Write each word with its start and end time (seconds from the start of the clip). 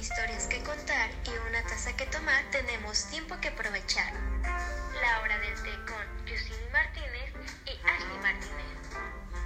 historias 0.00 0.46
que 0.46 0.58
contar 0.62 1.10
y 1.24 1.30
una 1.48 1.62
taza 1.62 1.96
que 1.96 2.06
tomar, 2.06 2.44
tenemos 2.50 3.06
tiempo 3.10 3.36
que 3.40 3.48
aprovechar. 3.48 4.12
La 4.42 5.20
hora 5.20 5.38
del 5.38 5.54
té 5.62 5.70
con 5.86 6.26
Yusini 6.26 6.68
Martínez 6.72 7.32
y 7.64 7.70
Ashley 7.86 8.18
Martínez. 8.22 8.66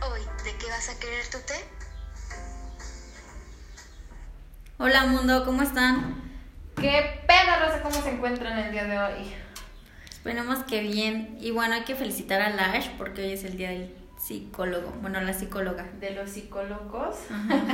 Hoy, 0.03 0.21
¿de 0.45 0.57
qué 0.59 0.67
vas 0.67 0.89
a 0.89 0.99
querer 0.99 1.27
tu 1.29 1.39
té? 1.41 1.55
Hola 4.79 5.07
mundo, 5.07 5.45
¿cómo 5.45 5.63
están? 5.63 6.31
¿Qué 6.77 7.23
pedo, 7.27 7.61
Rosa? 7.61 7.83
¿Cómo 7.83 8.03
se 8.03 8.11
encuentran 8.11 8.59
el 8.59 8.73
día 8.73 8.85
de 8.85 8.99
hoy? 8.99 9.35
Esperemos 10.11 10.65
que 10.65 10.81
bien. 10.81 11.37
Y 11.41 11.51
bueno, 11.51 11.75
hay 11.75 11.85
que 11.85 11.95
felicitar 11.95 12.41
a 12.41 12.51
Lash 12.51 12.89
porque 12.99 13.23
hoy 13.23 13.33
es 13.33 13.45
el 13.45 13.57
día 13.57 13.71
del 13.71 14.00
psicólogo. 14.21 14.93
Bueno, 15.01 15.21
la 15.21 15.33
psicóloga. 15.33 15.87
De 15.99 16.11
los 16.11 16.31
psicólogos. 16.31 17.17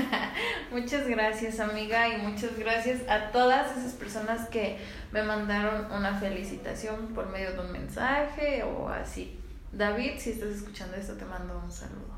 muchas 0.70 1.08
gracias, 1.08 1.58
amiga, 1.58 2.08
y 2.08 2.18
muchas 2.18 2.56
gracias 2.56 3.00
a 3.08 3.32
todas 3.32 3.76
esas 3.76 3.92
personas 3.94 4.48
que 4.48 4.78
me 5.12 5.22
mandaron 5.22 5.90
una 5.90 6.14
felicitación 6.18 7.08
por 7.08 7.28
medio 7.30 7.52
de 7.52 7.60
un 7.60 7.72
mensaje 7.72 8.62
o 8.62 8.88
así. 8.88 9.38
David, 9.72 10.12
si 10.18 10.30
estás 10.30 10.50
escuchando 10.50 10.96
esto, 10.96 11.14
te 11.14 11.24
mando 11.24 11.60
un 11.62 11.70
saludo. 11.70 12.16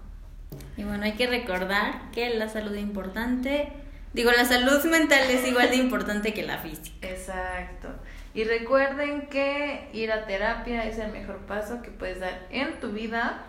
Y 0.76 0.84
bueno, 0.84 1.04
hay 1.04 1.12
que 1.12 1.26
recordar 1.26 2.10
que 2.12 2.34
la 2.34 2.48
salud 2.48 2.74
es 2.74 2.82
importante. 2.82 3.72
Digo, 4.12 4.30
la 4.30 4.44
salud 4.44 4.84
mental 4.84 5.28
es 5.30 5.46
igual 5.46 5.70
de 5.70 5.76
importante 5.76 6.34
que 6.34 6.42
la 6.42 6.58
física. 6.58 7.08
Exacto. 7.08 7.88
Y 8.34 8.44
recuerden 8.44 9.28
que 9.28 9.88
ir 9.92 10.12
a 10.12 10.26
terapia 10.26 10.84
es 10.84 10.98
el 10.98 11.12
mejor 11.12 11.38
paso 11.46 11.82
que 11.82 11.90
puedes 11.90 12.20
dar 12.20 12.46
en 12.50 12.78
tu 12.78 12.90
vida. 12.90 13.44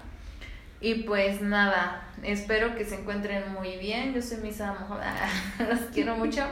Y 0.81 1.03
pues 1.03 1.41
nada, 1.41 2.07
espero 2.23 2.75
que 2.75 2.85
se 2.85 2.95
encuentren 2.95 3.51
muy 3.53 3.77
bien. 3.77 4.13
Yo 4.13 4.21
soy 4.21 4.37
Misa 4.37 4.75
Los 5.69 5.79
quiero 5.93 6.15
mucho. 6.15 6.45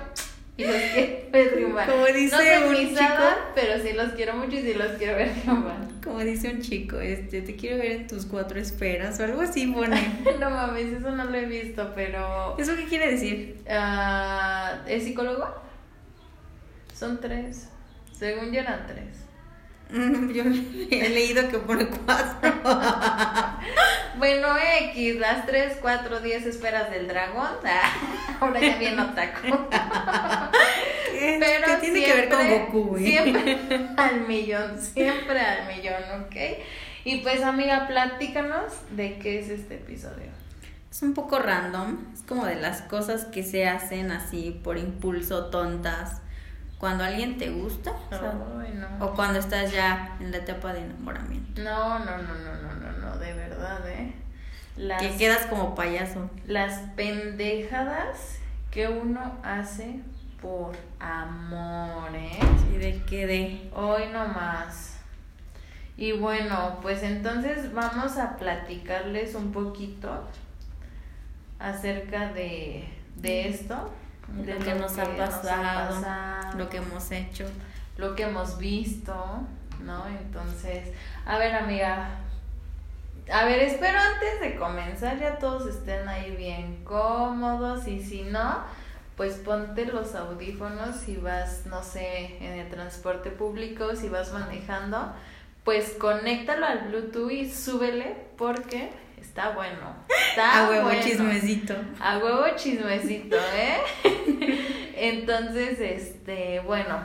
Y 0.58 0.66
los 0.66 0.76
quiero 0.76 1.50
triunfar. 1.54 1.90
Como 1.90 2.06
dice 2.08 2.36
no 2.36 2.42
soy 2.68 2.76
un 2.86 2.90
chico. 2.90 3.24
pero 3.54 3.82
sí 3.82 3.94
los 3.94 4.12
quiero 4.14 4.34
mucho 4.36 4.56
y 4.58 4.62
sí 4.64 4.74
los 4.74 4.92
quiero 4.94 5.16
ver 5.16 5.32
triunfar. 5.34 5.78
Como 6.04 6.20
dice 6.20 6.50
un 6.52 6.62
chico, 6.62 7.00
este, 7.00 7.42
te 7.42 7.56
quiero 7.56 7.78
ver 7.78 7.92
en 7.92 8.08
tus 8.08 8.26
cuatro 8.26 8.60
esferas 8.60 9.20
o 9.20 9.24
algo 9.24 9.42
así 9.42 9.68
pone. 9.68 10.02
No 10.40 10.50
mames, 10.50 10.94
eso 10.94 11.12
no 11.12 11.26
lo 11.26 11.36
he 11.36 11.46
visto, 11.46 11.92
pero. 11.96 12.58
¿Eso 12.58 12.76
qué 12.76 12.86
quiere 12.86 13.12
decir? 13.12 13.62
ah, 13.70 14.80
¿Es 14.88 15.04
psicólogo? 15.04 15.48
Son 16.94 17.20
tres. 17.22 17.70
Según 18.18 18.52
yo 18.52 18.62
eran 18.62 18.88
tres. 18.88 19.27
Mm, 19.90 20.32
Yo 20.32 20.44
he 20.92 21.10
leído 21.10 21.48
que 21.50 21.58
pone 21.60 21.88
cuatro. 21.88 22.54
Bueno, 24.18 24.48
X, 24.82 25.20
las 25.20 25.46
3, 25.46 25.78
4, 25.80 26.22
10 26.22 26.46
esferas 26.48 26.90
del 26.90 27.08
dragón. 27.08 27.52
Ah, 27.64 27.94
ahora 28.40 28.60
ya 28.60 28.78
bien 28.78 29.00
otaku. 29.00 29.42
¿Qué, 31.12 31.38
Pero 31.40 31.66
qué 31.68 31.78
tiene 31.80 32.04
que 32.04 32.14
ver 32.14 32.30
con 32.30 32.50
Goku, 32.50 32.84
güey? 32.90 33.06
Siempre 33.06 33.60
al 33.96 34.22
millón, 34.28 34.82
siempre 34.82 35.40
al 35.40 35.68
millón, 35.68 36.02
¿ok? 36.26 36.36
Y 37.06 37.18
pues, 37.18 37.44
amiga, 37.44 37.86
platícanos 37.88 38.74
de 38.92 39.20
qué 39.20 39.40
es 39.40 39.50
este 39.50 39.76
episodio. 39.76 40.32
Es 40.90 41.04
un 41.04 41.14
poco 41.14 41.38
random, 41.38 41.98
es 42.12 42.24
como 42.24 42.48
de 42.48 42.56
las 42.56 42.82
cosas 42.82 43.26
que 43.26 43.44
se 43.44 43.68
hacen 43.68 44.12
así 44.12 44.60
por 44.64 44.80
impulso, 44.80 45.52
tontas, 45.52 46.22
cuando 46.80 47.04
alguien 47.04 47.38
te 47.38 47.50
gusta 47.50 47.92
o, 47.92 48.10
sea, 48.10 48.34
Ay, 48.62 48.74
no. 48.76 49.06
o 49.06 49.14
cuando 49.14 49.40
estás 49.40 49.72
ya 49.72 50.16
en 50.20 50.32
la 50.32 50.38
etapa 50.38 50.74
de 50.74 50.82
enamoramiento. 50.84 51.62
No, 51.62 52.00
no, 52.00 52.18
no, 52.18 52.34
no, 52.36 52.56
no, 52.62 52.74
no, 52.74 52.92
no, 53.00 53.18
de 53.18 53.34
verdad, 53.34 53.88
¿eh? 53.90 54.14
Las, 54.76 55.02
Que 55.02 55.16
quedas 55.18 55.48
como 55.48 55.74
payaso. 55.74 56.30
las 56.46 56.80
pendejadas 56.96 58.38
que 58.70 58.88
uno 58.88 59.40
hace 59.44 60.02
por 60.42 60.76
amor, 61.00 62.14
¿eh? 62.14 62.38
¿Y 62.74 62.78
de 62.78 63.02
qué 63.10 63.26
de? 63.26 63.72
Hoy 63.76 64.04
no 64.14 64.28
más. 64.28 65.00
Y 65.98 66.12
bueno, 66.12 66.78
pues 66.84 67.02
entonces 67.02 67.74
vamos 67.74 68.18
a 68.20 68.38
platicarles 68.38 69.34
un 69.34 69.52
poquito 69.52 70.24
acerca 71.58 72.32
de, 72.34 72.88
de 73.16 73.50
esto. 73.50 73.92
Lo 74.36 74.60
que 74.60 74.74
nos 74.76 74.98
ha 74.98 75.06
pasado, 75.16 76.02
pasado, 76.02 76.58
lo 76.58 76.70
que 76.70 76.78
hemos 76.78 77.12
hecho. 77.12 77.46
lo 77.98 78.16
que 78.16 78.24
hemos 78.24 78.58
visto, 78.58 79.14
¿no? 79.84 80.08
Entonces, 80.08 80.90
a 81.26 81.38
ver, 81.38 81.56
amiga. 81.56 82.10
A 83.32 83.46
ver, 83.46 83.60
espero 83.60 84.00
antes 84.00 84.40
de 84.40 84.56
comenzar 84.56 85.20
ya 85.20 85.38
todos 85.38 85.68
estén 85.68 86.08
ahí 86.08 86.36
bien 86.36 86.84
cómodos 86.86 87.88
y 87.88 88.02
si 88.02 88.22
no, 88.22 88.64
pues 89.18 89.36
ponte 89.36 89.86
los 89.86 90.16
audífonos 90.16 90.96
si 90.96 91.18
vas, 91.18 91.66
no 91.66 91.84
sé, 91.84 92.38
en 92.40 92.60
el 92.60 92.70
transporte 92.70 93.30
público, 93.30 93.96
si 93.96 94.08
vas 94.08 94.32
manejando, 94.32 95.12
pues 95.66 95.96
conéctalo 96.00 96.66
al 96.66 96.88
Bluetooth 96.88 97.32
y 97.32 97.52
súbele 97.52 98.16
porque 98.38 98.92
está 99.18 99.50
bueno. 99.50 99.96
Está 100.30 100.66
A 100.66 100.70
huevo 100.70 100.86
bueno. 100.86 101.02
chismecito. 101.02 101.76
A 102.00 102.18
huevo 102.18 102.44
chismecito, 102.56 103.38
¿eh? 103.38 103.78
Entonces, 104.96 105.80
este, 105.80 106.60
bueno, 106.62 107.00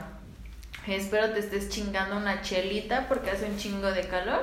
espero 0.86 1.30
te 1.32 1.40
estés 1.40 1.68
chingando 1.68 2.16
una 2.16 2.40
chelita 2.42 3.06
porque 3.08 3.30
hace 3.30 3.46
un 3.46 3.56
chingo 3.56 3.90
de 3.92 4.02
calor. 4.02 4.42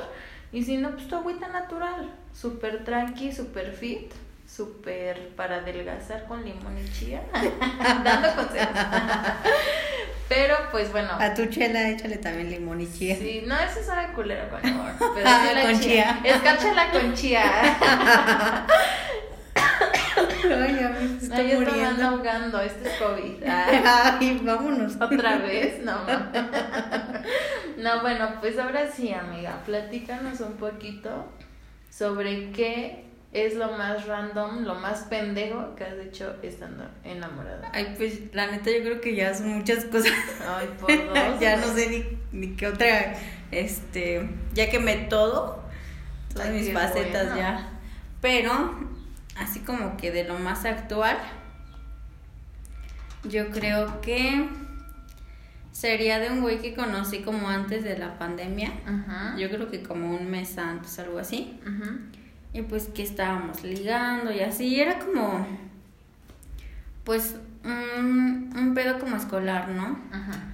Y 0.52 0.64
si 0.64 0.78
no, 0.78 0.92
pues 0.92 1.08
tu 1.08 1.16
agüita 1.16 1.48
natural, 1.48 2.10
súper 2.34 2.84
tranqui, 2.84 3.32
súper 3.32 3.72
fit, 3.74 4.12
súper 4.56 5.30
para 5.36 5.58
adelgazar 5.58 6.26
con 6.26 6.44
limón 6.44 6.78
y 6.78 6.92
chía. 6.92 7.22
Dando 8.04 8.36
consejos. 8.36 8.76
Pero, 10.28 10.56
pues 10.72 10.92
bueno. 10.92 11.10
A 11.20 11.34
tu 11.34 11.46
chela 11.48 11.90
échale 11.90 12.18
también 12.18 12.50
limón 12.50 12.82
y 12.82 12.92
chía. 12.92 13.16
Sí, 13.16 13.44
no, 13.46 13.58
eso 13.60 13.84
sabe 13.84 14.14
culero 14.14 14.50
con 14.50 14.66
amor. 14.66 14.92
Pero 15.16 15.26
la 15.26 15.62
con 15.64 15.80
chía. 15.80 16.20
Escárchala 16.24 16.92
con 16.92 17.14
chía. 17.14 17.44
Ay, 20.44 20.78
ya 20.80 20.90
me 20.90 21.18
estoy 21.18 21.52
están 21.52 21.64
muriendo. 21.64 22.08
ahogando, 22.08 22.60
este 22.62 22.90
es 22.90 22.96
COVID. 22.98 23.44
Ah. 23.48 24.18
Ay, 24.20 24.42
vámonos. 24.44 24.96
Otra 25.00 25.38
vez, 25.38 25.84
no. 25.84 25.96
No, 27.78 28.02
bueno, 28.02 28.36
pues 28.42 28.58
ahora 28.60 28.92
sí, 28.92 29.14
amiga, 29.14 29.62
platícanos 29.66 30.40
un 30.42 30.54
poquito 30.54 31.32
sobre 31.90 32.52
qué 32.52 33.09
es 33.32 33.56
lo 33.56 33.72
más 33.78 34.08
random, 34.08 34.64
lo 34.64 34.76
más 34.76 35.02
pendejo 35.04 35.76
que 35.76 35.84
has 35.84 35.98
hecho 36.00 36.36
estando 36.42 36.90
enamorada. 37.04 37.70
Ay, 37.74 37.94
pues 37.96 38.34
la 38.34 38.48
neta 38.48 38.72
yo 38.72 38.82
creo 38.82 39.02
que 39.02 39.16
ya 39.16 39.34
son 39.34 39.50
muchas 39.60 39.86
cosas. 39.86 40.14
Ay, 40.48 40.68
por 40.80 40.92
dos. 40.92 41.40
ya 41.40 41.58
no 41.58 41.74
sé 41.74 41.90
ni, 42.32 42.40
ni 42.40 42.56
qué 42.56 42.68
otra, 42.68 43.14
este, 43.52 44.30
ya 44.54 44.70
quemé 44.70 44.96
todo, 45.10 45.64
todas 46.34 46.50
Ay, 46.50 46.60
mis 46.60 46.74
facetas 46.74 47.28
bueno. 47.28 47.38
ya. 47.38 47.70
Pero, 48.20 48.80
así 49.38 49.60
como 49.60 49.96
que 49.96 50.12
de 50.12 50.24
lo 50.24 50.40
más 50.40 50.66
actual, 50.66 51.18
yo 53.24 53.52
creo 53.52 54.02
que 54.02 54.50
sería 55.72 56.20
de 56.20 56.32
un 56.32 56.42
güey 56.42 56.60
que 56.60 56.74
conocí 56.74 57.20
como 57.20 57.48
antes 57.48 57.84
de 57.84 57.96
la 57.98 58.18
pandemia. 58.18 58.74
Ajá. 58.86 59.36
Yo 59.38 59.50
creo 59.50 59.70
que 59.70 59.84
como 59.84 60.16
un 60.16 60.32
mes 60.32 60.58
antes, 60.58 60.98
algo 60.98 61.20
así. 61.20 61.60
Ajá. 61.64 61.96
Y 62.54 62.64
pues 62.64 62.88
que 62.88 63.04
estábamos 63.04 63.64
ligando 63.64 64.32
y 64.32 64.40
así, 64.40 64.68
y 64.68 64.80
era 64.80 65.00
como, 65.00 65.46
pues, 67.04 67.36
un, 67.64 68.52
un 68.56 68.74
pedo 68.74 69.00
como 69.00 69.16
escolar, 69.16 69.70
¿no? 69.70 70.00
Ajá. 70.12 70.54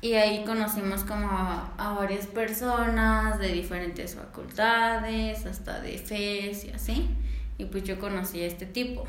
Y 0.00 0.14
ahí 0.14 0.44
conocimos 0.44 1.02
como 1.02 1.28
a, 1.28 1.72
a 1.76 1.92
varias 1.94 2.26
personas 2.26 3.40
de 3.40 3.48
diferentes 3.48 4.14
facultades, 4.14 5.44
hasta 5.44 5.80
de 5.80 5.98
FES 5.98 6.66
y 6.66 6.70
así. 6.70 7.10
Y 7.58 7.64
pues 7.64 7.82
yo 7.82 7.98
conocí 7.98 8.40
a 8.42 8.46
este 8.46 8.66
tipo. 8.66 9.04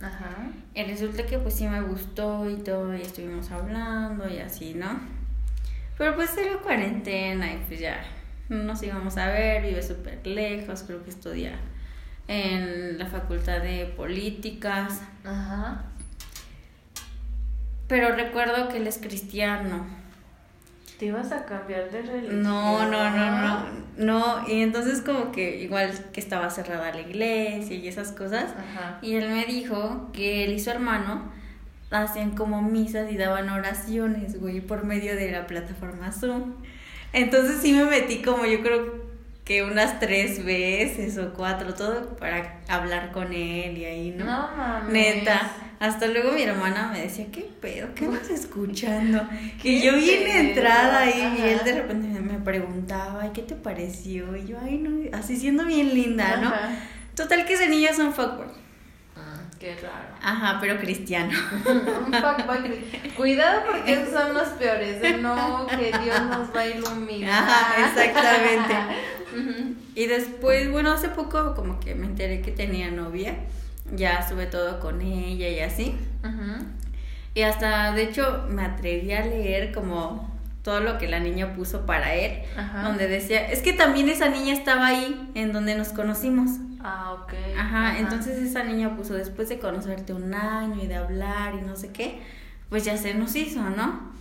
Ajá. 0.00 0.50
Y 0.76 0.84
resulta 0.84 1.26
que 1.26 1.38
pues 1.38 1.54
sí 1.54 1.66
me 1.66 1.80
gustó 1.80 2.48
y 2.48 2.56
todo, 2.56 2.96
y 2.96 3.02
estuvimos 3.02 3.50
hablando 3.50 4.28
y 4.28 4.38
así, 4.38 4.74
¿no? 4.74 5.00
Pero 5.96 6.14
pues 6.14 6.36
era 6.36 6.58
cuarentena 6.58 7.52
y 7.52 7.64
pues 7.66 7.80
ya 7.80 8.00
nos 8.48 8.82
íbamos 8.82 9.16
a 9.16 9.28
ver, 9.28 9.62
vive 9.62 9.82
súper 9.82 10.26
lejos, 10.26 10.84
creo 10.86 11.02
que 11.04 11.10
estudia 11.10 11.58
en 12.28 12.98
la 12.98 13.06
facultad 13.06 13.60
de 13.62 13.86
políticas. 13.96 15.00
Ajá. 15.24 15.84
Pero 17.88 18.14
recuerdo 18.14 18.68
que 18.68 18.76
él 18.76 18.86
es 18.86 18.98
cristiano. 18.98 19.86
¿Te 20.98 21.06
ibas 21.06 21.30
a 21.32 21.44
cambiar 21.44 21.90
de 21.90 22.02
religión? 22.02 22.42
No, 22.42 22.90
no, 22.90 23.10
no, 23.10 23.30
no, 23.30 23.66
no, 23.98 24.48
y 24.48 24.62
entonces 24.62 25.00
como 25.00 25.30
que 25.30 25.62
igual 25.62 25.92
que 26.12 26.18
estaba 26.18 26.50
cerrada 26.50 26.92
la 26.92 27.00
iglesia 27.00 27.76
y 27.76 27.86
esas 27.86 28.10
cosas, 28.10 28.52
Ajá. 28.58 28.98
y 29.00 29.14
él 29.14 29.28
me 29.30 29.44
dijo 29.46 30.10
que 30.12 30.44
él 30.44 30.54
y 30.54 30.58
su 30.58 30.70
hermano 30.70 31.30
hacían 31.92 32.32
como 32.32 32.62
misas 32.62 33.12
y 33.12 33.16
daban 33.16 33.48
oraciones, 33.48 34.40
güey, 34.40 34.60
por 34.60 34.84
medio 34.84 35.14
de 35.14 35.30
la 35.30 35.46
plataforma 35.46 36.10
Zoom. 36.10 36.54
Entonces 37.12 37.58
sí 37.62 37.72
me 37.72 37.84
metí 37.84 38.18
como 38.22 38.44
yo 38.46 38.60
creo 38.62 39.08
que 39.44 39.62
unas 39.62 39.98
tres 39.98 40.44
veces 40.44 41.16
o 41.16 41.32
cuatro, 41.32 41.72
todo 41.74 42.16
para 42.16 42.60
hablar 42.68 43.12
con 43.12 43.32
él 43.32 43.78
y 43.78 43.84
ahí, 43.86 44.10
¿no? 44.10 44.24
No 44.26 44.50
mames. 44.56 44.92
Neta. 44.92 45.50
hasta 45.80 46.06
luego 46.08 46.32
mi 46.32 46.42
hermana 46.42 46.90
me 46.92 47.00
decía, 47.00 47.26
¿qué 47.32 47.48
pedo? 47.60 47.88
¿Qué 47.94 48.04
estás 48.04 48.28
escuchando? 48.30 49.26
¿Qué 49.62 49.70
Y 49.70 49.82
yo 49.82 49.94
bien 49.96 50.26
entrada 50.28 51.00
ahí 51.00 51.36
y 51.38 51.42
él 51.48 51.60
de 51.64 51.72
repente 51.80 52.20
me 52.20 52.38
preguntaba, 52.40 53.22
"Ay, 53.22 53.30
¿qué 53.32 53.40
te 53.42 53.54
pareció? 53.54 54.36
Y 54.36 54.46
yo, 54.48 54.58
ay, 54.62 54.76
no, 54.78 55.16
así 55.16 55.36
siendo 55.36 55.64
bien 55.64 55.94
linda, 55.94 56.36
¿no? 56.36 56.48
Ajá. 56.48 56.70
Total 57.14 57.46
que 57.46 57.54
ese 57.54 57.68
niño 57.68 57.88
es 57.90 57.98
un 57.98 58.12
fuckboy. 58.12 58.48
Qué 59.58 59.74
raro. 59.76 60.08
Ajá, 60.22 60.58
pero 60.60 60.78
cristiano. 60.78 61.36
Un 61.66 62.12
fuckboy. 62.12 62.84
Cuidado 63.16 63.62
porque 63.66 63.92
esos 63.92 64.10
son 64.10 64.34
los 64.34 64.48
peores. 64.50 65.00
De 65.00 65.18
no, 65.18 65.66
que 65.66 65.86
Dios 66.02 66.22
nos 66.22 66.54
va 66.54 66.60
a 66.60 66.66
iluminar. 66.66 67.42
Ajá, 67.42 67.88
exactamente. 67.88 68.74
Y 69.94 70.06
después, 70.06 70.70
bueno, 70.70 70.92
hace 70.92 71.08
poco 71.08 71.54
como 71.54 71.80
que 71.80 71.94
me 71.94 72.06
enteré 72.06 72.40
que 72.40 72.52
tenía 72.52 72.90
novia. 72.90 73.34
Ya 73.92 74.20
estuve 74.20 74.46
todo 74.46 74.78
con 74.78 75.00
ella 75.00 75.48
y 75.48 75.60
así. 75.60 75.96
Ujú. 76.22 76.64
Y 77.34 77.42
hasta, 77.42 77.92
de 77.92 78.02
hecho, 78.04 78.46
me 78.48 78.62
atreví 78.62 79.12
a 79.12 79.24
leer 79.24 79.72
como 79.72 80.37
todo 80.68 80.80
lo 80.80 80.98
que 80.98 81.08
la 81.08 81.18
niña 81.18 81.54
puso 81.54 81.86
para 81.86 82.14
él. 82.14 82.42
Ajá. 82.54 82.82
Donde 82.82 83.08
decía, 83.08 83.48
es 83.50 83.62
que 83.62 83.72
también 83.72 84.10
esa 84.10 84.28
niña 84.28 84.52
estaba 84.52 84.88
ahí 84.88 85.30
en 85.34 85.54
donde 85.54 85.74
nos 85.74 85.88
conocimos. 85.94 86.50
Ah, 86.80 87.14
ok. 87.14 87.32
Ajá, 87.58 87.98
entonces 87.98 88.36
esa 88.36 88.64
niña 88.64 88.94
puso, 88.94 89.14
después 89.14 89.48
de 89.48 89.58
conocerte 89.58 90.12
un 90.12 90.34
año 90.34 90.78
y 90.82 90.86
de 90.86 90.96
hablar 90.96 91.54
y 91.54 91.62
no 91.62 91.74
sé 91.74 91.88
qué, 91.88 92.20
pues 92.68 92.84
ya 92.84 92.98
se 92.98 93.14
nos 93.14 93.34
hizo, 93.34 93.62
¿no? 93.62 94.12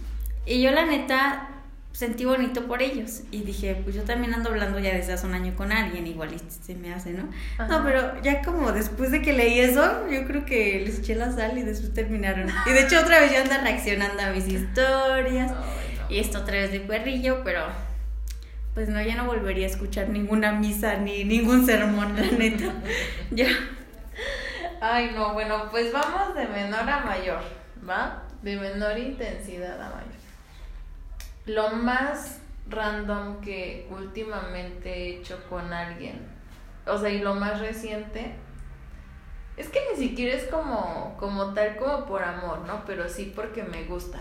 Y 0.45 0.61
yo 0.61 0.71
la 0.71 0.85
neta 0.85 1.49
sentí 1.91 2.23
bonito 2.23 2.65
por 2.65 2.81
ellos 2.81 3.23
y 3.29 3.41
dije, 3.41 3.81
pues 3.83 3.93
yo 3.93 4.03
también 4.03 4.33
ando 4.33 4.47
hablando 4.47 4.79
ya 4.79 4.93
desde 4.93 5.11
hace 5.11 5.27
un 5.27 5.33
año 5.33 5.53
con 5.53 5.73
alguien, 5.73 6.07
igual 6.07 6.29
se 6.61 6.75
me 6.75 6.93
hace, 6.93 7.11
¿no? 7.11 7.27
Ajá. 7.57 7.67
No, 7.67 7.83
pero 7.83 8.21
ya 8.21 8.41
como 8.41 8.71
después 8.71 9.11
de 9.11 9.21
que 9.21 9.33
leí 9.33 9.59
eso, 9.59 10.07
yo 10.09 10.25
creo 10.25 10.45
que 10.45 10.81
les 10.85 10.99
eché 10.99 11.15
la 11.15 11.29
sal 11.33 11.57
y 11.57 11.63
después 11.63 11.93
terminaron. 11.93 12.47
Y 12.67 12.69
de 12.69 12.83
hecho 12.83 13.01
otra 13.01 13.19
vez 13.19 13.33
ya 13.33 13.41
anda 13.41 13.57
reaccionando 13.57 14.23
a 14.23 14.29
mis 14.29 14.47
historias 14.47 15.51
Ay. 15.51 15.86
Y 16.09 16.19
esto 16.19 16.39
otra 16.39 16.53
vez 16.53 16.71
de 16.71 16.79
perrillo, 16.79 17.41
pero 17.43 17.61
pues 18.73 18.89
no, 18.89 19.01
ya 19.01 19.15
no 19.15 19.25
volvería 19.25 19.65
a 19.65 19.69
escuchar 19.69 20.09
ninguna 20.09 20.51
misa 20.51 20.97
ni 20.97 21.23
ningún 21.23 21.65
sermón, 21.65 22.15
la 22.15 22.31
neta. 22.37 22.73
Ya. 23.31 23.47
Ay, 24.79 25.11
no, 25.15 25.33
bueno, 25.33 25.67
pues 25.71 25.91
vamos 25.91 26.35
de 26.35 26.47
menor 26.47 26.87
a 26.87 26.99
mayor, 26.99 27.41
¿va? 27.87 28.23
De 28.43 28.55
menor 28.55 28.97
intensidad 28.97 29.81
a 29.81 29.89
mayor. 29.89 30.07
Lo 31.47 31.71
más 31.71 32.39
random 32.69 33.41
que 33.41 33.87
últimamente 33.89 34.93
he 34.93 35.17
hecho 35.17 35.43
con 35.49 35.73
alguien, 35.73 36.27
o 36.85 36.97
sea, 36.97 37.09
y 37.09 37.19
lo 37.19 37.33
más 37.33 37.59
reciente, 37.59 38.35
es 39.57 39.69
que 39.69 39.79
ni 39.91 39.97
siquiera 39.97 40.35
es 40.35 40.43
como, 40.45 41.15
como 41.17 41.53
tal, 41.55 41.77
como 41.77 42.05
por 42.05 42.23
amor, 42.23 42.59
¿no? 42.59 42.83
Pero 42.85 43.09
sí 43.09 43.33
porque 43.35 43.63
me 43.63 43.85
gusta. 43.85 44.19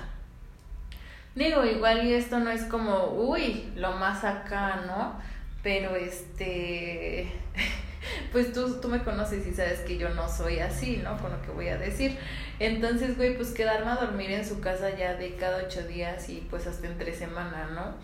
Digo, 1.37 1.67
igual 1.67 2.07
y 2.07 2.15
esto 2.15 2.39
no 2.39 2.51
es 2.51 2.65
como, 2.65 3.11
uy, 3.11 3.71
lo 3.77 3.93
más 3.93 4.25
acá, 4.25 4.85
¿no? 4.87 5.21
Pero 5.63 5.95
este, 5.95 7.31
pues 8.33 8.55
tú, 8.55 8.81
tú 8.81 8.89
me 8.89 9.03
conoces 9.03 9.47
y 9.47 9.53
sabes 9.53 9.81
que 9.81 9.99
yo 9.99 10.09
no 10.09 10.31
soy 10.31 10.61
así, 10.61 10.97
¿no? 11.05 11.19
Con 11.19 11.33
lo 11.33 11.43
que 11.43 11.51
voy 11.51 11.69
a 11.69 11.77
decir. 11.77 12.17
Entonces, 12.59 13.19
güey, 13.19 13.37
pues 13.37 13.51
quedarme 13.51 13.91
a 13.91 13.97
dormir 13.97 14.31
en 14.31 14.47
su 14.47 14.61
casa 14.61 14.97
ya 14.97 15.17
de 15.17 15.35
cada 15.37 15.65
ocho 15.67 15.87
días 15.87 16.27
y 16.31 16.47
pues 16.49 16.67
hasta 16.67 16.87
entre 16.87 17.13
semana, 17.13 17.69
¿no? 17.75 17.97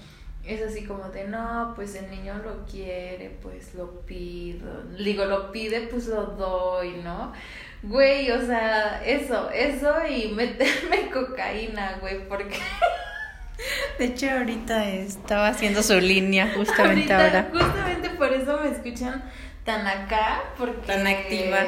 Es 0.47 0.61
así 0.61 0.85
como 0.85 1.09
de, 1.09 1.25
no, 1.27 1.73
pues 1.75 1.95
el 1.95 2.11
niño 2.11 2.35
lo 2.45 2.67
quiere, 2.67 3.39
pues 3.41 3.75
lo 3.75 4.03
pido. 4.03 4.83
Digo, 4.99 5.25
lo 5.25 5.51
pide, 5.53 5.89
pues 5.91 6.07
lo 6.09 6.23
doy, 6.23 7.01
¿no? 7.03 7.33
Güey, 7.83 8.31
o 8.31 8.45
sea, 8.45 9.03
eso, 9.03 9.49
eso 9.51 9.95
y 10.07 10.33
meterme 10.33 11.11
cocaína, 11.15 11.97
güey, 12.03 12.29
porque 12.29 12.59
De 13.99 14.07
hecho, 14.07 14.31
ahorita 14.31 14.89
estaba 14.89 15.49
haciendo 15.49 15.83
su 15.83 15.99
línea 16.01 16.53
justamente 16.55 17.13
Ahorita, 17.13 17.27
ahora. 17.27 17.49
Justamente 17.53 18.11
por 18.11 18.33
eso 18.33 18.61
me 18.63 18.71
escuchan 18.71 19.23
tan 19.65 19.87
acá, 19.87 20.43
porque... 20.59 20.87
Tan 20.87 21.07
activa. 21.07 21.59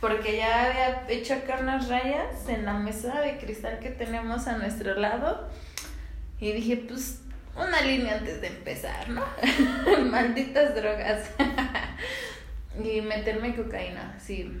Porque 0.00 0.36
ya 0.36 0.66
había 0.66 1.06
hecho 1.08 1.34
acá 1.34 1.58
unas 1.60 1.88
rayas 1.88 2.48
en 2.48 2.64
la 2.64 2.74
mesa 2.74 3.20
de 3.20 3.38
cristal 3.38 3.80
que 3.80 3.90
tenemos 3.90 4.46
a 4.46 4.56
nuestro 4.58 4.94
lado. 4.94 5.48
Y 6.40 6.52
dije, 6.52 6.76
pues, 6.76 7.20
una 7.56 7.80
línea 7.80 8.18
antes 8.18 8.40
de 8.40 8.46
empezar, 8.48 9.08
¿no? 9.08 9.24
Malditas 10.10 10.74
drogas. 10.74 11.30
y 12.84 13.00
meterme 13.00 13.56
cocaína, 13.56 14.16
sí. 14.20 14.52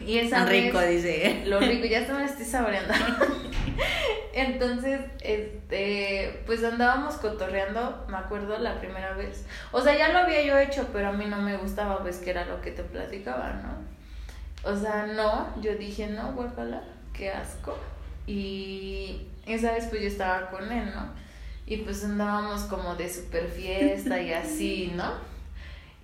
Y 0.00 0.18
esa 0.18 0.36
Tan 0.38 0.48
rico, 0.48 0.78
vez- 0.78 1.02
dice. 1.02 1.42
lo 1.46 1.58
rico, 1.60 1.86
ya 1.86 2.04
se 2.06 2.12
me 2.12 2.24
estoy 2.24 2.44
saboreando. 2.44 2.92
Entonces, 4.32 5.00
este, 5.22 6.42
pues 6.46 6.62
andábamos 6.62 7.14
cotorreando, 7.16 8.04
me 8.08 8.16
acuerdo 8.18 8.58
la 8.58 8.78
primera 8.78 9.14
vez. 9.14 9.44
O 9.72 9.80
sea, 9.80 9.96
ya 9.96 10.08
lo 10.10 10.18
había 10.18 10.42
yo 10.42 10.58
hecho, 10.58 10.88
pero 10.92 11.08
a 11.08 11.12
mí 11.12 11.24
no 11.26 11.38
me 11.40 11.56
gustaba, 11.56 12.00
pues 12.02 12.18
que 12.18 12.30
era 12.30 12.44
lo 12.44 12.60
que 12.60 12.70
te 12.70 12.82
platicaba, 12.82 13.54
¿no? 13.54 14.70
O 14.70 14.76
sea, 14.76 15.06
no, 15.06 15.48
yo 15.62 15.74
dije, 15.76 16.08
no, 16.08 16.32
guácala, 16.32 16.82
qué 17.14 17.30
asco. 17.30 17.78
Y 18.26 19.26
esa 19.46 19.72
vez 19.72 19.86
pues 19.88 20.02
yo 20.02 20.08
estaba 20.08 20.50
con 20.50 20.70
él, 20.70 20.90
¿no? 20.94 21.08
Y 21.66 21.78
pues 21.78 22.04
andábamos 22.04 22.62
como 22.62 22.94
de 22.94 23.08
super 23.08 23.48
fiesta 23.48 24.20
y 24.20 24.32
así, 24.32 24.92
¿no? 24.94 25.12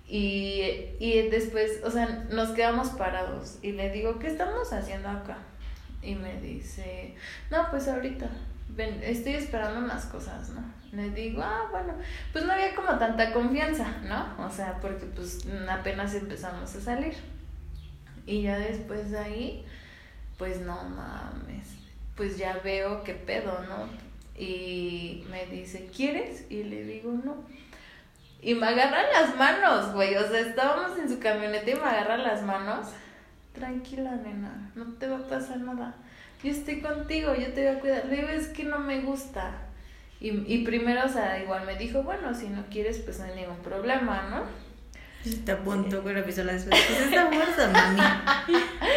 Y, 0.07 0.63
y 0.99 1.29
después, 1.29 1.81
o 1.83 1.89
sea, 1.89 2.25
nos 2.29 2.49
quedamos 2.49 2.89
parados 2.89 3.57
y 3.61 3.71
le 3.71 3.89
digo, 3.89 4.19
¿qué 4.19 4.27
estamos 4.27 4.71
haciendo 4.73 5.09
acá? 5.09 5.37
Y 6.01 6.15
me 6.15 6.39
dice, 6.41 7.15
no, 7.49 7.69
pues 7.71 7.87
ahorita, 7.87 8.29
estoy 8.77 9.33
esperando 9.33 9.79
unas 9.79 10.05
cosas, 10.05 10.49
¿no? 10.49 10.61
Le 10.91 11.09
digo, 11.09 11.41
ah, 11.41 11.67
bueno, 11.71 11.93
pues 12.31 12.45
no 12.45 12.53
había 12.53 12.75
como 12.75 12.97
tanta 12.99 13.33
confianza, 13.33 13.97
¿no? 14.03 14.45
O 14.45 14.49
sea, 14.49 14.77
porque 14.79 15.05
pues 15.05 15.47
apenas 15.69 16.13
empezamos 16.13 16.75
a 16.75 16.81
salir. 16.81 17.15
Y 18.25 18.43
ya 18.43 18.59
después 18.59 19.11
de 19.11 19.17
ahí, 19.17 19.65
pues 20.37 20.61
no 20.61 20.83
mames, 20.83 21.67
pues 22.15 22.37
ya 22.37 22.59
veo 22.63 23.03
qué 23.03 23.13
pedo, 23.13 23.59
¿no? 23.67 23.87
Y 24.39 25.25
me 25.29 25.45
dice, 25.47 25.89
¿quieres? 25.95 26.45
Y 26.49 26.63
le 26.63 26.83
digo, 26.83 27.11
no. 27.11 27.45
Y 28.43 28.55
me 28.55 28.67
agarra 28.67 29.03
las 29.11 29.35
manos, 29.37 29.93
güey. 29.93 30.15
O 30.15 30.27
sea, 30.27 30.41
estábamos 30.41 30.97
en 30.99 31.09
su 31.09 31.19
camioneta 31.19 31.71
y 31.71 31.75
me 31.75 31.81
agarra 31.81 32.17
las 32.17 32.43
manos. 32.43 32.87
Tranquila, 33.53 34.11
nena, 34.17 34.71
no 34.75 34.93
te 34.93 35.07
va 35.07 35.17
a 35.17 35.27
pasar 35.27 35.59
nada. 35.59 35.95
Yo 36.43 36.51
estoy 36.51 36.81
contigo, 36.81 37.33
yo 37.35 37.53
te 37.53 37.67
voy 37.67 37.77
a 37.77 37.79
cuidar. 37.79 38.05
Le 38.05 38.17
digo, 38.17 38.27
es 38.27 38.49
que 38.49 38.65
no 38.65 38.79
me 38.79 39.01
gusta. 39.01 39.51
Y, 40.19 40.29
y 40.53 40.65
primero, 40.65 41.05
o 41.05 41.09
sea, 41.09 41.41
igual 41.41 41.65
me 41.65 41.75
dijo, 41.77 42.03
bueno, 42.03 42.33
si 42.33 42.47
no 42.47 42.65
quieres, 42.69 42.99
pues 42.99 43.19
no 43.19 43.25
hay 43.25 43.35
ningún 43.35 43.59
problema, 43.59 44.23
¿no? 44.29 44.43
Te 45.45 45.53
apunto 45.53 46.03
con 46.03 46.13
la 46.13 46.23
pistola 46.23 46.53
después. 46.53 46.81
Pues 46.87 46.99
está 46.99 47.29
muerta, 47.29 47.69
mami. 47.69 48.01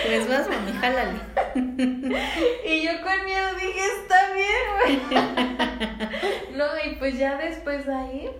Pues 0.06 0.28
vas, 0.28 0.48
mami, 0.48 0.72
jálale. 0.72 1.20
Y 2.66 2.82
yo 2.82 2.90
con 3.02 3.24
miedo 3.24 3.54
dije, 3.54 3.80
está 4.02 4.32
bien, 4.34 5.00
güey. 5.08 6.56
No, 6.56 6.64
y 6.84 6.96
pues 6.96 7.18
ya 7.18 7.36
después 7.36 7.86
de 7.86 7.94
ahí, 7.94 8.30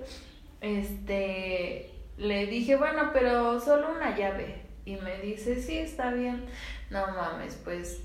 este, 0.61 1.91
le 2.17 2.47
dije, 2.47 2.77
bueno, 2.77 3.11
pero 3.13 3.61
solo 3.61 3.93
una 3.95 4.17
llave. 4.17 4.63
Y 4.85 4.97
me 4.97 5.19
dice, 5.19 5.61
sí, 5.61 5.79
está 5.79 6.13
bien. 6.13 6.47
No 6.91 7.07
mames, 7.09 7.61
pues 7.65 8.01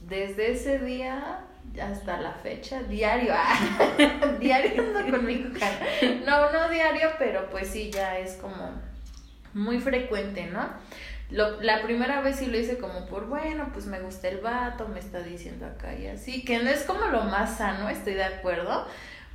desde 0.00 0.52
ese 0.52 0.78
día 0.80 1.44
hasta 1.80 2.20
la 2.20 2.32
fecha, 2.32 2.82
diario, 2.82 3.32
ah, 3.36 4.36
diario 4.38 4.82
ando 4.82 5.10
con 5.10 5.24
mi 5.24 5.42
cocaína. 5.42 6.24
No, 6.26 6.52
no 6.52 6.68
diario, 6.68 7.10
pero 7.18 7.48
pues 7.50 7.68
sí, 7.68 7.90
ya 7.90 8.18
es 8.18 8.34
como 8.34 8.72
muy 9.54 9.78
frecuente, 9.80 10.46
¿no? 10.46 10.68
Lo, 11.30 11.60
la 11.62 11.82
primera 11.82 12.20
vez 12.20 12.36
sí 12.36 12.46
lo 12.46 12.58
hice 12.58 12.78
como 12.78 13.06
por, 13.06 13.26
bueno, 13.26 13.70
pues 13.72 13.86
me 13.86 14.00
gusta 14.00 14.28
el 14.28 14.38
vato, 14.38 14.88
me 14.88 15.00
está 15.00 15.20
diciendo 15.20 15.66
acá 15.66 15.94
y 15.94 16.06
así, 16.06 16.44
que 16.44 16.58
no 16.58 16.70
es 16.70 16.82
como 16.82 17.06
lo 17.06 17.22
más 17.22 17.56
sano, 17.56 17.88
estoy 17.88 18.14
de 18.14 18.24
acuerdo, 18.24 18.86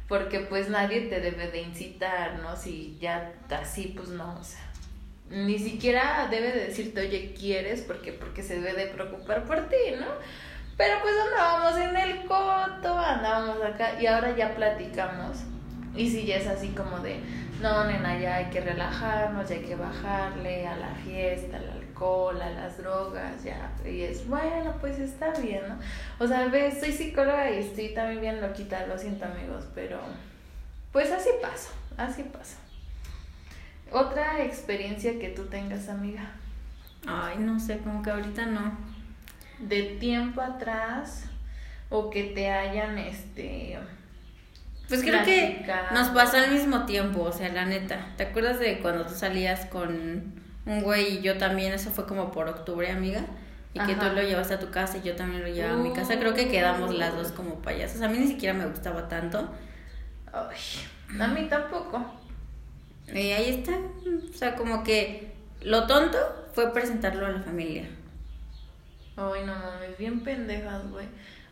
porque 0.09 0.39
pues 0.39 0.69
nadie 0.69 1.01
te 1.01 1.21
debe 1.21 1.49
de 1.49 1.61
incitar, 1.61 2.39
¿no? 2.39 2.57
Si 2.57 2.97
ya 2.99 3.31
así, 3.51 3.93
pues 3.95 4.09
no, 4.09 4.37
o 4.39 4.43
sea, 4.43 4.65
ni 5.29 5.59
siquiera 5.59 6.27
debe 6.29 6.51
de 6.51 6.65
decirte, 6.65 7.01
oye, 7.01 7.33
¿quieres? 7.37 7.81
Porque, 7.81 8.11
porque 8.11 8.41
se 8.41 8.59
debe 8.59 8.73
de 8.73 8.87
preocupar 8.87 9.45
por 9.45 9.69
ti, 9.69 9.77
¿no? 9.99 10.07
Pero 10.75 10.95
pues 11.01 11.13
andábamos 11.27 11.79
en 11.79 11.95
el 11.95 12.25
coto, 12.25 12.97
andábamos 12.97 13.63
acá 13.63 14.01
y 14.01 14.07
ahora 14.07 14.35
ya 14.35 14.55
platicamos. 14.55 15.37
Y 15.95 16.09
si 16.09 16.25
ya 16.25 16.37
es 16.37 16.47
así 16.47 16.69
como 16.69 16.99
de, 16.99 17.19
no, 17.61 17.85
nena, 17.85 18.19
ya 18.19 18.37
hay 18.37 18.45
que 18.45 18.61
relajarnos, 18.61 19.47
ya 19.47 19.55
hay 19.55 19.61
que 19.61 19.75
bajarle 19.75 20.67
a 20.67 20.75
la 20.75 20.95
fiesta, 20.95 21.57
al 21.57 21.69
alcohol, 21.99 22.41
a 22.41 22.49
las 22.49 22.77
drogas, 22.77 23.43
ya. 23.43 23.71
Y 23.85 24.01
es, 24.01 24.27
bueno, 24.27 24.75
pues 24.79 24.99
está 24.99 25.33
bien, 25.39 25.61
¿no? 25.67 25.77
O 26.19 26.27
sea, 26.27 26.47
ves, 26.47 26.79
soy 26.79 26.91
psicóloga 26.91 27.51
y 27.51 27.59
estoy 27.59 27.89
también 27.93 28.21
bien 28.21 28.41
loquita, 28.41 28.87
lo 28.87 28.97
siento 28.97 29.25
amigos, 29.25 29.65
pero 29.75 29.99
pues 30.91 31.11
así 31.11 31.29
pasa, 31.41 31.69
así 31.97 32.23
pasa. 32.23 32.57
Otra 33.91 34.43
experiencia 34.43 35.19
que 35.19 35.29
tú 35.29 35.45
tengas, 35.45 35.89
amiga. 35.89 36.31
Ay, 37.07 37.37
no 37.39 37.59
sé, 37.59 37.79
como 37.79 38.01
que 38.01 38.11
ahorita 38.11 38.45
no. 38.45 38.77
de 39.59 39.83
tiempo 39.99 40.41
atrás 40.41 41.25
o 41.89 42.09
que 42.09 42.23
te 42.23 42.51
hayan 42.51 42.97
este 42.97 43.79
Pues 44.87 45.01
creo 45.01 45.23
que 45.23 45.65
nos 45.91 46.09
pasó 46.09 46.37
al 46.37 46.51
mismo 46.51 46.85
tiempo, 46.85 47.23
o 47.23 47.31
sea, 47.31 47.49
la 47.49 47.65
neta. 47.65 48.13
¿Te 48.15 48.23
acuerdas 48.23 48.59
de 48.59 48.79
cuando 48.79 49.05
tú 49.05 49.15
salías 49.15 49.65
con 49.65 50.48
un 50.69 50.83
güey 50.83 51.17
y 51.17 51.21
yo 51.21 51.37
también? 51.37 51.73
Eso 51.73 51.89
fue 51.89 52.05
como 52.05 52.31
por 52.31 52.47
octubre, 52.47 52.89
amiga. 52.91 53.25
Y 53.73 53.79
que 53.79 53.95
tú 53.95 54.05
lo 54.15 54.21
llevaste 54.21 54.55
a 54.55 54.59
tu 54.59 54.71
casa 54.71 54.97
y 54.97 55.03
yo 55.03 55.15
también 55.15 55.43
lo 55.43 55.47
llevaba 55.47 55.75
a 55.75 55.83
mi 55.83 55.93
casa. 55.93 56.17
Creo 56.17 56.33
que 56.33 56.47
quedamos 56.47 56.95
las 56.95 57.15
dos 57.15 57.31
como 57.31 57.55
payasos. 57.61 58.01
A 58.01 58.07
mí 58.07 58.17
ni 58.17 58.27
siquiera 58.27 58.53
me 58.53 58.65
gustaba 58.65 59.07
tanto. 59.07 59.49
Ay, 60.31 60.57
a 61.19 61.27
mí 61.27 61.47
tampoco. 61.47 62.03
Y 63.07 63.31
ahí 63.31 63.49
está. 63.49 63.73
O 63.73 64.33
sea, 64.35 64.55
como 64.55 64.83
que 64.83 65.33
lo 65.61 65.85
tonto 65.87 66.17
fue 66.53 66.73
presentarlo 66.73 67.25
a 67.25 67.29
la 67.29 67.41
familia. 67.41 67.87
Ay, 69.15 69.45
no 69.45 69.53
mames, 69.53 69.97
bien 69.97 70.23
pendejas, 70.23 70.89
güey. 70.89 71.07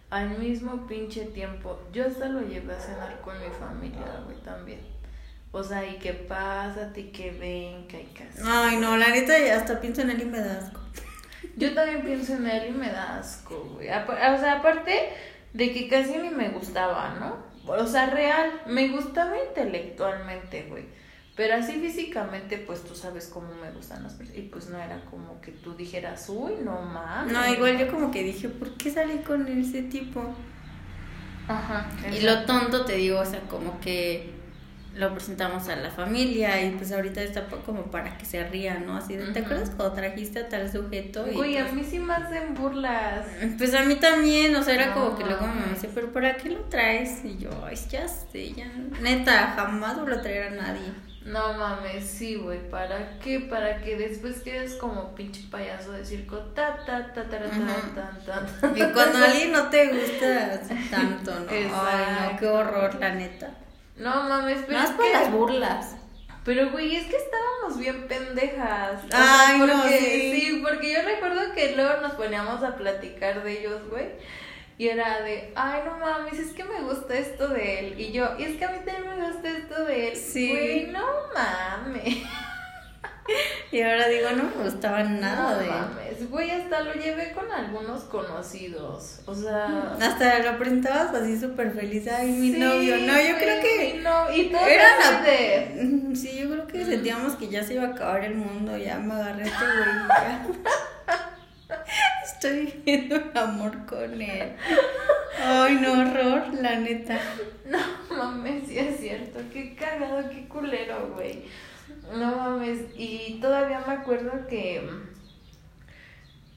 Al 0.09 0.37
mismo 0.39 0.87
pinche 0.87 1.25
tiempo, 1.25 1.79
yo 1.91 2.05
hasta 2.07 2.29
lo 2.29 2.41
llevé 2.41 2.73
a 2.73 2.79
cenar 2.79 3.19
con 3.21 3.37
mi 3.39 3.49
familia, 3.49 4.21
güey, 4.25 4.37
también. 4.37 4.79
O 5.57 5.63
sea, 5.63 5.83
y 5.83 5.95
que 5.95 6.13
pásate, 6.13 7.01
y 7.01 7.03
que 7.05 7.31
ven, 7.31 7.87
que 7.87 7.97
hay 7.97 8.05
que 8.13 8.23
hacer. 8.25 8.43
Ay, 8.45 8.77
no, 8.77 8.95
la 8.95 9.09
neta, 9.09 9.33
hasta 9.55 9.81
pienso 9.81 10.01
en 10.01 10.11
él 10.11 10.21
y 10.21 10.25
me 10.25 10.39
da 10.39 10.59
asco. 10.59 10.79
Yo 11.55 11.73
también 11.73 12.03
pienso 12.03 12.33
en 12.33 12.45
él 12.45 12.67
y 12.69 12.71
me 12.73 12.91
da 12.91 13.17
asco, 13.17 13.67
güey. 13.73 13.87
O 13.89 14.37
sea, 14.39 14.59
aparte 14.59 15.09
de 15.53 15.73
que 15.73 15.87
casi 15.87 16.15
ni 16.19 16.29
me 16.29 16.49
gustaba, 16.49 17.15
¿no? 17.19 17.37
O 17.73 17.87
sea, 17.87 18.11
real, 18.11 18.51
me 18.67 18.89
gustaba 18.89 19.35
intelectualmente, 19.47 20.67
güey. 20.69 20.85
Pero 21.35 21.55
así 21.55 21.73
físicamente, 21.73 22.59
pues 22.59 22.83
tú 22.83 22.93
sabes 22.93 23.25
cómo 23.25 23.47
me 23.55 23.71
gustan 23.71 24.03
las 24.03 24.13
personas. 24.13 24.39
Y 24.39 24.43
pues 24.49 24.69
no 24.69 24.77
era 24.77 25.03
como 25.05 25.41
que 25.41 25.51
tú 25.51 25.73
dijeras, 25.73 26.29
uy, 26.29 26.53
no 26.63 26.83
mames. 26.83 27.33
No, 27.33 27.51
igual 27.51 27.79
yo 27.79 27.91
como 27.91 28.11
que 28.11 28.23
dije, 28.23 28.47
¿por 28.47 28.77
qué 28.77 28.91
salí 28.91 29.17
con 29.19 29.47
ese 29.47 29.81
tipo? 29.81 30.23
Ajá. 31.47 31.87
Y 32.11 32.21
lo 32.21 32.45
tonto 32.45 32.85
te 32.85 32.93
digo, 32.93 33.19
o 33.19 33.25
sea, 33.25 33.41
como 33.41 33.79
que 33.79 34.36
lo 34.97 35.13
presentamos 35.13 35.67
a 35.69 35.75
la 35.75 35.91
familia 35.91 36.61
y 36.63 36.71
pues 36.71 36.91
ahorita 36.91 37.21
está 37.21 37.45
como 37.65 37.83
para 37.91 38.17
que 38.17 38.25
se 38.25 38.43
rían, 38.47 38.85
¿no? 38.85 38.97
Así 38.97 39.15
de, 39.15 39.27
¿te 39.27 39.39
acuerdas 39.39 39.69
cuando 39.75 39.93
trajiste 39.95 40.39
a 40.39 40.49
tal 40.49 40.71
sujeto? 40.71 41.25
Y 41.29 41.35
Güey, 41.35 41.57
a 41.57 41.63
pues, 41.63 41.73
mí 41.73 41.83
sí 41.83 41.99
me 41.99 42.13
hacen 42.13 42.53
burlas. 42.55 43.25
pues 43.57 43.73
a 43.73 43.83
mí 43.83 43.95
también, 43.95 44.55
o 44.55 44.63
sea, 44.63 44.73
era 44.75 44.87
No 44.87 44.93
como 44.95 45.17
que 45.17 45.23
luego 45.23 45.47
me 45.47 45.73
decía, 45.73 45.89
pero 45.93 46.11
¿para 46.11 46.35
qué 46.37 46.49
lo 46.49 46.61
traes? 46.65 47.23
Y 47.23 47.37
yo, 47.37 47.49
ay, 47.65 47.77
ya 47.89 48.07
sé, 48.07 48.53
ya, 48.53 48.65
neta, 49.01 49.53
jamás 49.55 49.99
voy 49.99 50.11
a 50.13 50.21
traer 50.21 50.53
a 50.53 50.55
nadie. 50.61 50.91
No 51.25 51.53
mames, 51.55 52.05
sí, 52.05 52.35
güey. 52.35 52.69
¿Para 52.69 53.19
qué? 53.19 53.41
Para 53.41 53.81
que 53.81 53.97
después 53.97 54.39
quedes 54.39 54.75
como 54.75 55.13
pinche 55.13 55.41
payaso 55.51 55.91
de 55.91 56.05
circo. 56.05 56.37
Ta, 56.55 56.77
ta, 56.85 57.11
ta, 57.13 57.23
ta, 57.29 57.37
ta, 57.37 57.49
ta, 57.49 58.21
ta, 58.25 58.45
ta. 58.61 58.71
Y 58.73 58.81
cuando 58.93 59.17
a 59.17 59.25
alguien 59.25 59.51
no 59.51 59.67
te 59.69 59.87
gusta 59.89 60.61
tanto, 60.89 61.31
¿no? 61.31 61.45
Ay, 61.49 61.63
no, 61.67 61.67
Exacto. 61.67 62.37
qué 62.39 62.47
horror, 62.47 62.95
la 62.95 63.13
neta. 63.13 63.51
No 63.97 64.23
mames, 64.23 64.59
pero 64.67 64.79
es 64.79 64.91
por 64.91 65.05
que... 65.05 65.11
las 65.11 65.31
burlas. 65.31 65.95
Pero, 66.43 66.71
güey, 66.71 66.95
es 66.95 67.07
que 67.07 67.17
estábamos 67.17 67.77
bien 67.77 68.07
pendejas. 68.07 69.03
O 69.03 69.07
Ay, 69.11 69.59
no, 69.59 69.67
porque, 69.67 69.99
sí. 69.99 70.39
Sí, 70.39 70.63
porque 70.65 70.93
yo 70.93 71.01
recuerdo 71.01 71.53
que 71.53 71.75
luego 71.75 72.01
nos 72.01 72.13
poníamos 72.13 72.63
a 72.63 72.77
platicar 72.77 73.43
de 73.43 73.59
ellos, 73.59 73.81
güey. 73.89 74.07
Y 74.77 74.87
era 74.87 75.21
de, 75.21 75.51
ay, 75.55 75.81
no 75.85 75.97
mames, 75.97 76.39
es 76.39 76.53
que 76.53 76.63
me 76.63 76.81
gusta 76.81 77.17
esto 77.17 77.49
de 77.49 77.79
él. 77.79 77.99
Y 77.99 78.11
yo, 78.11 78.29
y 78.37 78.43
es 78.43 78.57
que 78.57 78.65
a 78.65 78.69
mí 78.69 78.77
también 78.85 79.19
me 79.19 79.31
gusta 79.31 79.49
esto 79.49 79.83
de 79.85 80.09
él. 80.09 80.15
Sí. 80.15 80.49
Güey, 80.49 80.87
no 80.87 81.05
mames. 81.33 82.17
Y 83.71 83.81
ahora 83.81 84.07
digo, 84.07 84.29
no 84.31 84.43
me 84.43 84.63
gustaba 84.63 85.03
nada 85.03 85.51
no 85.53 85.59
de 85.59 85.65
mames. 85.67 86.29
Güey, 86.29 86.51
hasta 86.51 86.81
lo 86.81 86.93
llevé 86.93 87.33
con 87.33 87.51
algunos 87.51 88.03
conocidos. 88.05 89.19
O 89.25 89.35
sea. 89.35 89.95
Hasta 90.01 90.39
lo 90.39 90.57
presentabas 90.57 91.13
así 91.13 91.37
súper 91.39 91.71
feliz. 91.73 92.07
Ay, 92.07 92.31
mi 92.31 92.53
sí, 92.53 92.59
novio. 92.59 92.95
No, 92.97 93.13
yo 93.13 93.13
güey, 93.13 93.35
creo 93.35 93.61
que. 93.61 93.93
mi 93.95 94.01
no- 94.01 94.31
Y 94.33 94.43
todo 94.49 94.65
Era 94.65 94.85
así 94.99 95.11
la. 95.13 95.21
de. 95.21 95.83
Mm, 95.83 96.15
Sí, 96.15 96.39
yo 96.39 96.49
creo 96.49 96.67
que 96.67 96.85
sentíamos 96.85 97.35
que 97.35 97.49
ya 97.49 97.63
se 97.63 97.73
iba 97.75 97.83
a 97.83 97.87
acabar 97.89 98.23
el 98.23 98.35
mundo. 98.35 98.75
Ya 98.77 98.97
me 98.97 99.13
agarré 99.13 99.43
a 99.43 99.45
este 99.47 99.65
güey. 99.65 100.57
Ya. 101.67 101.77
Estoy 102.25 102.65
viviendo 102.85 103.15
el 103.17 103.37
amor 103.37 103.85
con 103.85 104.21
él. 104.21 104.53
Ay, 105.43 105.75
no, 105.75 105.91
horror, 106.01 106.53
la 106.61 106.75
neta. 106.77 107.19
No 107.65 107.77
mames, 108.15 108.67
sí 108.67 108.79
es 108.79 108.99
cierto. 108.99 109.39
Qué 109.51 109.75
cagado, 109.75 110.29
qué 110.29 110.47
culero, 110.47 111.11
güey. 111.15 111.43
No 112.13 112.35
mames. 112.35 112.85
Y 112.97 113.39
todavía 113.41 113.83
me 113.85 113.93
acuerdo 113.93 114.47
que 114.47 114.89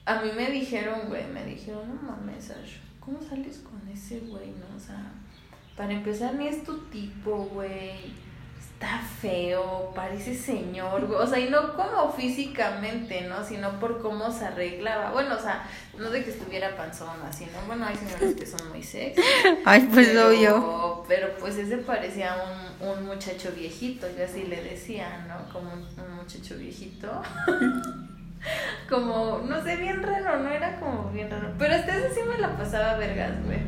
a 0.05 0.23
mí 0.23 0.31
me 0.37 0.51
dijeron, 0.51 1.09
güey, 1.09 1.27
me 1.29 1.45
dijeron, 1.45 1.89
no 1.89 2.03
mames, 2.03 2.53
¿cómo 2.99 3.21
sales 3.23 3.59
con 3.59 3.89
ese 3.89 4.21
güey, 4.21 4.49
no? 4.51 4.77
O 4.77 4.81
sea, 4.81 5.13
para 5.77 5.93
empezar, 5.93 6.35
ni 6.35 6.49
es 6.49 6.65
tu 6.65 6.79
tipo, 6.89 7.45
güey. 7.53 8.30
Está 8.83 8.99
feo, 9.21 9.93
parece 9.95 10.35
señor, 10.35 11.05
güey. 11.07 11.21
O 11.21 11.27
sea, 11.27 11.39
y 11.39 11.51
no 11.51 11.75
como 11.75 12.11
físicamente, 12.15 13.21
¿no? 13.29 13.45
Sino 13.45 13.79
por 13.79 14.01
cómo 14.01 14.33
se 14.33 14.47
arreglaba. 14.47 15.11
Bueno, 15.11 15.35
o 15.35 15.39
sea, 15.39 15.65
no 15.99 16.09
de 16.09 16.25
que 16.25 16.31
estuviera 16.31 16.75
panzón 16.79 17.11
así, 17.29 17.45
¿no? 17.53 17.61
Bueno, 17.67 17.85
hay 17.85 17.95
señores 17.97 18.35
que 18.37 18.47
son 18.47 18.71
muy 18.71 18.83
sexy. 18.83 19.21
Ay, 19.67 19.87
pues 19.93 20.09
pero, 20.09 21.05
Pero 21.07 21.29
pues 21.39 21.57
ese 21.59 21.77
parecía 21.77 22.37
un, 22.81 22.89
un 22.89 23.05
muchacho 23.05 23.53
viejito, 23.55 24.07
yo 24.17 24.25
así 24.25 24.45
le 24.45 24.63
decía, 24.63 25.27
¿no? 25.29 25.53
Como 25.53 25.75
un, 25.75 25.81
un 26.03 26.17
muchacho 26.17 26.57
viejito. 26.57 27.21
como, 28.89 29.43
no 29.47 29.63
sé, 29.63 29.77
bien 29.77 30.03
raro, 30.03 30.39
no 30.39 30.49
era 30.49 30.81
como 30.81 31.11
bien 31.11 31.31
raro. 31.31 31.53
Pero 31.59 31.75
hasta 31.75 31.97
eso 31.99 32.15
sí 32.15 32.21
me 32.27 32.39
la 32.39 32.57
pasaba 32.57 32.95
vergas, 32.97 33.33
güey. 33.45 33.59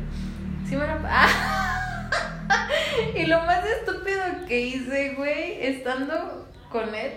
Sí 0.67 0.75
me 0.75 0.87
la 0.87 0.97
pa- 0.97 1.69
y 3.15 3.25
lo 3.25 3.39
más 3.41 3.65
estúpido 3.65 4.23
que 4.47 4.61
hice, 4.61 5.15
güey, 5.15 5.65
estando 5.65 6.47
con 6.69 6.93
él, 6.93 7.13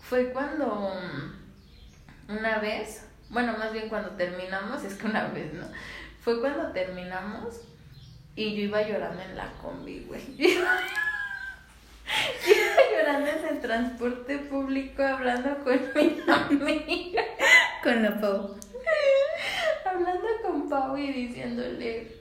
fue 0.00 0.32
cuando 0.32 0.94
mm, 2.28 2.36
una 2.36 2.58
vez, 2.58 3.06
bueno, 3.30 3.56
más 3.56 3.72
bien 3.72 3.88
cuando 3.88 4.10
terminamos, 4.10 4.84
es 4.84 4.94
que 4.94 5.06
una 5.06 5.28
vez, 5.28 5.52
¿no? 5.54 5.66
Fue 6.20 6.40
cuando 6.40 6.70
terminamos 6.72 7.62
y 8.36 8.54
yo 8.54 8.62
iba 8.62 8.82
llorando 8.82 9.22
en 9.22 9.36
la 9.36 9.50
combi, 9.60 10.04
güey. 10.06 10.36
Yo 10.36 10.48
iba 12.52 12.76
llorando 12.90 13.30
en 13.30 13.56
el 13.56 13.60
transporte 13.60 14.38
público 14.38 15.02
hablando 15.02 15.56
con 15.64 15.80
mi 15.94 16.20
amiga, 16.28 17.22
Con 17.82 18.02
la 18.02 18.20
Pau. 18.20 18.56
hablando 19.84 20.26
con 20.42 20.68
Pau 20.68 20.96
y 20.96 21.12
diciéndole, 21.12 22.20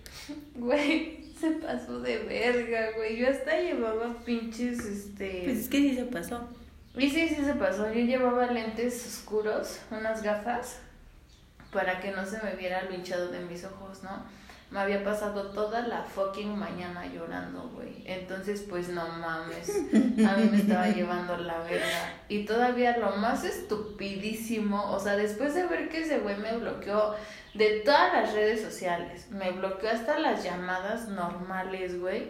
güey, 0.55 1.20
se 1.41 1.51
pasó 1.51 1.99
de 1.99 2.19
verga, 2.19 2.91
güey. 2.95 3.17
Yo 3.17 3.27
hasta 3.27 3.59
llevaba 3.59 4.13
pinches, 4.23 4.79
este... 4.85 5.41
Pues 5.45 5.57
es 5.59 5.69
que 5.69 5.77
sí 5.77 5.95
se 5.95 6.05
pasó. 6.05 6.47
Y 6.95 7.09
sí, 7.09 7.27
sí 7.27 7.43
se 7.43 7.55
pasó. 7.55 7.91
Yo 7.91 8.01
llevaba 8.01 8.45
lentes 8.47 9.05
oscuros, 9.07 9.79
unas 9.89 10.21
gafas, 10.21 10.77
para 11.73 11.99
que 11.99 12.11
no 12.11 12.25
se 12.25 12.41
me 12.43 12.55
viera 12.55 12.83
lo 12.83 12.93
hinchado 12.93 13.29
de 13.29 13.39
mis 13.39 13.65
ojos, 13.65 14.03
¿no? 14.03 14.23
Me 14.71 14.79
había 14.79 15.03
pasado 15.03 15.51
toda 15.51 15.85
la 15.85 16.01
fucking 16.01 16.57
mañana 16.57 17.05
llorando, 17.05 17.69
güey. 17.75 18.03
Entonces, 18.05 18.65
pues 18.69 18.87
no 18.87 19.05
mames. 19.05 19.69
A 20.25 20.37
mí 20.37 20.49
me 20.49 20.57
estaba 20.57 20.87
llevando 20.95 21.35
la 21.35 21.59
verga. 21.59 22.13
Y 22.29 22.45
todavía 22.45 22.97
lo 22.97 23.17
más 23.17 23.43
estupidísimo, 23.43 24.89
o 24.89 24.97
sea, 24.97 25.17
después 25.17 25.53
de 25.55 25.67
ver 25.67 25.89
que 25.89 26.03
ese 26.03 26.19
güey 26.19 26.37
me 26.37 26.55
bloqueó 26.55 27.15
de 27.53 27.81
todas 27.81 28.13
las 28.13 28.33
redes 28.33 28.61
sociales, 28.61 29.29
me 29.29 29.51
bloqueó 29.51 29.89
hasta 29.89 30.17
las 30.17 30.41
llamadas 30.41 31.09
normales, 31.09 31.99
güey. 31.99 32.29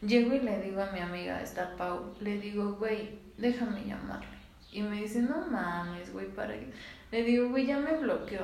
Llego 0.00 0.34
y 0.34 0.40
le 0.40 0.62
digo 0.62 0.82
a 0.82 0.92
mi 0.92 1.00
amiga, 1.00 1.42
esta 1.42 1.76
Pau, 1.76 2.14
le 2.20 2.38
digo, 2.38 2.72
güey, 2.76 3.18
déjame 3.36 3.84
llamarle. 3.84 4.26
Y 4.72 4.80
me 4.80 5.02
dice, 5.02 5.20
no 5.20 5.46
mames, 5.46 6.10
güey, 6.10 6.26
para 6.28 6.54
qué. 6.54 6.72
Le 7.10 7.22
digo, 7.22 7.50
güey, 7.50 7.66
ya 7.66 7.78
me 7.78 7.98
bloqueó. 7.98 8.40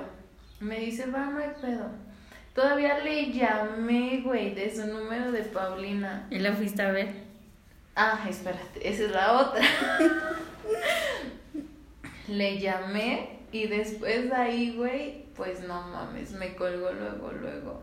Me 0.60 0.78
dice, 0.80 1.06
va, 1.06 1.24
no 1.26 1.38
hay 1.38 1.50
pedo. 1.62 1.88
Todavía 2.54 2.98
le 2.98 3.32
llamé, 3.32 4.22
güey, 4.24 4.54
de 4.54 4.74
su 4.74 4.86
número 4.86 5.30
de 5.30 5.42
Paulina. 5.42 6.26
¿Y 6.30 6.38
la 6.38 6.52
fuiste 6.52 6.82
a 6.82 6.90
ver? 6.90 7.12
Ah, 7.94 8.24
espérate, 8.28 8.88
esa 8.88 9.04
es 9.04 9.10
la 9.10 9.32
otra. 9.32 9.62
le 12.28 12.58
llamé 12.58 13.38
y 13.52 13.66
después 13.66 14.28
de 14.28 14.36
ahí, 14.36 14.74
güey, 14.76 15.24
pues 15.34 15.60
no 15.60 15.82
mames, 15.88 16.32
me 16.32 16.54
colgó 16.54 16.92
luego, 16.92 17.32
luego. 17.32 17.82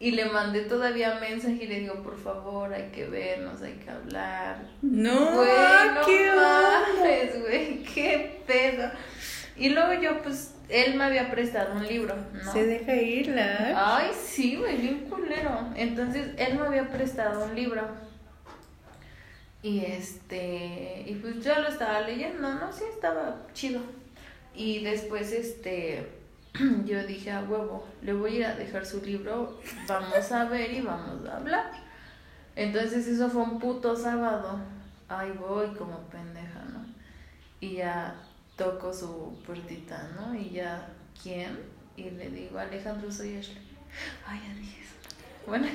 Y 0.00 0.10
le 0.10 0.26
mandé 0.26 0.62
todavía 0.62 1.18
mensaje 1.20 1.64
y 1.64 1.66
le 1.66 1.80
digo, 1.80 2.02
por 2.02 2.18
favor, 2.18 2.72
hay 2.74 2.90
que 2.90 3.06
vernos, 3.06 3.62
hay 3.62 3.74
que 3.74 3.90
hablar. 3.90 4.68
No, 4.82 5.36
Güey, 5.36 5.48
no 5.94 6.00
qué 6.04 6.32
mames, 6.34 7.40
güey, 7.40 7.82
qué 7.84 8.42
pedo. 8.46 8.90
Y 9.56 9.68
luego 9.68 9.92
yo, 10.00 10.22
pues, 10.22 10.54
él 10.68 10.94
me 10.96 11.04
había 11.04 11.30
prestado 11.30 11.74
un 11.74 11.86
libro, 11.86 12.16
¿no? 12.32 12.52
Se 12.52 12.66
deja 12.66 12.94
ir 12.94 13.28
la. 13.28 13.96
Ay, 13.96 14.10
sí, 14.14 14.56
güey, 14.56 14.76
bien 14.78 15.06
culero. 15.08 15.68
Entonces, 15.76 16.30
él 16.36 16.58
me 16.58 16.66
había 16.66 16.88
prestado 16.88 17.44
un 17.44 17.54
libro. 17.54 17.82
Y 19.62 19.84
este, 19.84 21.04
y 21.06 21.14
pues 21.14 21.42
yo 21.42 21.58
lo 21.58 21.68
estaba 21.68 22.02
leyendo, 22.02 22.52
¿no? 22.52 22.72
Sí, 22.72 22.84
estaba 22.92 23.46
chido. 23.54 23.80
Y 24.54 24.84
después, 24.84 25.32
este, 25.32 26.06
yo 26.84 27.06
dije, 27.06 27.30
a 27.30 27.40
huevo, 27.40 27.86
le 28.02 28.12
voy 28.12 28.34
a 28.34 28.38
ir 28.38 28.44
a 28.44 28.54
dejar 28.56 28.84
su 28.84 29.00
libro, 29.00 29.58
vamos 29.88 30.32
a 30.32 30.44
ver 30.44 30.72
y 30.72 30.80
vamos 30.82 31.26
a 31.28 31.36
hablar. 31.36 31.70
Entonces 32.56 33.06
eso 33.06 33.30
fue 33.30 33.42
un 33.42 33.58
puto 33.58 33.96
sábado. 33.96 34.58
Ahí 35.08 35.32
voy 35.32 35.68
como 35.68 35.98
pendeja, 36.08 36.62
¿no? 36.72 36.84
Y 37.60 37.76
ya 37.76 38.14
toco 38.56 38.92
su 38.92 39.38
puertita, 39.46 40.10
¿no? 40.16 40.34
Y 40.34 40.50
ya, 40.50 40.88
¿quién? 41.22 41.58
Y 41.96 42.10
le 42.10 42.30
digo, 42.30 42.58
Alejandro, 42.58 43.10
soy 43.10 43.36
Ashley. 43.36 43.58
Ay, 44.26 44.40
ya 44.46 44.54
dije 44.54 44.82
eso. 44.82 44.94
Bueno, 45.46 45.66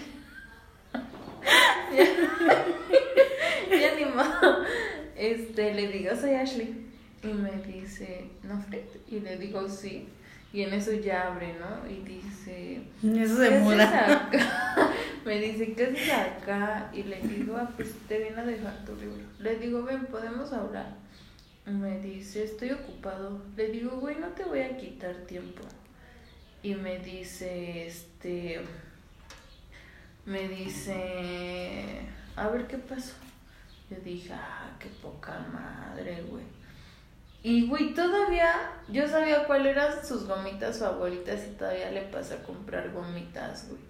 ya, 1.95 2.03
ya 3.79 3.95
ni 3.95 4.05
modo. 4.05 4.65
Este, 5.15 5.73
le 5.73 5.87
digo, 5.87 6.15
soy 6.15 6.31
Ashley. 6.31 6.85
Y 7.23 7.27
me 7.27 7.51
dice, 7.61 8.29
¿no, 8.43 8.61
Fred? 8.61 8.85
Y 9.07 9.19
le 9.19 9.37
digo, 9.37 9.67
sí. 9.67 10.07
Y 10.51 10.63
en 10.63 10.73
eso 10.73 10.93
ya 10.93 11.27
abre, 11.27 11.53
¿no? 11.59 11.87
Y 11.89 11.99
dice, 12.03 12.81
Eso 13.03 13.39
¿qué 13.39 13.49
se? 13.49 13.59
Me 15.25 15.39
dice, 15.39 15.73
¿qué 15.73 15.83
haces 15.83 16.09
acá? 16.11 16.89
Y 16.91 17.03
le 17.03 17.19
digo, 17.21 17.55
ah, 17.55 17.69
pues 17.75 17.93
te 18.07 18.17
vine 18.17 18.39
a 18.39 18.45
dejar 18.45 18.83
tu 18.83 18.95
libro. 18.95 19.21
Le 19.37 19.57
digo, 19.57 19.83
ven, 19.83 20.05
podemos 20.07 20.51
hablar. 20.53 20.95
Me 21.69 21.99
dice, 21.99 22.43
estoy 22.45 22.71
ocupado. 22.71 23.41
Le 23.55 23.67
digo, 23.67 23.99
güey, 23.99 24.15
no 24.17 24.29
te 24.29 24.43
voy 24.43 24.61
a 24.61 24.75
quitar 24.75 25.15
tiempo. 25.27 25.61
Y 26.63 26.73
me 26.73 26.99
dice, 26.99 27.85
este, 27.85 28.61
me 30.25 30.47
dice, 30.47 32.01
a 32.35 32.49
ver 32.49 32.65
qué 32.67 32.77
pasó. 32.77 33.13
Yo 33.89 33.97
dije, 34.03 34.33
ah, 34.33 34.75
qué 34.79 34.89
poca 35.01 35.39
madre, 35.53 36.23
güey. 36.23 36.43
Y, 37.43 37.67
güey, 37.67 37.93
todavía 37.93 38.71
yo 38.89 39.07
sabía 39.07 39.45
cuáles 39.45 39.77
eran 39.77 40.05
sus 40.05 40.27
gomitas 40.27 40.79
favoritas 40.79 41.39
y 41.47 41.55
todavía 41.55 41.91
le 41.91 42.01
pasé 42.01 42.33
a 42.33 42.43
comprar 42.43 42.91
gomitas, 42.91 43.69
güey. 43.69 43.81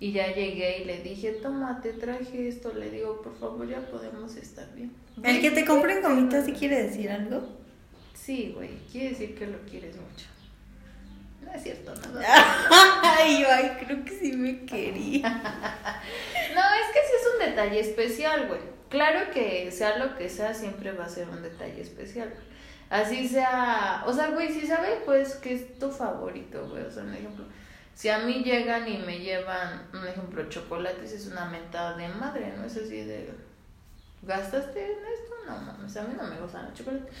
Y 0.00 0.12
ya 0.12 0.32
llegué 0.32 0.82
y 0.82 0.84
le 0.84 1.02
dije, 1.02 1.32
toma, 1.32 1.80
te 1.80 1.92
traje 1.92 2.48
esto. 2.48 2.72
Le 2.72 2.90
digo, 2.90 3.20
por 3.20 3.36
favor, 3.36 3.68
ya 3.68 3.80
podemos 3.90 4.36
estar 4.36 4.72
bien. 4.74 4.92
El 5.24 5.40
que 5.40 5.50
te 5.50 5.64
compren 5.64 6.02
gomitas, 6.02 6.46
¿sí 6.46 6.52
quiere 6.52 6.84
decir 6.84 7.10
algo? 7.10 7.42
Sí, 8.14 8.52
güey, 8.54 8.70
quiere 8.92 9.10
decir 9.10 9.34
que 9.34 9.46
lo 9.46 9.58
quieres 9.62 9.96
mucho. 9.96 10.26
No 11.42 11.52
es 11.52 11.62
cierto, 11.62 11.94
no. 11.94 12.20
Ay, 13.02 13.44
ay, 13.44 13.76
creo 13.84 14.04
que 14.04 14.10
sí 14.10 14.32
me 14.32 14.64
quería. 14.64 15.42
No, 16.54 16.62
es 16.62 16.92
que 16.92 17.00
sí 17.06 17.12
es 17.20 17.32
un 17.34 17.50
detalle 17.50 17.80
especial, 17.80 18.48
güey. 18.48 18.60
Claro 18.88 19.30
que 19.32 19.70
sea 19.70 19.98
lo 19.98 20.16
que 20.16 20.28
sea, 20.28 20.54
siempre 20.54 20.92
va 20.92 21.04
a 21.04 21.08
ser 21.08 21.28
un 21.28 21.42
detalle 21.42 21.80
especial, 21.80 22.30
güey. 22.30 22.48
Así 22.90 23.28
sea, 23.28 24.02
o 24.06 24.12
sea, 24.12 24.30
güey, 24.30 24.50
si 24.52 24.66
sabes, 24.66 24.98
pues, 25.04 25.34
que 25.36 25.54
es 25.54 25.78
tu 25.78 25.90
favorito, 25.90 26.68
güey. 26.68 26.82
O 26.82 26.90
sea, 26.90 27.04
un 27.04 27.14
ejemplo, 27.14 27.44
si 27.98 28.08
a 28.08 28.20
mí 28.20 28.44
llegan 28.44 28.86
y 28.86 28.96
me 28.98 29.18
llevan, 29.18 29.88
un 29.92 30.06
ejemplo, 30.06 30.48
chocolates, 30.48 31.10
es 31.10 31.26
una 31.26 31.46
mentada 31.46 31.96
de 31.96 32.06
madre, 32.06 32.54
¿no? 32.56 32.64
Es 32.64 32.76
así 32.76 33.02
de, 33.02 33.28
¿gastaste 34.22 34.84
en 34.84 34.98
esto? 35.12 35.34
No, 35.48 35.58
mames, 35.58 35.96
a 35.96 36.04
mí 36.04 36.14
no 36.16 36.22
me 36.28 36.40
gustan 36.40 36.66
los 36.66 36.74
chocolates. 36.74 37.12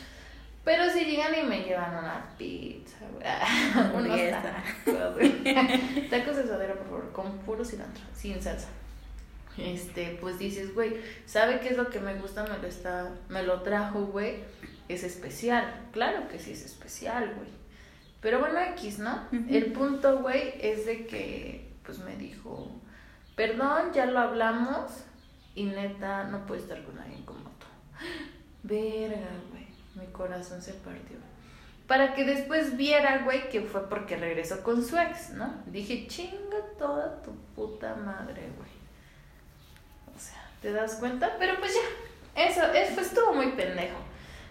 Pero 0.64 0.88
si 0.88 1.04
llegan 1.04 1.34
y 1.34 1.42
me 1.42 1.64
llevan 1.64 1.98
una 1.98 2.32
pizza, 2.38 2.98
Hamburguesa. 3.74 4.40
tacos. 4.84 5.20
Tacos 6.10 6.36
de 6.36 6.46
suadero, 6.46 6.76
por 6.76 6.86
favor, 6.86 7.12
con 7.12 7.38
puro 7.38 7.64
cilantro, 7.64 8.04
sin 8.14 8.40
salsa. 8.40 8.68
Este, 9.56 10.16
pues 10.20 10.38
dices, 10.38 10.76
güey, 10.76 10.94
¿sabe 11.26 11.58
qué 11.58 11.70
es 11.70 11.76
lo 11.76 11.90
que 11.90 11.98
me 11.98 12.14
gusta? 12.14 12.44
Me 12.44 12.56
lo 12.56 12.68
está, 12.68 13.10
me 13.28 13.42
lo 13.42 13.62
trajo, 13.62 14.06
güey. 14.06 14.44
Es 14.88 15.02
especial. 15.02 15.88
Claro 15.90 16.28
que 16.28 16.38
sí 16.38 16.52
es 16.52 16.64
especial, 16.64 17.34
güey. 17.34 17.57
Pero 18.20 18.40
bueno, 18.40 18.60
X, 18.72 18.98
¿no? 18.98 19.28
El 19.48 19.72
punto, 19.72 20.18
güey, 20.18 20.54
es 20.60 20.86
de 20.86 21.06
que, 21.06 21.72
pues 21.84 21.98
me 22.00 22.16
dijo, 22.16 22.68
perdón, 23.36 23.92
ya 23.92 24.06
lo 24.06 24.18
hablamos 24.18 25.04
y 25.54 25.64
neta, 25.64 26.24
no 26.24 26.44
puedo 26.44 26.60
estar 26.60 26.82
con 26.82 26.98
alguien 26.98 27.22
como 27.24 27.40
tú. 27.42 27.66
Verga, 28.64 29.30
güey, 29.50 29.68
mi 29.94 30.12
corazón 30.12 30.60
se 30.60 30.72
partió. 30.74 31.16
Para 31.86 32.14
que 32.14 32.24
después 32.24 32.76
viera, 32.76 33.22
güey, 33.24 33.48
que 33.48 33.62
fue 33.62 33.88
porque 33.88 34.16
regresó 34.16 34.62
con 34.62 34.84
su 34.84 34.98
ex, 34.98 35.30
¿no? 35.30 35.62
Dije, 35.66 36.06
chinga 36.06 36.58
toda 36.78 37.22
tu 37.22 37.32
puta 37.54 37.94
madre, 37.94 38.50
güey. 38.56 38.70
O 40.14 40.18
sea, 40.18 40.50
¿te 40.60 40.72
das 40.72 40.96
cuenta? 40.96 41.36
Pero 41.38 41.58
pues 41.58 41.72
ya, 41.72 42.44
eso, 42.44 42.62
eso 42.72 43.00
estuvo 43.00 43.32
muy 43.32 43.52
pendejo. 43.52 43.96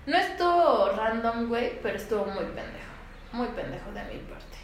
No 0.07 0.17
estuvo 0.17 0.89
random, 0.95 1.49
güey, 1.49 1.79
pero 1.81 1.97
estuvo 1.97 2.25
muy 2.25 2.45
pendejo. 2.45 2.96
Muy 3.33 3.47
pendejo 3.47 3.91
de 3.91 4.03
mi 4.05 4.19
parte. 4.21 4.57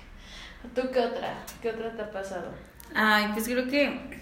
¿Tú 0.73 0.91
qué 0.91 0.99
otra? 0.99 1.38
¿Qué 1.62 1.69
otra 1.71 1.91
te 1.95 2.02
ha 2.02 2.12
pasado? 2.12 2.52
Ay, 2.95 3.30
pues 3.34 3.45
creo 3.45 3.67
que 3.67 4.19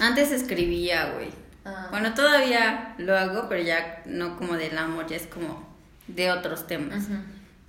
antes 0.00 0.30
escribía, 0.32 1.12
güey. 1.14 1.30
Ah, 1.64 1.88
Bueno, 1.90 2.14
todavía 2.14 2.94
lo 2.98 3.16
hago, 3.16 3.48
pero 3.48 3.62
ya 3.62 4.02
no 4.04 4.36
como 4.36 4.54
del 4.54 4.76
amor, 4.76 5.06
ya 5.06 5.16
es 5.16 5.26
como 5.26 5.66
de 6.06 6.30
otros 6.30 6.66
temas. 6.66 7.04
ujú. 7.04 7.14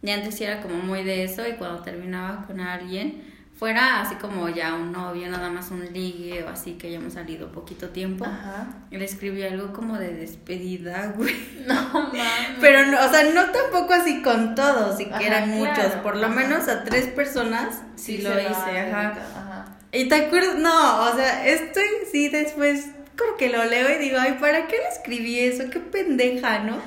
Y 0.03 0.11
antes 0.11 0.35
sí 0.35 0.43
era 0.43 0.61
como 0.61 0.75
muy 0.75 1.03
de 1.03 1.23
eso 1.23 1.47
y 1.47 1.53
cuando 1.53 1.81
terminaba 1.81 2.45
con 2.45 2.59
alguien, 2.59 3.23
fuera 3.57 4.01
así 4.01 4.15
como 4.15 4.49
ya 4.49 4.75
un 4.75 4.91
novio, 4.91 5.29
nada 5.29 5.49
más 5.49 5.71
un 5.71 5.91
ligue 5.91 6.43
o 6.43 6.49
así 6.49 6.73
que 6.73 6.87
hayamos 6.87 7.13
salido 7.13 7.51
poquito 7.51 7.89
tiempo, 7.89 8.25
Ajá. 8.25 8.67
le 8.91 9.03
escribí 9.03 9.43
algo 9.43 9.73
como 9.73 9.97
de 9.97 10.13
despedida, 10.13 11.13
güey. 11.15 11.35
No 11.65 11.73
mames. 11.91 12.57
Pero, 12.61 12.85
no, 12.85 13.03
o 13.03 13.09
sea, 13.09 13.23
no 13.23 13.45
tampoco 13.51 13.93
así 13.93 14.21
con 14.21 14.55
todos, 14.55 14.99
y 14.99 15.05
que 15.05 15.25
eran 15.25 15.49
muchos, 15.49 15.75
claro, 15.75 16.03
por 16.03 16.15
lo 16.17 16.27
ajá. 16.27 16.35
menos 16.35 16.67
a 16.67 16.83
tres 16.83 17.07
personas 17.07 17.81
sí, 17.95 18.19
lo 18.19 18.33
se 18.33 18.43
hice, 18.43 18.51
ajá. 18.51 19.09
ajá. 19.09 19.65
Y 19.91 20.07
te 20.07 20.15
acuerdas, 20.15 20.55
no, 20.55 21.05
o 21.05 21.15
sea, 21.15 21.47
estoy, 21.47 21.87
sí, 22.11 22.29
después 22.29 22.89
como 23.17 23.35
que 23.37 23.49
lo 23.49 23.63
leo 23.65 23.89
y 23.89 23.97
digo, 23.97 24.17
ay, 24.19 24.37
¿para 24.39 24.67
qué 24.67 24.77
le 24.77 24.87
escribí 24.89 25.39
eso? 25.39 25.69
Qué 25.71 25.79
pendeja, 25.79 26.59
¿no? 26.59 26.77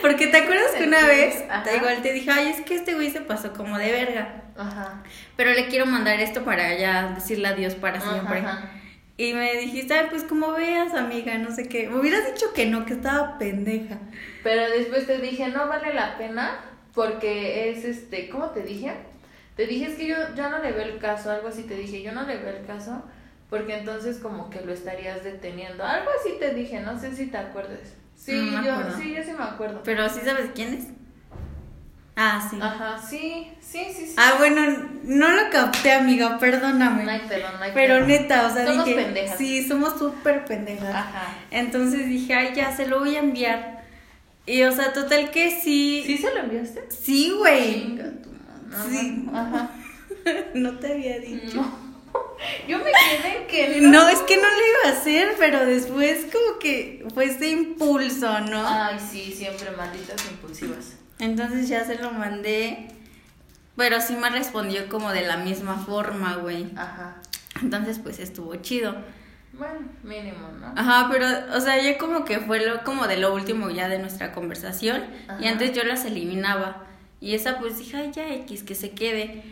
Porque 0.00 0.28
te 0.28 0.38
acuerdas 0.38 0.70
que 0.72 0.84
una 0.84 1.04
vez, 1.06 1.44
te, 1.64 1.76
igual 1.76 2.00
te 2.00 2.12
dije, 2.12 2.30
ay, 2.30 2.48
es 2.48 2.60
que 2.62 2.76
este 2.76 2.94
güey 2.94 3.10
se 3.10 3.20
pasó 3.20 3.52
como 3.52 3.76
de 3.76 3.92
verga, 3.92 4.44
Ajá. 4.58 5.02
pero 5.36 5.52
le 5.52 5.68
quiero 5.68 5.86
mandar 5.86 6.20
esto 6.20 6.44
para 6.44 6.76
ya 6.76 7.12
decirle 7.14 7.48
adiós 7.48 7.74
para 7.76 8.00
siempre. 8.00 8.40
Ajá. 8.40 8.72
Y 9.16 9.32
me 9.32 9.56
dijiste, 9.56 9.94
ay, 9.94 10.06
pues 10.10 10.22
como 10.22 10.52
veas, 10.52 10.94
amiga, 10.94 11.36
no 11.38 11.50
sé 11.50 11.68
qué. 11.68 11.88
Me 11.88 11.98
hubieras 11.98 12.26
dicho 12.26 12.52
que 12.54 12.66
no, 12.66 12.84
que 12.86 12.92
estaba 12.94 13.36
pendeja. 13.38 13.98
Pero 14.44 14.68
después 14.70 15.06
te 15.06 15.18
dije, 15.18 15.48
no 15.48 15.66
vale 15.66 15.92
la 15.92 16.16
pena 16.18 16.60
porque 16.94 17.70
es 17.70 17.84
este, 17.84 18.28
¿cómo 18.28 18.50
te 18.50 18.62
dije? 18.62 18.92
Te 19.56 19.66
dije, 19.66 19.86
es 19.86 19.96
que 19.96 20.06
yo, 20.06 20.16
yo 20.36 20.48
no 20.50 20.60
le 20.60 20.70
veo 20.70 20.84
el 20.84 20.98
caso, 20.98 21.32
algo 21.32 21.48
así 21.48 21.64
te 21.64 21.74
dije, 21.74 22.00
yo 22.02 22.12
no 22.12 22.22
le 22.22 22.36
veo 22.36 22.56
el 22.56 22.64
caso 22.64 23.02
porque 23.50 23.78
entonces 23.78 24.18
como 24.18 24.50
que 24.50 24.60
lo 24.60 24.72
estarías 24.72 25.24
deteniendo. 25.24 25.84
Algo 25.84 26.10
así 26.20 26.36
te 26.38 26.54
dije, 26.54 26.80
no 26.80 26.98
sé 27.00 27.14
si 27.14 27.26
te 27.26 27.38
acuerdes. 27.38 27.94
Sí, 28.14 28.50
No 28.52 28.64
yo, 28.64 28.96
sí, 28.96 29.14
yo 29.14 29.22
sí 29.22 29.32
me 29.36 29.44
acuerdo. 29.44 29.82
Pero 29.84 30.08
sí 30.08 30.20
sabes 30.24 30.50
quién 30.54 30.74
es. 30.74 30.86
Ah, 32.20 32.44
sí. 32.50 32.58
Ajá, 32.60 33.00
sí, 33.00 33.48
sí, 33.60 33.78
sí, 33.96 34.06
sí. 34.08 34.14
Ah, 34.16 34.34
bueno, 34.38 34.60
no 35.04 35.30
lo 35.30 35.50
capté, 35.50 35.92
amiga, 35.92 36.36
perdóname. 36.38 37.04
no 37.04 37.10
hay 37.12 37.20
perdón, 37.28 37.52
no 37.58 37.62
hay 37.64 37.70
Pero 37.72 37.94
perdón. 37.94 38.08
neta, 38.08 38.46
o 38.48 38.52
sea, 38.52 38.66
Somos 38.66 38.84
dije, 38.86 39.00
pendejas. 39.00 39.38
sí, 39.38 39.68
somos 39.68 39.96
súper 40.00 40.44
pendejas. 40.44 40.92
Ajá. 40.92 41.28
Entonces 41.52 42.08
dije, 42.08 42.34
ay, 42.34 42.54
ya, 42.56 42.74
se 42.76 42.86
lo 42.88 42.98
voy 42.98 43.14
a 43.14 43.20
enviar. 43.20 43.84
Y, 44.46 44.64
o 44.64 44.72
sea, 44.72 44.92
total 44.92 45.30
que 45.30 45.60
sí. 45.60 46.02
¿Sí 46.06 46.18
se 46.18 46.34
lo 46.34 46.40
enviaste? 46.40 46.88
Sí, 46.90 47.32
güey. 47.38 47.98
Sí. 48.90 49.26
Ajá. 49.32 49.70
no 50.54 50.76
te 50.78 50.92
había 50.92 51.20
dicho. 51.20 51.56
No. 51.56 51.88
Yo 52.68 52.78
me 52.78 52.84
quedé 52.84 53.46
que 53.46 53.80
No, 53.80 54.08
es 54.08 54.18
que 54.20 54.36
no 54.38 54.42
lo 54.42 54.48
iba 54.48 54.88
a 54.96 54.98
hacer, 55.00 55.34
pero 55.38 55.64
después 55.64 56.26
como 56.32 56.58
que 56.58 57.06
fue 57.14 57.26
ese 57.26 57.48
impulso, 57.50 58.40
¿no? 58.40 58.66
Ay, 58.66 58.98
sí, 58.98 59.32
siempre 59.32 59.70
malditas 59.70 60.20
impulsivas. 60.32 60.94
Entonces 61.18 61.68
ya 61.68 61.84
se 61.84 61.96
lo 61.96 62.12
mandé, 62.12 62.88
pero 63.76 64.00
sí 64.00 64.14
me 64.14 64.30
respondió 64.30 64.88
como 64.88 65.10
de 65.12 65.22
la 65.22 65.36
misma 65.38 65.76
forma, 65.78 66.36
güey. 66.36 66.70
Ajá. 66.76 67.16
Entonces 67.62 67.98
pues 67.98 68.18
estuvo 68.18 68.54
chido. 68.56 68.94
Bueno, 69.52 69.80
mínimo, 70.04 70.48
¿no? 70.60 70.72
Ajá, 70.76 71.08
pero, 71.10 71.26
o 71.56 71.60
sea, 71.60 71.82
ya 71.82 71.98
como 71.98 72.24
que 72.24 72.38
fue 72.38 72.64
lo, 72.64 72.84
como 72.84 73.08
de 73.08 73.16
lo 73.16 73.34
último 73.34 73.70
ya 73.70 73.88
de 73.88 73.98
nuestra 73.98 74.32
conversación. 74.32 75.02
Y 75.40 75.46
antes 75.48 75.72
yo 75.72 75.82
las 75.84 76.04
eliminaba. 76.04 76.84
Y 77.20 77.34
esa 77.34 77.58
pues 77.58 77.78
dije, 77.78 77.96
ay, 77.96 78.12
ya 78.12 78.28
X, 78.34 78.62
que 78.62 78.76
se 78.76 78.90
quede. 78.90 79.42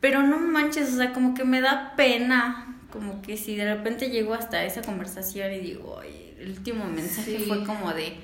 Pero 0.00 0.22
no 0.22 0.38
manches, 0.38 0.92
o 0.92 0.96
sea, 0.98 1.12
como 1.12 1.34
que 1.34 1.44
me 1.44 1.60
da 1.60 1.94
pena. 1.96 2.76
Como 2.92 3.20
que 3.20 3.36
si 3.36 3.56
de 3.56 3.74
repente 3.74 4.10
llego 4.10 4.34
hasta 4.34 4.62
esa 4.64 4.82
conversación 4.82 5.52
y 5.52 5.58
digo, 5.58 5.98
ay, 6.00 6.36
el 6.38 6.50
último 6.50 6.84
mensaje 6.84 7.38
Sí. 7.38 7.44
fue 7.48 7.64
como 7.64 7.92
de... 7.92 8.16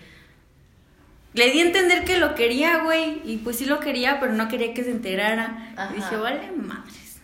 Le 1.34 1.50
di 1.50 1.60
a 1.60 1.64
entender 1.66 2.04
que 2.04 2.18
lo 2.18 2.34
quería, 2.34 2.78
güey. 2.84 3.20
Y 3.24 3.38
pues 3.38 3.58
sí 3.58 3.66
lo 3.66 3.80
quería, 3.80 4.18
pero 4.20 4.32
no 4.32 4.48
quería 4.48 4.72
que 4.72 4.84
se 4.84 4.90
enterara. 4.92 5.72
Ajá. 5.76 5.90
Y 5.92 5.96
dije, 5.96 6.16
vale, 6.16 6.50
madres. 6.52 7.18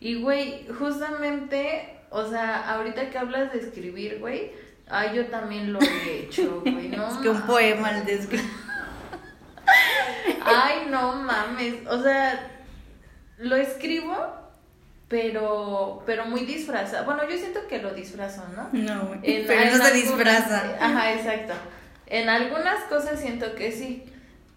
Y, 0.00 0.16
güey, 0.20 0.66
justamente, 0.78 1.96
o 2.10 2.28
sea, 2.28 2.72
ahorita 2.74 3.08
que 3.10 3.18
hablas 3.18 3.52
de 3.52 3.60
escribir, 3.60 4.18
güey, 4.20 4.50
ay, 4.88 5.16
yo 5.16 5.26
también 5.26 5.72
lo 5.72 5.80
he 5.80 6.20
hecho, 6.20 6.60
güey, 6.66 6.88
no 6.88 7.08
es 7.08 7.14
que 7.18 7.28
un 7.28 7.42
poema 7.42 7.88
al 7.88 8.04
desgr... 8.04 8.40
Ay, 10.44 10.86
no 10.90 11.12
mames, 11.16 11.74
o 11.88 12.00
sea, 12.02 12.50
lo 13.38 13.56
escribo, 13.56 14.14
pero, 15.08 16.02
pero 16.06 16.26
muy 16.26 16.44
disfrazado. 16.44 17.04
Bueno, 17.04 17.28
yo 17.28 17.36
siento 17.36 17.66
que 17.68 17.78
lo 17.82 17.92
disfrazo, 17.94 18.44
¿no? 18.54 18.68
No, 18.72 19.06
güey. 19.06 19.20
Pero 19.22 19.42
no 19.42 19.48
se 19.48 19.58
algunas- 19.66 19.92
disfraza. 19.94 20.76
Ajá, 20.80 21.12
exacto. 21.14 21.54
En 22.06 22.28
algunas 22.28 22.84
cosas 22.84 23.20
siento 23.20 23.54
que 23.54 23.72
sí, 23.72 24.04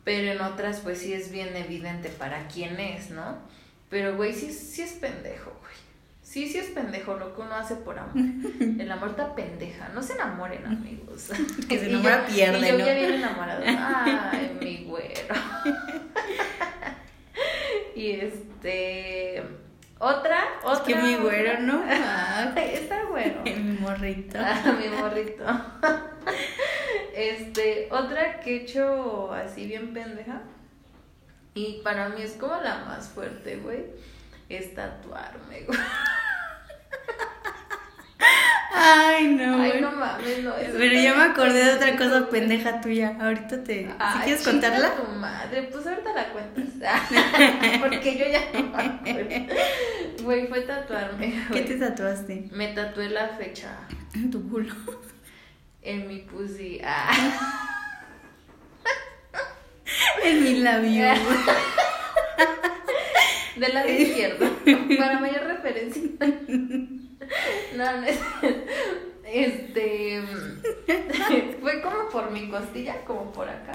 pero 0.03 0.31
en 0.31 0.41
otras 0.41 0.79
pues 0.81 0.99
sí 0.99 1.13
es 1.13 1.31
bien 1.31 1.55
evidente 1.55 2.09
para 2.09 2.47
quién 2.47 2.79
es, 2.79 3.09
¿no? 3.09 3.37
Pero 3.89 4.15
güey, 4.15 4.33
sí, 4.33 4.51
sí 4.53 4.81
es 4.83 4.91
pendejo, 4.93 5.51
güey. 5.61 5.73
Sí, 6.21 6.47
sí 6.47 6.59
es 6.59 6.67
pendejo 6.67 7.15
lo 7.15 7.33
que 7.35 7.41
uno 7.41 7.55
hace 7.55 7.75
por 7.75 7.97
amor. 7.97 8.13
El 8.59 8.91
amor 8.91 9.09
está 9.09 9.33
pendeja. 9.33 9.89
No 9.95 10.03
se 10.03 10.13
enamoren, 10.13 10.63
amigos. 10.65 11.29
Que 11.67 11.79
se 11.79 11.89
enamora, 11.89 12.27
yo- 12.29 12.35
pierde, 12.35 12.59
Y 12.67 12.71
yo 12.71 12.77
¿no? 12.77 12.85
ya 12.85 12.93
bien 12.93 13.13
enamorado. 13.13 13.63
Ay, 13.65 14.57
mi 14.61 14.83
güero. 14.85 15.35
y 17.95 18.11
este... 18.11 19.43
Otra, 19.99 20.39
otra. 20.63 20.83
Que 20.85 20.95
mi 20.95 21.15
güero, 21.15 21.59
¿no? 21.59 21.83
Ah, 21.89 22.53
está 22.55 23.03
güero. 23.03 23.41
mi 23.43 23.77
morrito. 23.79 24.39
Ah, 24.41 24.75
mi 24.79 24.87
morrito. 24.89 25.43
Este, 27.13 27.89
otra 27.91 28.39
que 28.39 28.51
he 28.51 28.61
hecho 28.61 29.33
así 29.33 29.65
bien 29.67 29.93
pendeja. 29.93 30.41
Y 31.53 31.81
para 31.83 32.07
mí 32.07 32.21
es 32.21 32.33
como 32.33 32.55
la 32.61 32.85
más 32.85 33.09
fuerte, 33.09 33.57
güey. 33.57 33.87
Es 34.47 34.73
tatuarme, 34.73 35.63
güey. 35.63 35.79
Ay, 38.71 39.29
no, 39.33 39.59
Ay, 39.61 39.81
no 39.81 39.91
mames, 39.91 40.43
no. 40.43 40.53
Pero 40.77 40.93
ya 41.01 41.15
me 41.15 41.23
acordé 41.23 41.63
de 41.65 41.73
otra 41.73 41.95
cosa 41.97 42.29
pendeja 42.29 42.79
tuya. 42.81 43.17
Ahorita 43.19 43.63
te. 43.63 43.85
¿Si 43.85 43.91
Ay, 43.97 44.19
quieres 44.25 44.43
contarla? 44.43 44.93
tu 44.95 45.03
madre, 45.13 45.63
pues 45.71 45.87
ahorita 45.87 46.13
la 46.13 46.29
cuentas. 46.29 46.65
Porque 47.81 48.17
yo 48.17 48.25
ya 48.27 48.41
no 48.53 48.67
me 48.69 48.83
acuerdo. 48.83 49.53
Güey, 50.23 50.47
fue 50.47 50.61
tatuarme. 50.61 51.33
¿Qué 51.51 51.61
te 51.61 51.75
tatuaste? 51.77 52.49
Me 52.51 52.67
tatué 52.73 53.09
la 53.09 53.29
fecha 53.29 53.75
En 54.13 54.29
tu 54.31 54.47
culo. 54.49 54.73
en 55.81 56.07
mi 56.07 56.19
pussy. 56.19 56.79
Ah. 56.83 57.09
En 60.23 60.43
mi 60.43 60.59
labio. 60.59 61.05
Del 63.55 63.73
lado 63.73 63.89
izquierdo. 63.89 64.47
Para 64.99 65.19
mayor 65.19 65.43
referencia. 65.45 66.03
No, 67.75 67.97
no 67.97 68.07
es. 68.07 68.19
Este. 69.23 70.23
Fue 71.61 71.81
como 71.81 72.09
por 72.09 72.31
mi 72.31 72.49
costilla, 72.49 73.03
como 73.05 73.31
por 73.31 73.47
acá. 73.47 73.73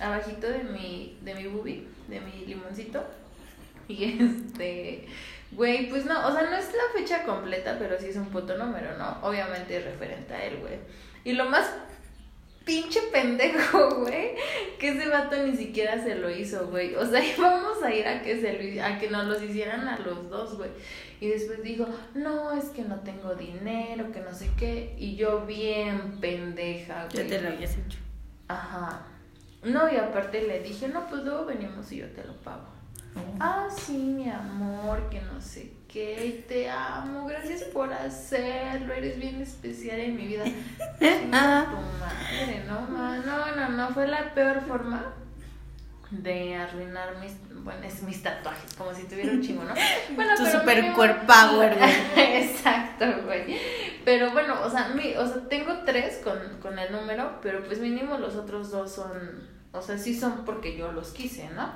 Abajito 0.00 0.46
de 0.46 0.64
mi, 0.64 1.18
de 1.22 1.34
mi 1.34 1.46
boobie, 1.46 1.86
de 2.08 2.20
mi 2.20 2.46
limoncito. 2.46 3.04
Y 3.88 4.04
este. 4.04 5.06
Güey, 5.52 5.88
pues 5.88 6.04
no, 6.04 6.26
o 6.26 6.32
sea, 6.32 6.42
no 6.42 6.56
es 6.56 6.72
la 6.72 6.98
fecha 6.98 7.22
completa, 7.24 7.76
pero 7.78 7.98
sí 8.00 8.06
es 8.06 8.16
un 8.16 8.26
puto 8.26 8.56
número, 8.58 8.98
¿no? 8.98 9.18
Obviamente 9.22 9.76
es 9.76 9.84
referente 9.84 10.34
a 10.34 10.44
él, 10.44 10.58
güey. 10.58 10.78
Y 11.24 11.32
lo 11.32 11.44
más 11.46 11.70
pinche 12.64 13.00
pendejo, 13.12 14.00
güey, 14.00 14.25
que 14.78 14.88
ese 14.90 15.08
vato 15.08 15.36
ni 15.46 15.56
siquiera 15.56 16.02
se 16.02 16.14
lo 16.16 16.30
hizo, 16.30 16.68
güey. 16.68 16.94
O 16.94 17.06
sea, 17.06 17.20
íbamos 17.36 17.82
a 17.82 17.94
ir 17.94 18.06
a 18.06 18.22
que 18.22 18.40
se 18.40 18.52
lo, 18.52 18.84
a 18.84 18.98
que 18.98 19.10
nos 19.10 19.26
los 19.26 19.42
hicieran 19.42 19.86
a 19.88 19.98
los 19.98 20.28
dos, 20.30 20.56
güey. 20.56 20.70
Y 21.20 21.28
después 21.28 21.62
dijo, 21.62 21.86
no, 22.14 22.52
es 22.52 22.66
que 22.66 22.82
no 22.82 23.00
tengo 23.00 23.34
dinero, 23.34 24.12
que 24.12 24.20
no 24.20 24.32
sé 24.34 24.50
qué. 24.58 24.94
Y 24.98 25.16
yo 25.16 25.46
bien 25.46 26.18
pendeja, 26.20 27.08
Ya 27.08 27.20
güey. 27.22 27.26
te 27.28 27.40
lo 27.40 27.48
habías 27.48 27.76
hecho. 27.76 27.98
Ajá. 28.48 29.06
No, 29.64 29.92
y 29.92 29.96
aparte 29.96 30.42
le 30.42 30.60
dije, 30.60 30.88
no, 30.88 31.06
pues 31.08 31.22
luego 31.24 31.46
venimos 31.46 31.90
y 31.92 31.96
yo 31.98 32.06
te 32.12 32.22
lo 32.24 32.34
pago. 32.36 32.68
Ah, 33.40 33.66
sí, 33.70 33.92
mi 33.96 34.28
amor, 34.30 35.08
que 35.10 35.20
no 35.20 35.40
sé 35.40 35.72
qué, 35.88 36.26
y 36.26 36.44
te 36.48 36.68
amo, 36.70 37.26
gracias 37.26 37.62
por 37.64 37.92
hacerlo, 37.92 38.92
eres 38.94 39.18
bien 39.18 39.40
especial 39.42 40.00
en 40.00 40.16
mi 40.16 40.26
vida. 40.26 40.44
Chinga 40.98 41.66
tu 41.70 41.76
madre, 42.00 42.64
no, 42.66 42.80
ma- 42.82 43.18
no, 43.18 43.54
no, 43.56 43.68
no, 43.70 43.88
fue 43.90 44.06
la 44.06 44.32
peor 44.34 44.62
forma 44.66 45.12
de 46.10 46.54
arruinar 46.54 47.16
mis, 47.18 47.32
bueno, 47.64 47.82
es 47.84 48.02
mis 48.02 48.22
tatuajes, 48.22 48.74
como 48.74 48.94
si 48.94 49.04
tuviera 49.04 49.32
un 49.32 49.42
chingo, 49.42 49.64
¿no? 49.64 49.74
Bueno, 50.14 50.30
Tu 50.36 50.44
pero 50.44 50.58
super 50.60 50.92
core 50.92 51.14
power, 51.26 51.76
güey. 51.76 52.42
Exacto, 52.44 53.04
güey. 53.24 53.58
Pero 54.04 54.30
bueno, 54.30 54.54
o 54.62 54.70
sea, 54.70 54.88
mi, 54.90 55.14
o 55.14 55.26
sea, 55.26 55.48
tengo 55.48 55.78
tres 55.84 56.20
con, 56.22 56.38
con 56.60 56.78
el 56.78 56.92
número, 56.92 57.38
pero 57.42 57.64
pues 57.64 57.80
mínimo 57.80 58.18
los 58.18 58.36
otros 58.36 58.70
dos 58.70 58.94
son, 58.94 59.48
o 59.72 59.82
sea, 59.82 59.98
sí 59.98 60.18
son 60.18 60.44
porque 60.44 60.76
yo 60.76 60.92
los 60.92 61.10
quise, 61.10 61.48
¿no? 61.50 61.72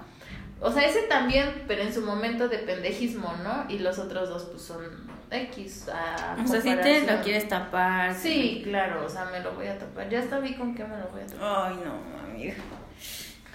O 0.60 0.70
sea, 0.70 0.86
ese 0.86 1.02
también, 1.02 1.64
pero 1.66 1.82
en 1.82 1.92
su 1.92 2.02
momento 2.02 2.48
de 2.48 2.58
pendejismo, 2.58 3.32
¿no? 3.42 3.64
Y 3.68 3.78
los 3.78 3.98
otros 3.98 4.28
dos 4.28 4.44
pues 4.44 4.62
son 4.62 4.82
X. 5.30 5.88
A 5.88 6.36
O 6.42 6.46
sea, 6.46 6.60
si 6.60 6.74
te 6.76 7.00
lo 7.10 7.22
quieres 7.22 7.48
tapar. 7.48 8.14
Sí, 8.14 8.60
claro, 8.64 9.06
o 9.06 9.08
sea, 9.08 9.24
me 9.26 9.40
lo 9.40 9.52
voy 9.54 9.68
a 9.68 9.78
tapar. 9.78 10.08
Ya 10.10 10.18
hasta 10.20 10.38
vi 10.38 10.54
con 10.54 10.74
qué 10.74 10.84
me 10.84 10.98
lo 10.98 11.08
voy 11.08 11.22
a 11.22 11.26
tapar. 11.26 11.72
Ay, 11.72 11.80
no, 11.84 12.20
amiga. 12.28 12.54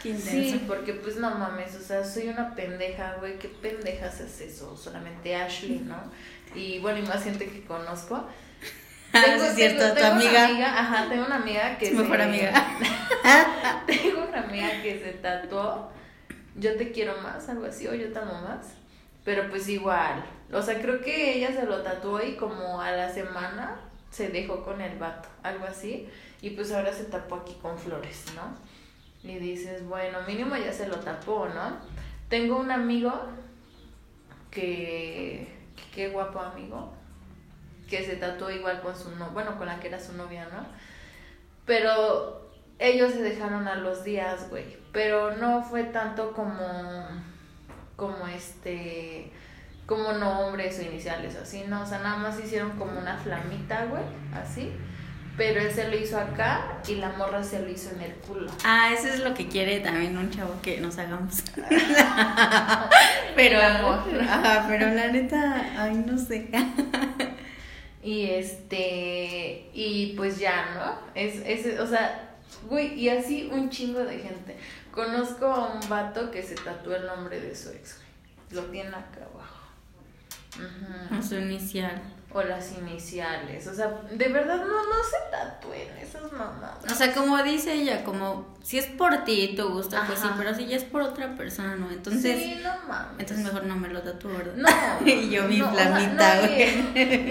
Qué 0.01 0.09
intenso. 0.09 0.57
Sí, 0.57 0.63
porque 0.67 0.93
pues 0.93 1.17
no 1.17 1.29
mames, 1.31 1.75
o 1.75 1.79
sea, 1.79 2.03
soy 2.03 2.27
una 2.29 2.53
pendeja, 2.55 3.15
güey, 3.19 3.37
qué 3.39 3.47
pendejas 3.49 4.19
es 4.19 4.41
eso, 4.41 4.75
solamente 4.77 5.35
Ashley, 5.35 5.79
¿no? 5.85 5.95
Y 6.55 6.79
bueno, 6.79 6.99
y 6.99 7.01
más 7.03 7.23
gente 7.23 7.47
que 7.47 7.63
conozco. 7.65 8.25
Ah, 9.17 9.23
sí 9.39 9.45
es 9.45 9.55
cierto, 9.55 9.93
tu 9.93 9.99
una 10.01 10.11
amiga. 10.15 10.77
Ajá, 10.77 11.07
tengo 11.07 11.25
una 11.25 11.37
amiga 11.37 11.77
que 11.77 11.89
mejor 11.91 12.17
se- 12.17 12.23
amiga. 12.23 12.51
tengo 13.87 14.25
una 14.27 14.41
amiga 14.41 14.67
que 14.83 14.99
se 14.99 15.11
tatuó 15.21 15.89
Yo 16.55 16.75
te 16.77 16.91
quiero 16.91 17.21
más, 17.21 17.49
algo 17.49 17.65
así, 17.65 17.87
o 17.87 17.93
yo 17.93 18.11
te 18.11 18.19
amo 18.19 18.41
más. 18.41 18.73
Pero 19.23 19.49
pues 19.49 19.67
igual, 19.69 20.23
o 20.53 20.61
sea, 20.61 20.79
creo 20.79 21.01
que 21.01 21.37
ella 21.37 21.51
se 21.51 21.65
lo 21.65 21.81
tatuó 21.81 22.21
y 22.21 22.35
como 22.35 22.79
a 22.79 22.91
la 22.91 23.11
semana 23.11 23.79
se 24.11 24.29
dejó 24.29 24.63
con 24.63 24.79
el 24.81 24.97
vato, 24.99 25.27
algo 25.43 25.65
así. 25.65 26.07
Y 26.41 26.51
pues 26.51 26.71
ahora 26.71 26.93
se 26.93 27.05
tapó 27.05 27.35
aquí 27.35 27.57
con 27.61 27.77
flores, 27.77 28.25
¿no? 28.35 28.55
Y 29.27 29.39
dices, 29.39 29.83
bueno, 29.87 30.19
mínimo 30.27 30.55
ya 30.55 30.71
se 30.71 30.87
lo 30.87 30.97
tapó, 30.97 31.47
¿no? 31.47 31.77
Tengo 32.29 32.57
un 32.57 32.69
amigo 32.69 33.11
que, 34.51 35.47
qué 35.93 36.09
guapo 36.09 36.39
amigo, 36.39 36.93
que 37.89 38.03
se 38.05 38.17
tatuó 38.17 38.51
igual 38.51 38.81
con 38.81 38.95
su 38.95 39.09
no, 39.15 39.31
bueno, 39.31 39.57
con 39.57 39.67
la 39.67 39.79
que 39.79 39.87
era 39.87 39.99
su 39.99 40.13
novia, 40.13 40.47
¿no? 40.53 40.65
Pero 41.65 42.44
ellos 42.79 43.13
se 43.13 43.21
dejaron 43.21 43.67
a 43.67 43.75
los 43.75 44.03
días, 44.03 44.49
güey. 44.49 44.77
Pero 44.91 45.35
no 45.37 45.63
fue 45.63 45.83
tanto 45.83 46.31
como, 46.33 47.07
como 47.95 48.27
este, 48.27 49.31
como 49.85 50.13
nombres 50.13 50.79
o 50.79 50.83
iniciales, 50.83 51.35
así, 51.35 51.63
¿no? 51.67 51.83
O 51.83 51.85
sea, 51.85 51.99
nada 51.99 52.17
más 52.17 52.39
hicieron 52.39 52.71
como 52.71 52.99
una 52.99 53.17
flamita, 53.17 53.85
güey, 53.85 54.03
así. 54.33 54.71
Pero 55.37 55.59
él 55.59 55.69
se 55.71 55.89
lo 55.89 55.97
hizo 55.97 56.17
acá 56.17 56.79
y 56.87 56.95
la 56.95 57.09
morra 57.09 57.43
se 57.43 57.59
lo 57.59 57.69
hizo 57.69 57.93
en 57.93 58.01
el 58.03 58.13
culo. 58.13 58.49
Ah, 58.63 58.91
eso 58.97 59.09
es 59.09 59.19
lo 59.19 59.33
que 59.33 59.49
quiere 59.49 59.81
también 59.81 60.17
un 60.17 60.31
chavo 60.31 60.61
que 60.61 60.79
nos 60.79 60.97
hagamos. 60.97 61.43
pero, 63.35 63.59
ajá, 63.59 64.65
pero 64.69 64.89
la 64.93 65.07
neta, 65.11 65.73
ay, 65.77 66.03
no 66.07 66.17
sé. 66.17 66.49
Y 68.01 68.29
este, 68.29 69.69
y 69.73 70.13
pues 70.15 70.39
ya, 70.39 70.67
¿no? 70.75 70.99
Es, 71.15 71.41
es, 71.43 71.79
o 71.79 71.87
sea, 71.87 72.24
güey, 72.67 72.93
y 72.99 73.09
así 73.09 73.49
un 73.51 73.69
chingo 73.69 73.99
de 73.99 74.19
gente. 74.19 74.57
Conozco 74.91 75.45
a 75.45 75.73
un 75.73 75.89
vato 75.89 76.31
que 76.31 76.43
se 76.43 76.55
tatuó 76.55 76.95
el 76.95 77.05
nombre 77.05 77.39
de 77.39 77.55
su 77.55 77.69
ex, 77.69 77.97
güey. 77.97 78.63
Lo 78.63 78.69
tiene 78.71 78.89
acá 78.89 79.27
abajo. 79.33 79.65
A 81.11 81.21
su 81.21 81.35
inicial. 81.35 82.01
O 82.35 82.43
las 82.43 82.73
iniciales. 82.77 83.65
O 83.65 83.73
sea, 83.73 83.87
de 84.11 84.27
verdad 84.27 84.57
no, 84.57 84.65
no 84.65 85.03
se 85.09 85.17
tatúen 85.31 85.87
esas 86.01 86.29
mamadas. 86.33 86.91
O 86.91 86.93
sea, 86.93 87.13
como 87.13 87.41
dice 87.41 87.71
ella, 87.71 88.03
como 88.03 88.53
si 88.61 88.77
es 88.77 88.87
por 88.87 89.23
ti 89.23 89.41
y 89.51 89.55
tu 89.55 89.69
gusto, 89.69 89.95
pues 90.05 90.19
sí, 90.19 90.27
pero 90.37 90.53
si 90.53 90.65
ya 90.67 90.75
es 90.75 90.83
por 90.83 91.01
otra 91.01 91.37
persona, 91.37 91.77
¿no? 91.77 91.89
Entonces, 91.89 92.37
sí, 92.37 92.59
no 92.61 92.71
mames. 92.89 93.19
entonces 93.19 93.45
mejor 93.45 93.63
no 93.63 93.77
me 93.77 93.87
lo 93.87 94.01
tatúo, 94.01 94.33
¿verdad? 94.37 94.53
No. 94.57 95.07
y 95.07 95.29
yo 95.29 95.43
mi 95.47 95.59
no, 95.59 95.71
o 95.71 95.75
sea, 95.75 95.87
flamita, 95.87 96.35
no, 96.35 96.41
güey. 96.41 96.61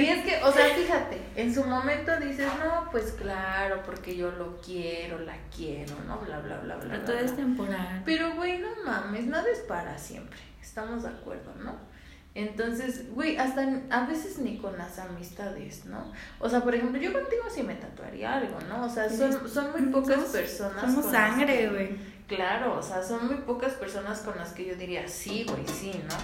y- 0.03 0.07
es 0.09 0.25
que, 0.25 0.43
o 0.43 0.51
sea, 0.51 0.67
fíjate, 0.75 1.21
en 1.37 1.55
su 1.55 1.65
momento 1.65 2.19
dices, 2.19 2.49
no, 2.65 2.89
pues 2.91 3.13
claro, 3.13 3.83
porque 3.85 4.17
yo 4.17 4.31
lo 4.31 4.57
quiero, 4.63 5.19
la 5.19 5.37
quiero, 5.55 5.97
¿no? 6.07 6.17
Bla, 6.21 6.41
bla, 6.41 6.61
bla, 6.61 6.77
bla. 6.77 6.95
Pero 6.95 7.05
todo 7.05 7.19
es 7.19 7.37
temporal. 7.37 8.01
Pero, 8.07 8.35
güey, 8.37 8.59
no 8.59 8.69
mames, 8.87 9.27
nada 9.27 9.45
es 9.53 9.59
para 9.61 9.99
siempre. 9.99 10.39
Estamos 10.63 11.03
de 11.03 11.11
acuerdo, 11.11 11.53
¿no? 11.59 11.93
Entonces, 12.35 13.13
güey, 13.15 13.37
hasta 13.37 13.65
a 13.91 14.07
veces 14.07 14.39
ni 14.39 14.57
con 14.59 14.77
las 14.77 14.99
amistades, 14.99 15.85
¿no? 15.87 16.13
O 16.41 16.49
sea, 16.49 16.63
por 16.63 16.75
ejemplo, 16.75 17.01
yo 17.01 17.13
contigo 17.13 17.45
sí 17.49 17.63
me 17.63 17.75
tatuaría 17.77 18.35
algo, 18.35 18.59
¿no? 18.69 18.85
O 18.85 18.89
sea, 18.89 19.09
son, 19.09 19.49
son 19.49 19.71
muy 19.71 19.83
pocas 19.93 20.17
Somos- 20.17 20.33
personas. 20.33 20.81
Somos 20.81 21.11
sangre, 21.13 21.69
güey. 21.71 21.91
Claro, 22.27 22.79
o 22.79 22.83
sea, 22.83 23.03
son 23.03 23.27
muy 23.27 23.37
pocas 23.37 23.75
personas 23.75 24.21
con 24.21 24.37
las 24.37 24.53
que 24.53 24.67
yo 24.67 24.75
diría, 24.75 25.07
sí, 25.07 25.47
güey, 25.49 25.65
sí, 25.69 25.93
¿no? 26.09 26.17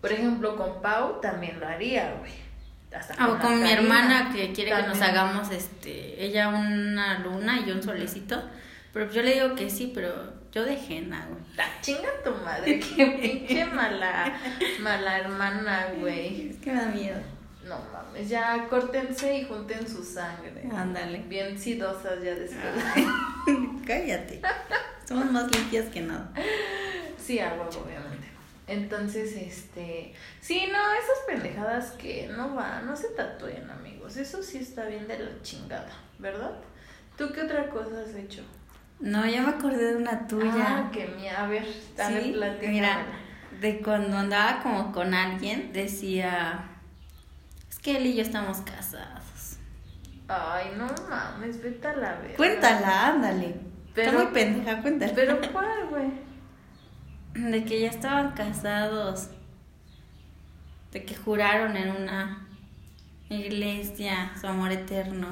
Por 0.00 0.10
ejemplo, 0.12 0.56
con 0.56 0.80
Pau 0.82 1.20
también 1.20 1.60
lo 1.60 1.66
haría, 1.68 2.14
güey. 2.18 2.32
Hasta 2.92 3.14
Ah, 3.18 3.28
O 3.28 3.38
con 3.38 3.62
mi 3.62 3.70
hermana 3.70 4.32
que 4.34 4.52
quiere 4.52 4.74
que 4.74 4.82
nos 4.88 5.00
hagamos, 5.00 5.50
este, 5.52 6.24
ella 6.24 6.48
una 6.48 7.20
luna 7.20 7.60
y 7.60 7.66
yo 7.66 7.74
un 7.74 7.82
solecito. 7.84 8.42
Pero 8.92 9.08
yo 9.12 9.22
le 9.22 9.34
digo 9.34 9.54
que 9.54 9.70
sí, 9.70 9.92
pero 9.94 10.39
yo 10.52 10.64
de 10.64 10.76
Jena, 10.76 11.26
güey. 11.28 11.68
Chinga 11.80 12.08
tu 12.24 12.32
madre, 12.44 12.80
qué 12.96 13.06
pinche 13.06 13.64
mala, 13.66 14.38
mala 14.80 15.18
hermana, 15.18 15.88
güey. 15.98 16.50
Es 16.50 16.56
que 16.56 16.72
me 16.72 16.80
da 16.80 16.86
miedo. 16.86 17.20
No 17.64 17.78
mames, 17.92 18.28
ya 18.28 18.66
córtense 18.68 19.38
y 19.38 19.44
junten 19.44 19.86
su 19.86 20.02
sangre. 20.02 20.68
Ándale. 20.74 21.18
Bien 21.28 21.56
sidosas 21.58 22.22
ya 22.22 22.34
después. 22.34 23.06
Cállate. 23.86 24.40
Somos 25.06 25.30
más 25.30 25.50
limpias 25.54 25.86
que 25.86 26.00
nada. 26.00 26.32
Sí, 27.18 27.38
a 27.38 27.52
huevo, 27.52 27.68
obviamente. 27.84 28.28
Entonces, 28.66 29.36
este. 29.36 30.14
Sí, 30.40 30.68
no, 30.72 30.78
esas 30.94 31.18
pendejadas 31.26 31.92
que 31.92 32.28
no 32.28 32.54
van, 32.54 32.86
no 32.86 32.96
se 32.96 33.08
tatúen, 33.08 33.70
amigos. 33.70 34.16
Eso 34.16 34.42
sí 34.42 34.58
está 34.58 34.86
bien 34.86 35.06
de 35.06 35.18
la 35.18 35.42
chingada, 35.42 35.92
¿verdad? 36.18 36.56
¿Tú 37.16 37.30
qué 37.32 37.42
otra 37.42 37.68
cosa 37.68 38.02
has 38.02 38.14
hecho? 38.14 38.42
No, 39.00 39.26
ya 39.26 39.42
me 39.42 39.48
acordé 39.50 39.92
de 39.92 39.96
una 39.96 40.26
tuya. 40.26 40.52
Ah, 40.56 40.90
que 40.92 41.06
mía. 41.08 41.42
A 41.42 41.46
ver, 41.46 41.64
a 41.98 42.08
ver, 42.10 42.22
Sí, 42.22 42.32
platícame. 42.32 42.72
mira, 42.72 43.06
de 43.60 43.80
cuando 43.80 44.16
andaba 44.18 44.60
como 44.62 44.92
con 44.92 45.14
alguien, 45.14 45.72
decía, 45.72 46.64
es 47.68 47.78
que 47.78 47.96
él 47.96 48.06
y 48.06 48.14
yo 48.16 48.22
estamos 48.22 48.58
casados. 48.58 49.56
Ay, 50.28 50.72
no 50.76 50.86
mames, 51.08 51.60
vete 51.62 51.88
a 51.88 51.96
la 51.96 52.12
verga. 52.16 52.36
Cuéntala, 52.36 53.06
ándale. 53.08 53.56
Pero- 53.94 54.10
Está 54.10 54.22
muy 54.22 54.32
pendeja, 54.32 54.80
cuéntala. 54.82 55.12
Pero 55.14 55.38
¿cuál, 55.52 55.86
güey? 55.88 56.10
De 57.50 57.64
que 57.64 57.80
ya 57.80 57.88
estaban 57.88 58.32
casados. 58.32 59.28
De 60.92 61.04
que 61.04 61.14
juraron 61.16 61.76
en 61.76 61.90
una 62.02 62.46
iglesia 63.28 64.32
su 64.40 64.46
amor 64.46 64.72
eterno. 64.72 65.28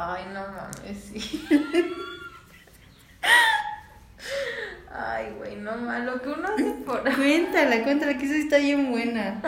Ay, 0.00 0.24
no 0.32 0.40
mames, 0.46 1.04
sí. 1.04 1.48
Ay, 4.92 5.32
güey, 5.36 5.56
no 5.56 5.76
mames, 5.76 6.04
lo 6.04 6.22
que 6.22 6.28
uno 6.28 6.48
hace 6.48 6.70
por... 6.86 7.02
Cuéntala, 7.02 7.82
cuéntala, 7.82 8.16
que 8.16 8.24
eso 8.24 8.34
está 8.34 8.58
bien 8.58 8.90
buena. 8.90 9.40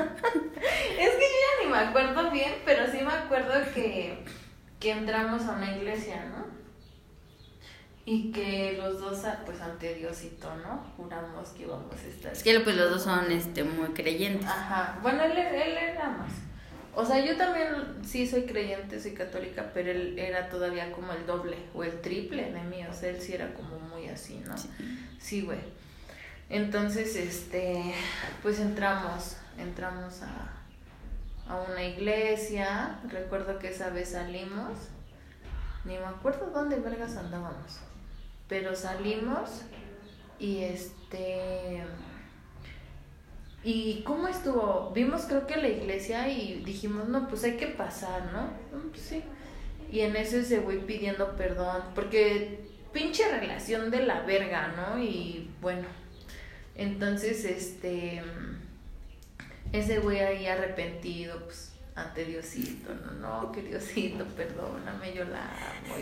Es 0.99 1.11
que 1.11 1.21
yo 1.21 1.39
ya 1.41 1.65
ni 1.65 1.71
me 1.71 1.79
acuerdo 1.79 2.31
bien, 2.33 2.55
pero 2.65 2.91
sí 2.91 2.99
me 2.99 3.13
acuerdo 3.13 3.53
que, 3.73 4.25
que 4.81 4.91
entramos 4.91 5.43
a 5.45 5.53
una 5.53 5.77
iglesia, 5.77 6.25
¿no? 6.27 6.47
Y 8.05 8.33
que 8.33 8.77
los 8.77 8.99
dos, 8.99 9.25
ah, 9.25 9.41
pues 9.47 9.61
ante 9.61 9.95
Diosito, 9.95 10.53
¿no? 10.57 10.85
Juramos 10.97 11.51
que 11.51 11.63
íbamos 11.63 11.95
a 11.95 12.09
estar. 12.09 12.33
Es 12.33 12.43
que 12.43 12.59
pues 12.61 12.77
los 12.77 12.91
dos 12.91 13.03
son 13.05 13.31
este 13.31 13.63
muy 13.63 13.91
creyentes. 13.91 14.49
Ajá, 14.49 14.99
bueno, 15.01 15.23
él, 15.23 15.39
él 15.39 15.77
era 15.77 16.09
más. 16.09 16.33
O 16.94 17.05
sea, 17.05 17.24
yo 17.24 17.37
también 17.37 17.68
sí 18.05 18.26
soy 18.26 18.42
creyente, 18.42 19.00
soy 19.00 19.12
católica, 19.12 19.70
pero 19.72 19.90
él 19.90 20.18
era 20.18 20.48
todavía 20.48 20.90
como 20.92 21.12
el 21.12 21.24
doble 21.24 21.57
o 21.74 21.85
el 21.85 22.00
triple 22.00 22.53
de 22.53 22.62
mí. 22.62 22.85
O 22.87 22.92
sea, 22.92 23.11
él 23.11 23.20
sí 23.20 23.33
era 23.33 23.55
como 23.55 23.79
muy 23.79 24.09
así, 24.09 24.42
¿no? 24.46 24.55
Sí, 25.18 25.42
güey. 25.42 25.61
Entonces, 26.48 27.14
este, 27.14 27.94
pues 28.42 28.59
entramos, 28.59 29.37
entramos 29.57 30.22
a, 30.22 31.53
a 31.53 31.61
una 31.61 31.85
iglesia. 31.85 32.98
Recuerdo 33.09 33.59
que 33.61 33.68
esa 33.68 33.90
vez 33.90 34.11
salimos. 34.11 34.72
Ni 35.85 35.96
me 35.96 36.05
acuerdo 36.05 36.50
dónde 36.50 36.76
vergas 36.76 37.16
andábamos. 37.16 37.79
Pero 38.48 38.74
salimos 38.74 39.62
y 40.40 40.64
este... 40.64 41.85
¿Y 43.62 44.03
cómo 44.05 44.27
estuvo? 44.29 44.90
Vimos 44.94 45.23
creo 45.27 45.46
que 45.46 45.57
la 45.57 45.68
iglesia 45.68 46.29
y 46.29 46.62
dijimos, 46.64 47.09
no, 47.09 47.29
pues 47.29 47.44
hay 47.44 47.57
que 47.57 47.66
pasar, 47.66 48.33
¿no? 48.33 48.42
"Mm, 48.79 48.88
pues 48.90 49.03
sí. 49.03 49.23
Y 49.92 50.01
en 50.01 50.16
eso 50.16 50.37
ese 50.38 50.61
güey 50.61 50.79
pidiendo 50.87 51.37
perdón, 51.37 51.83
porque 51.94 52.61
pinche 52.92 53.29
relación 53.29 53.90
de 53.90 54.03
la 54.05 54.23
verga, 54.23 54.68
¿no? 54.77 55.03
Y 55.03 55.51
bueno, 55.61 55.87
entonces 56.77 57.44
este, 57.44 58.23
ese 59.73 59.99
güey 59.99 60.20
ahí 60.20 60.46
arrepentido, 60.46 61.44
pues 61.44 61.73
ante 61.94 62.25
Diosito, 62.25 62.94
no, 62.94 63.12
no, 63.42 63.53
que 63.53 63.62
Diosito, 63.62 64.25
perdóname, 64.25 65.12
yo 65.12 65.25
la 65.25 65.44
amo. 65.44 65.96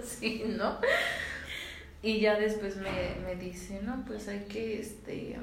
sí, 0.04 0.44
¿no? 0.56 0.78
Y 2.02 2.20
ya 2.20 2.38
después 2.38 2.76
me, 2.76 3.16
me 3.24 3.34
dice, 3.36 3.80
no, 3.82 4.04
pues 4.06 4.28
hay 4.28 4.40
que, 4.48 4.80
este, 4.80 5.36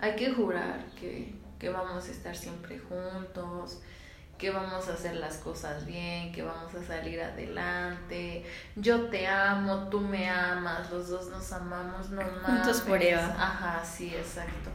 hay 0.00 0.14
que 0.16 0.32
jurar 0.32 0.84
que, 0.98 1.34
que 1.58 1.68
vamos 1.68 2.08
a 2.08 2.10
estar 2.10 2.36
siempre 2.36 2.78
juntos, 2.78 3.80
que 4.38 4.50
vamos 4.50 4.88
a 4.88 4.92
hacer 4.92 5.16
las 5.16 5.38
cosas 5.38 5.84
bien, 5.84 6.32
que 6.32 6.42
vamos 6.42 6.72
a 6.74 6.82
salir 6.82 7.20
adelante. 7.20 8.44
Yo 8.76 9.08
te 9.10 9.26
amo, 9.26 9.88
tú 9.88 10.00
me 10.00 10.30
amas, 10.30 10.90
los 10.90 11.08
dos 11.08 11.28
nos 11.28 11.52
amamos, 11.52 12.10
no 12.10 12.22
mames. 12.42 12.46
Juntos 12.46 12.82
forever. 12.82 13.18
Ajá, 13.18 13.84
sí, 13.84 14.14
exacto. 14.14 14.70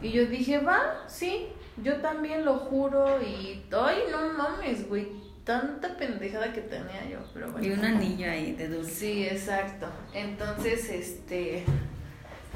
Y 0.00 0.12
yo 0.12 0.26
dije, 0.26 0.58
va, 0.58 1.04
sí, 1.08 1.48
yo 1.82 1.96
también 2.00 2.44
lo 2.44 2.58
juro 2.58 3.20
y, 3.20 3.64
ay, 3.72 4.04
no 4.12 4.32
mames, 4.34 4.88
güey, 4.88 5.08
tanta 5.42 5.96
pendejada 5.96 6.52
que 6.52 6.60
tenía 6.60 7.08
yo, 7.10 7.18
pero 7.34 7.50
bueno. 7.50 7.66
Y 7.66 7.70
un 7.70 7.84
anillo 7.84 8.30
ahí 8.30 8.52
de 8.52 8.68
dulce. 8.68 8.90
Sí, 8.90 9.26
exacto. 9.26 9.88
Entonces, 10.14 10.88
este, 10.90 11.64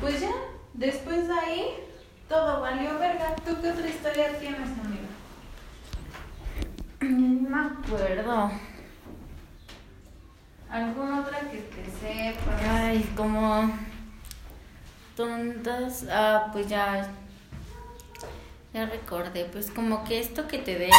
pues 0.00 0.20
ya, 0.20 0.32
después 0.80 1.28
de 1.28 1.34
ahí, 1.34 1.64
todo 2.28 2.60
valió 2.60 2.98
verga. 2.98 3.36
¿Tú 3.36 3.56
qué 3.60 3.70
otra 3.70 3.86
historia 3.88 4.38
tienes, 4.38 4.68
amiga? 4.78 5.08
No 7.00 7.50
me 7.50 7.66
acuerdo. 7.66 8.50
¿Alguna 10.70 11.20
otra 11.20 11.40
que 11.50 11.58
te 11.58 11.84
sepas? 12.00 12.62
Ay, 12.68 13.02
como 13.16 13.70
tontas. 15.16 16.06
Ah, 16.10 16.48
pues 16.52 16.68
ya. 16.68 17.08
Ya 18.72 18.86
recordé. 18.86 19.46
Pues 19.46 19.70
como 19.70 20.04
que 20.04 20.20
esto 20.20 20.46
que 20.46 20.58
te 20.58 20.78
den 20.78 20.90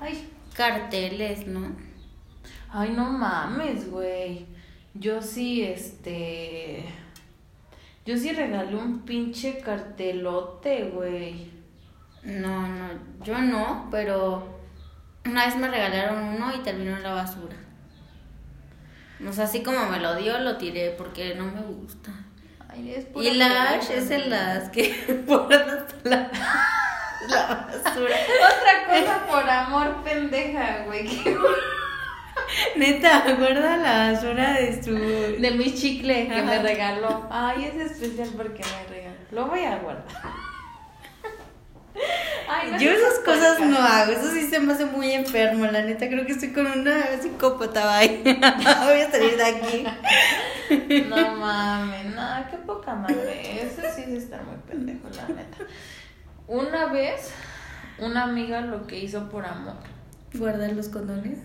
Ay, 0.00 0.28
carteles, 0.54 1.46
¿no? 1.46 1.72
ay, 2.72 2.90
no 2.90 3.04
mames, 3.10 3.90
güey. 3.90 4.46
Yo 4.94 5.20
sí, 5.22 5.62
este, 5.62 6.84
yo 8.10 8.16
sí 8.16 8.32
regalé 8.32 8.74
un 8.74 9.02
pinche 9.04 9.60
cartelote, 9.60 10.90
güey. 10.92 11.48
No, 12.24 12.66
no, 12.66 12.88
yo 13.22 13.38
no, 13.38 13.86
pero 13.88 14.58
una 15.24 15.46
vez 15.46 15.56
me 15.56 15.68
regalaron 15.68 16.20
uno 16.24 16.52
y 16.52 16.58
terminó 16.58 16.96
en 16.96 17.04
la 17.04 17.12
basura. 17.12 17.54
O 19.24 19.32
sea, 19.32 19.44
así 19.44 19.62
como 19.62 19.86
me 19.86 20.00
lo 20.00 20.16
dio, 20.16 20.40
lo 20.40 20.56
tiré 20.56 20.90
porque 20.90 21.36
no 21.36 21.44
me 21.44 21.60
gusta. 21.60 22.10
Ay, 22.68 22.94
es 22.94 23.06
Y 23.14 23.30
la 23.36 23.70
Ash 23.74 23.90
es 23.92 24.10
en 24.10 24.28
las 24.28 24.70
que 24.70 24.90
hasta 25.28 26.08
la, 26.08 26.30
la 27.28 27.46
basura. 27.46 28.16
Otra 28.16 28.86
cosa 28.88 29.26
por 29.30 29.48
amor 29.48 30.02
pendeja, 30.02 30.82
güey. 30.86 31.06
que- 31.06 31.36
Neta, 32.76 33.24
guarda 33.38 33.76
la 33.76 34.12
basura 34.12 34.54
de 34.54 34.82
su... 34.82 34.94
De 34.94 35.50
mi 35.52 35.74
chicle 35.74 36.28
que 36.28 36.42
me 36.42 36.62
regaló. 36.62 37.26
Ay, 37.30 37.64
es 37.64 37.92
especial 37.92 38.30
porque 38.36 38.62
me 38.62 38.94
regaló. 38.94 39.16
Lo 39.32 39.46
voy 39.46 39.64
a 39.64 39.78
guardar. 39.78 40.04
Ay, 42.48 42.72
no 42.72 42.78
Yo 42.78 42.90
esas 42.90 43.18
cosas 43.20 43.60
no 43.60 43.78
hago, 43.78 44.12
eso 44.12 44.30
sí 44.32 44.48
se 44.48 44.58
me 44.58 44.72
hace 44.72 44.86
muy 44.86 45.12
enfermo, 45.12 45.66
la 45.66 45.82
neta, 45.82 46.08
creo 46.08 46.26
que 46.26 46.32
estoy 46.32 46.52
con 46.52 46.66
una 46.66 47.20
psicópata, 47.20 47.98
bye. 47.98 48.22
Voy 48.24 49.00
a 49.00 49.10
salir 49.10 49.36
de 49.36 49.44
aquí. 49.44 49.84
No 51.08 51.36
mames, 51.36 52.06
no, 52.06 52.22
qué 52.50 52.56
poca 52.58 52.94
madre. 52.94 53.62
Eso 53.62 53.82
sí 53.94 54.02
es 54.02 54.24
estar 54.24 54.44
muy 54.44 54.56
pendejo, 54.68 55.08
la 55.10 55.34
neta. 55.34 55.58
Una 56.48 56.86
vez, 56.86 57.32
una 57.98 58.24
amiga 58.24 58.60
lo 58.62 58.86
que 58.86 58.98
hizo 58.98 59.28
por 59.28 59.46
amor. 59.46 59.76
¿Guardar 60.34 60.72
los 60.72 60.88
condones? 60.88 61.38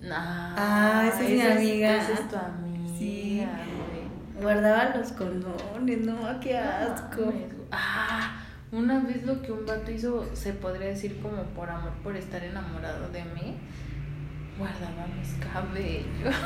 Nah, 0.00 0.54
Ah, 0.56 1.04
esa 1.08 1.22
es 1.24 1.30
mi 1.30 1.40
amiga. 1.40 1.96
Esa 1.96 2.12
es 2.12 2.28
tu 2.28 2.36
amiga, 2.36 2.98
Sí. 2.98 3.46
güey. 3.46 4.42
Guardaba 4.42 4.94
los 4.96 5.12
condones, 5.12 5.98
no, 6.00 6.40
qué 6.40 6.56
asco. 6.58 7.22
No. 7.22 7.32
Ah, 7.72 8.36
una 8.72 9.00
vez 9.00 9.24
lo 9.24 9.40
que 9.42 9.52
un 9.52 9.64
vato 9.66 9.90
hizo, 9.90 10.28
se 10.34 10.52
podría 10.52 10.88
decir 10.88 11.18
como 11.20 11.42
por 11.44 11.70
amor, 11.70 11.92
por 12.04 12.16
estar 12.16 12.44
enamorado 12.44 13.08
de 13.08 13.24
mí, 13.24 13.56
guardaba 14.58 15.06
mis 15.18 15.32
cabellos. 15.52 16.34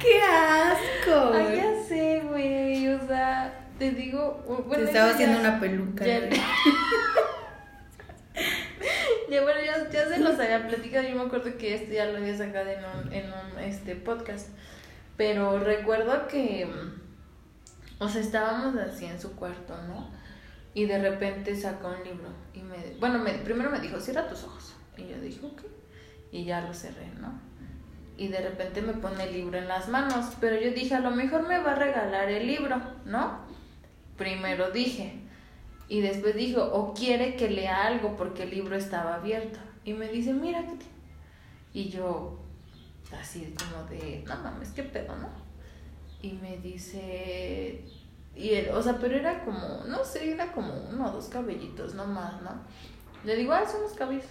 ¡Qué 0.00 0.20
asco! 0.22 1.32
Ay, 1.34 1.56
ya 1.56 1.82
sé, 1.86 2.22
güey. 2.28 2.88
O 2.88 3.06
sea, 3.06 3.52
te 3.78 3.90
digo. 3.92 4.42
Bueno, 4.66 4.84
Te 4.84 4.90
estaba 4.90 5.10
haciendo 5.10 5.40
ya- 5.40 5.48
una 5.50 5.60
peluca. 5.60 6.04
Ya, 6.04 6.20
bueno, 9.42 9.60
ya, 9.64 9.88
ya 9.90 10.08
se 10.08 10.18
los 10.32 10.40
había 10.40 10.66
platicado. 10.66 11.08
Yo 11.08 11.16
me 11.16 11.22
acuerdo 11.22 11.56
que 11.56 11.74
esto 11.74 11.92
ya 11.92 12.06
lo 12.06 12.18
había 12.18 12.36
sacado 12.36 12.70
en 12.70 12.84
un, 12.84 13.12
en 13.12 13.26
un 13.26 13.58
este, 13.60 13.94
podcast. 13.96 14.48
Pero 15.16 15.58
recuerdo 15.58 16.26
que. 16.26 16.68
O 17.98 18.08
sea, 18.08 18.20
estábamos 18.20 18.76
así 18.76 19.06
en 19.06 19.20
su 19.20 19.36
cuarto, 19.36 19.76
¿no? 19.88 20.10
Y 20.74 20.86
de 20.86 20.98
repente 20.98 21.54
sacó 21.54 21.88
un 21.88 22.04
libro. 22.04 22.28
Y 22.54 22.62
me. 22.62 22.76
Bueno, 22.98 23.18
me, 23.18 23.32
primero 23.34 23.70
me 23.70 23.80
dijo, 23.80 24.00
cierra 24.00 24.28
tus 24.28 24.44
ojos. 24.44 24.74
Y 24.96 25.06
yo 25.08 25.20
dije, 25.20 25.44
ok. 25.44 25.62
Y 26.32 26.44
ya 26.44 26.62
lo 26.62 26.72
cerré, 26.72 27.06
¿no? 27.20 27.32
Y 28.16 28.28
de 28.28 28.40
repente 28.40 28.82
me 28.82 28.94
pone 28.94 29.24
el 29.24 29.32
libro 29.32 29.58
en 29.58 29.68
las 29.68 29.88
manos, 29.88 30.32
pero 30.40 30.60
yo 30.60 30.70
dije, 30.70 30.94
a 30.94 31.00
lo 31.00 31.10
mejor 31.10 31.46
me 31.46 31.58
va 31.58 31.72
a 31.72 31.76
regalar 31.76 32.28
el 32.28 32.46
libro, 32.46 32.80
¿no? 33.04 33.40
Primero 34.16 34.70
dije. 34.70 35.20
Y 35.88 36.00
después 36.00 36.34
dijo, 36.34 36.62
o 36.62 36.94
quiere 36.94 37.36
que 37.36 37.50
lea 37.50 37.86
algo 37.86 38.16
porque 38.16 38.44
el 38.44 38.50
libro 38.50 38.76
estaba 38.76 39.16
abierto. 39.16 39.58
Y 39.84 39.92
me 39.92 40.08
dice, 40.08 40.32
mira, 40.32 40.64
¿qué 40.66 40.76
te-?" 40.76 41.78
Y 41.78 41.88
yo, 41.88 42.38
así 43.18 43.54
como 43.58 43.84
de, 43.88 44.24
no 44.26 44.36
mames, 44.36 44.70
qué 44.70 44.82
pedo, 44.82 45.16
¿no? 45.16 45.28
Y 46.20 46.32
me 46.32 46.58
dice, 46.58 47.84
y 48.36 48.50
él, 48.50 48.70
o 48.70 48.82
sea, 48.82 48.98
pero 48.98 49.16
era 49.16 49.44
como, 49.44 49.84
no 49.86 50.04
sé, 50.04 50.32
era 50.32 50.52
como 50.52 50.72
uno 50.90 51.08
o 51.08 51.12
dos 51.12 51.26
cabellitos, 51.26 51.94
no 51.94 52.06
más, 52.06 52.40
¿no? 52.42 52.50
Le 53.24 53.36
digo, 53.36 53.52
ah, 53.52 53.66
son 53.66 53.82
los 53.82 53.92
cabellos. 53.92 54.26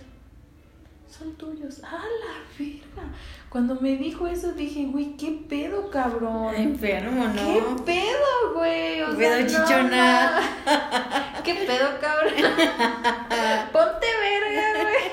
Son 1.12 1.36
tuyos. 1.36 1.82
¡Ah, 1.84 2.02
la 2.02 2.34
verga! 2.58 3.14
Cuando 3.50 3.76
me 3.82 3.98
dijo 3.98 4.28
eso 4.28 4.54
dije, 4.54 4.86
güey, 4.86 5.18
¿qué 5.18 5.44
pedo, 5.50 5.90
cabrón? 5.92 6.56
Enfermo, 6.56 7.26
¿no? 7.28 7.36
¿Qué 7.36 7.84
pedo, 7.86 8.54
güey? 8.56 9.02
O 9.02 9.10
¿Qué 9.18 9.26
sea, 9.26 9.38
pedo, 9.38 9.42
no, 9.42 9.48
chichona? 9.68 10.42
¿Qué 11.44 11.54
pedo, 11.56 11.90
cabrón? 12.00 12.34
Ponte 13.74 14.08
verga, 14.22 14.84
güey. 14.84 15.12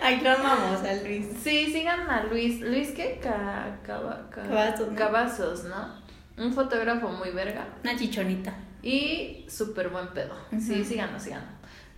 Ay, 0.00 0.20
lo 0.20 0.30
amamos 0.30 0.80
a 0.84 0.94
Luis. 1.02 1.26
Sí, 1.42 1.72
sigan 1.72 2.08
a 2.08 2.24
Luis. 2.24 2.60
Luis, 2.60 2.90
¿qué? 2.92 3.18
Ca- 3.22 3.78
ca- 3.84 4.28
Cavazos, 4.30 4.88
¿no? 4.92 4.96
Cavazos, 4.96 5.64
¿no? 5.64 6.02
Un 6.44 6.52
fotógrafo 6.52 7.08
muy 7.08 7.30
verga. 7.30 7.66
Una 7.82 7.96
chichonita. 7.96 8.54
Y 8.82 9.44
súper 9.48 9.88
buen 9.88 10.08
pedo. 10.08 10.34
Sí, 10.58 10.80
Ujú. 10.80 10.84
síganlo, 10.84 11.18
síganlo. 11.18 11.48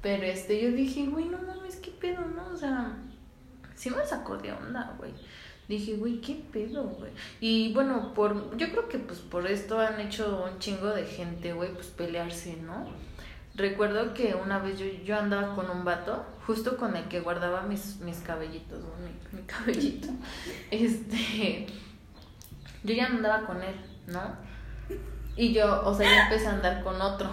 Pero 0.03 0.23
este, 0.25 0.61
yo 0.63 0.71
dije, 0.73 1.07
güey, 1.07 1.27
no 1.27 1.39
mames, 1.39 1.77
qué 1.77 1.91
pedo, 1.91 2.21
¿no? 2.27 2.49
O 2.53 2.57
sea, 2.57 2.95
sí 3.75 3.91
me 3.91 4.05
sacó 4.07 4.37
de 4.37 4.53
onda, 4.53 4.95
güey. 4.99 5.13
Dije, 5.69 5.97
güey, 5.97 6.21
qué 6.21 6.45
pedo, 6.53 6.85
güey. 6.85 7.11
Y 7.41 7.73
bueno, 7.73 8.13
por, 8.13 8.57
yo 8.57 8.71
creo 8.71 8.89
que 8.89 8.99
pues 8.99 9.21
por 9.21 9.47
esto 9.47 9.79
han 9.81 9.99
hecho 10.01 10.45
un 10.51 10.59
chingo 10.59 10.89
de 10.89 11.07
gente, 11.07 11.53
güey, 11.55 11.73
pues 11.73 11.87
pelearse, 11.87 12.57
¿no? 12.57 12.87
Recuerdo 13.55 14.15
que 14.15 14.35
una 14.35 14.59
vez 14.59 14.79
yo, 14.79 14.87
yo 15.05 15.17
andaba 15.17 15.55
con 15.55 15.71
un 15.71 15.85
vato, 15.85 16.27
justo 16.47 16.77
con 16.77 16.97
el 16.97 17.05
que 17.05 17.21
guardaba 17.21 17.63
mis, 17.63 17.99
mis 18.01 18.19
cabellitos, 18.19 18.81
mi, 19.01 19.39
mi 19.39 19.47
cabellito. 19.47 20.09
Este, 20.71 21.67
yo 22.83 22.95
ya 22.95 23.09
no 23.09 23.17
andaba 23.17 23.47
con 23.47 23.63
él, 23.63 23.75
¿no? 24.07 24.21
Y 25.37 25.53
yo, 25.53 25.83
o 25.85 25.95
sea, 25.95 26.09
ya 26.09 26.25
empecé 26.25 26.47
a 26.47 26.53
andar 26.53 26.83
con 26.83 27.01
otro. 27.01 27.31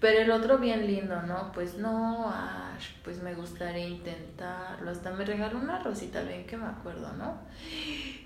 Pero 0.00 0.20
el 0.20 0.30
otro 0.30 0.58
bien 0.58 0.86
lindo, 0.86 1.22
¿no? 1.22 1.50
Pues 1.52 1.76
no, 1.76 2.30
Ash, 2.30 2.90
pues 3.02 3.20
me 3.20 3.34
gustaría 3.34 3.88
intentarlo. 3.88 4.90
Hasta 4.90 5.10
me 5.10 5.24
regaló 5.24 5.58
una 5.58 5.82
rosita, 5.82 6.22
bien 6.22 6.46
que 6.46 6.56
me 6.56 6.66
acuerdo, 6.66 7.12
¿no? 7.14 7.38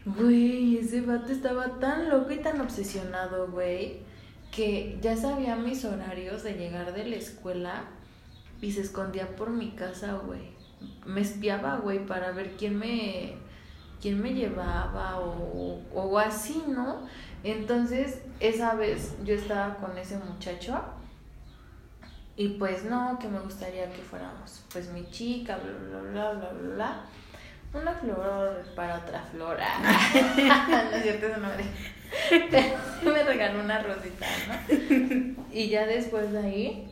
Güey, 0.04 0.76
ese 0.76 1.00
vato 1.00 1.32
estaba 1.32 1.78
tan 1.78 2.10
loco 2.10 2.30
y 2.30 2.38
tan 2.38 2.60
obsesionado, 2.60 3.50
güey, 3.50 4.00
que 4.50 4.98
ya 5.00 5.16
sabía 5.16 5.56
mis 5.56 5.84
horarios 5.86 6.42
de 6.42 6.54
llegar 6.54 6.92
de 6.92 7.06
la 7.06 7.16
escuela 7.16 7.84
y 8.60 8.72
se 8.72 8.82
escondía 8.82 9.34
por 9.34 9.48
mi 9.48 9.70
casa, 9.70 10.12
güey. 10.26 10.52
Me 11.06 11.22
espiaba, 11.22 11.76
güey, 11.76 12.04
para 12.04 12.32
ver 12.32 12.56
quién 12.58 12.78
me, 12.78 13.36
quién 14.02 14.20
me 14.20 14.34
llevaba 14.34 15.20
o, 15.20 15.80
o 15.94 16.18
así, 16.18 16.62
¿no? 16.68 17.06
Entonces, 17.44 18.20
esa 18.40 18.74
vez 18.74 19.14
yo 19.24 19.34
estaba 19.34 19.76
con 19.76 19.96
ese 19.96 20.18
muchacho 20.18 20.78
y 22.36 22.48
pues 22.48 22.84
no, 22.84 23.18
que 23.18 23.28
me 23.28 23.40
gustaría 23.40 23.90
que 23.92 24.02
fuéramos, 24.02 24.64
pues 24.72 24.88
mi 24.90 25.08
chica, 25.10 25.58
bla, 25.58 25.72
bla, 25.72 26.10
bla, 26.10 26.32
bla, 26.32 26.50
bla, 26.50 26.74
bla. 26.74 27.04
Una 27.74 27.94
flor 27.94 28.64
para 28.76 28.98
otra 28.98 29.22
flor. 29.30 29.56
Ah, 29.60 30.10
no 30.90 30.96
es 30.96 31.02
cierto, 31.02 31.26
eso 31.26 31.38
no 31.38 31.48
me 31.48 32.48
Pero 32.50 33.14
me 33.14 33.22
regaló 33.22 33.60
una 33.60 33.82
rosita, 33.82 34.26
¿no? 34.46 35.46
Y 35.50 35.68
ya 35.68 35.86
después 35.86 36.32
de 36.32 36.38
ahí 36.38 36.88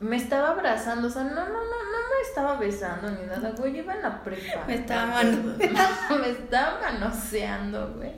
me 0.00 0.16
estaba 0.16 0.50
abrazando, 0.50 1.08
o 1.08 1.10
sea, 1.10 1.24
no, 1.24 1.30
no, 1.30 1.46
no, 1.46 1.54
no 1.54 1.98
me 2.10 2.28
estaba 2.28 2.58
besando 2.58 3.10
ni 3.10 3.26
nada, 3.26 3.52
güey, 3.56 3.72
yo 3.72 3.78
iba 3.78 3.94
en 3.94 4.02
la 4.02 4.22
prepa. 4.22 4.64
Me 4.66 4.74
estaba 4.74 5.06
mano... 5.06 5.54
me 6.20 6.30
estaba 6.30 6.80
manoseando, 6.80 7.94
güey. 7.94 8.12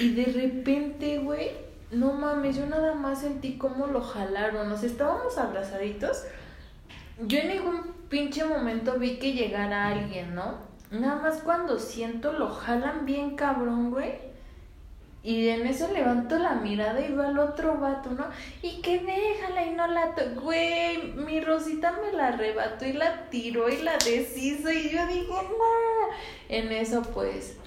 Y 0.00 0.14
de 0.14 0.24
repente, 0.32 1.18
güey, 1.18 1.50
no 1.90 2.12
mames, 2.12 2.56
yo 2.56 2.66
nada 2.66 2.94
más 2.94 3.20
sentí 3.20 3.58
cómo 3.58 3.86
lo 3.86 4.00
jalaron, 4.00 4.76
sea, 4.76 4.88
estábamos 4.88 5.36
abrazaditos. 5.38 6.24
Yo 7.18 7.38
en 7.38 7.48
ningún 7.48 7.82
pinche 8.08 8.44
momento 8.44 8.98
vi 8.98 9.18
que 9.18 9.32
llegara 9.32 9.88
alguien, 9.88 10.34
¿no? 10.34 10.54
Nada 10.90 11.16
más 11.16 11.42
cuando 11.42 11.78
siento 11.78 12.32
lo 12.32 12.48
jalan 12.50 13.06
bien 13.06 13.36
cabrón, 13.36 13.90
güey. 13.90 14.30
Y 15.22 15.48
en 15.48 15.66
eso 15.66 15.92
levanto 15.92 16.38
la 16.38 16.54
mirada 16.54 16.98
y 17.00 17.12
veo 17.12 17.22
al 17.22 17.38
otro 17.38 17.76
vato, 17.76 18.10
¿no? 18.10 18.24
Y 18.62 18.80
que 18.80 19.00
déjala 19.00 19.66
y 19.66 19.70
no 19.72 19.86
la 19.86 20.14
Güey, 20.40 21.12
mi 21.12 21.40
Rosita 21.42 21.92
me 21.92 22.16
la 22.16 22.28
arrebató 22.28 22.86
y 22.86 22.94
la 22.94 23.28
tiró 23.28 23.68
y 23.68 23.82
la 23.82 23.98
deshizo. 23.98 24.70
Y 24.70 24.88
yo 24.88 25.06
dije, 25.06 25.26
no. 25.28 26.14
En 26.48 26.72
eso, 26.72 27.02
pues, 27.02 27.58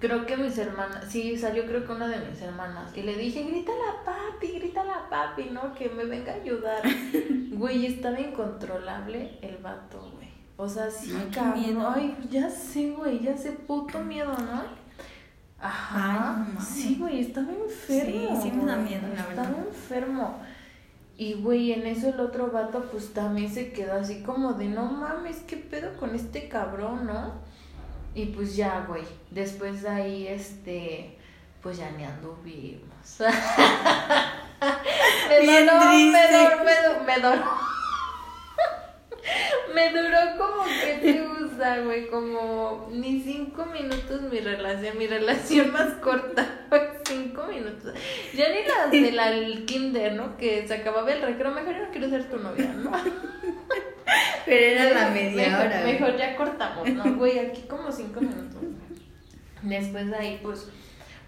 creo 0.00 0.26
que 0.26 0.36
mis 0.36 0.56
hermanas, 0.58 1.04
sí, 1.08 1.36
salió 1.36 1.64
creo 1.66 1.86
que 1.86 1.92
una 1.92 2.08
de 2.08 2.18
mis 2.28 2.40
hermanas. 2.42 2.90
Y 2.96 3.02
le 3.02 3.16
dije, 3.16 3.44
grítale 3.44 3.78
a 3.82 4.04
papi, 4.04 4.48
grítale 4.58 4.90
a 4.90 5.08
papi, 5.08 5.50
¿no? 5.52 5.72
Que 5.74 5.88
me 5.90 6.04
venga 6.04 6.32
a 6.32 6.36
ayudar. 6.36 6.82
Güey, 7.52 7.84
estaba 7.86 8.18
incontrolable 8.18 9.38
el 9.42 9.58
vato, 9.58 10.10
güey. 10.14 10.28
O 10.56 10.66
sea, 10.68 10.90
sí, 10.90 11.12
Ay, 11.14 11.30
cabrón. 11.32 11.60
miedo. 11.60 11.92
Ay, 11.94 12.16
ya 12.30 12.48
sé, 12.48 12.90
güey, 12.92 13.20
ya 13.20 13.36
sé, 13.36 13.52
puto 13.52 13.98
miedo, 14.00 14.32
¿no? 14.32 14.62
Ajá. 15.58 16.34
Ay, 16.36 16.46
no 16.46 16.54
mames. 16.54 16.64
sí, 16.64 16.96
güey, 16.98 17.20
estaba 17.20 17.52
enfermo. 17.52 18.40
Sí, 18.42 18.50
sí 18.50 18.52
me 18.56 18.64
da 18.64 18.76
miedo, 18.76 19.02
la 19.14 19.20
Estaba 19.22 19.48
verdad. 19.48 19.66
enfermo. 19.68 20.40
Y, 21.18 21.34
güey, 21.34 21.72
en 21.72 21.86
eso 21.86 22.08
el 22.08 22.20
otro 22.20 22.50
vato, 22.50 22.82
pues 22.90 23.12
también 23.12 23.52
se 23.52 23.72
quedó 23.72 23.94
así 23.94 24.22
como 24.22 24.54
de, 24.54 24.68
no 24.68 24.86
mames, 24.86 25.40
¿qué 25.40 25.58
pedo 25.58 25.94
con 25.98 26.14
este 26.14 26.48
cabrón, 26.48 27.06
no? 27.06 27.34
Y 28.14 28.26
pues 28.26 28.56
ya, 28.56 28.84
güey, 28.88 29.04
después 29.30 29.82
de 29.82 29.88
ahí, 29.88 30.26
este, 30.26 31.16
pues 31.62 31.78
ya 31.78 31.90
ni 31.92 32.04
anduvimos. 32.04 33.20
me 35.28 35.40
Bien 35.40 35.66
duró, 35.66 35.84
me 35.84 36.28
duró, 36.28 36.64
me 36.64 36.74
duró, 36.82 37.04
me 37.04 37.16
duró. 37.16 37.70
Me 39.74 39.90
duró 39.90 40.18
como 40.38 40.64
que 40.64 40.98
te 41.00 41.22
gusta, 41.22 41.80
güey, 41.80 42.08
como 42.08 42.88
ni 42.90 43.20
cinco 43.20 43.64
minutos 43.66 44.22
mi 44.22 44.40
relación, 44.40 44.98
mi 44.98 45.06
relación 45.06 45.72
más 45.72 45.92
corta 45.94 46.64
fue 46.68 47.00
cinco 47.06 47.44
minutos. 47.44 47.94
Ya 48.34 48.48
ni 48.48 48.64
las 48.64 48.90
de 48.90 49.12
la 49.12 49.30
del 49.30 49.64
kinder, 49.66 50.14
¿no? 50.14 50.36
Que 50.36 50.66
se 50.66 50.74
acababa 50.74 51.12
el 51.12 51.22
recreo, 51.22 51.52
mejor 51.52 51.74
yo 51.74 51.84
no 51.84 51.90
quiero 51.90 52.10
ser 52.10 52.28
tu 52.28 52.38
novia, 52.38 52.72
¿no? 52.74 52.90
Pero 54.46 54.66
era 54.66 54.90
la 54.90 55.10
media 55.10 55.48
mejor, 55.48 55.66
hora. 55.66 55.80
güey. 55.82 55.92
Mejor 55.92 56.16
ya 56.16 56.36
cortamos, 56.36 56.88
¿no? 56.90 57.14
Güey, 57.16 57.38
aquí 57.38 57.62
como 57.62 57.90
cinco 57.92 58.20
minutos. 58.20 58.62
Después 59.62 60.08
de 60.08 60.16
ahí, 60.16 60.40
pues, 60.42 60.68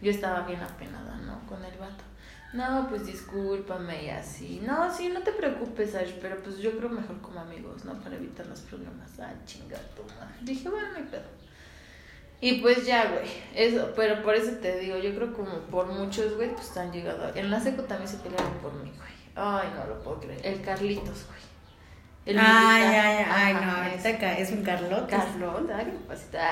yo 0.01 0.11
estaba 0.11 0.40
bien 0.47 0.61
apenada, 0.61 1.16
¿no? 1.18 1.47
Con 1.47 1.64
el 1.64 1.77
vato. 1.79 2.05
No, 2.53 2.87
pues 2.88 3.07
discúlpame 3.07 4.05
y 4.05 4.11
así. 4.11 4.62
No, 4.66 4.92
sí, 4.95 5.09
no 5.09 5.23
te 5.23 5.33
preocupes, 5.33 5.95
Ash, 5.95 6.12
pero 6.21 6.37
pues 6.42 6.59
yo 6.59 6.77
creo 6.77 6.90
mejor 6.90 7.18
como 7.21 7.40
amigos, 7.40 7.85
¿no? 7.85 7.95
Para 7.95 8.16
evitar 8.16 8.45
los 8.47 8.61
problemas. 8.61 9.18
Ah, 9.21 9.33
chinga 9.47 9.79
tu 9.97 10.03
madre. 10.03 10.35
Dije, 10.42 10.68
bueno, 10.68 10.88
no 10.92 10.97
hay 10.99 11.05
pedo. 11.05 11.23
Y 12.42 12.61
pues 12.61 12.85
ya, 12.85 13.11
güey. 13.11 13.25
Eso, 13.55 13.92
pero 13.97 14.23
por 14.23 14.35
eso 14.35 14.53
te 14.61 14.79
digo, 14.81 14.99
yo 14.99 15.14
creo 15.14 15.33
como 15.33 15.61
por 15.71 15.87
muchos, 15.87 16.35
güey, 16.37 16.51
pues 16.53 16.77
han 16.77 16.92
llegado. 16.92 17.35
En 17.35 17.51
la 17.51 17.59
seco 17.61 17.85
también 17.85 18.09
se 18.09 18.18
pelearon 18.18 18.53
por 18.55 18.75
mí, 18.75 18.92
güey. 18.99 19.12
Ay, 19.35 19.68
no 19.75 19.87
lo 19.87 20.03
puedo 20.03 20.21
creer. 20.21 20.45
El 20.45 20.61
Carlitos, 20.61 21.27
güey. 21.29 21.51
El 22.24 22.38
Ay, 22.38 22.82
militar. 22.85 23.04
ay, 23.06 23.24
ay, 23.28 23.52
Ajá, 23.54 23.66
no, 23.66 23.82
ahorita 23.88 24.08
acá 24.11 24.38
es 24.38 24.50
un 24.52 24.62
Carlos. 24.62 25.02
Carlota, 25.08 25.85
qué 25.85 25.90
papacita. 25.92 26.50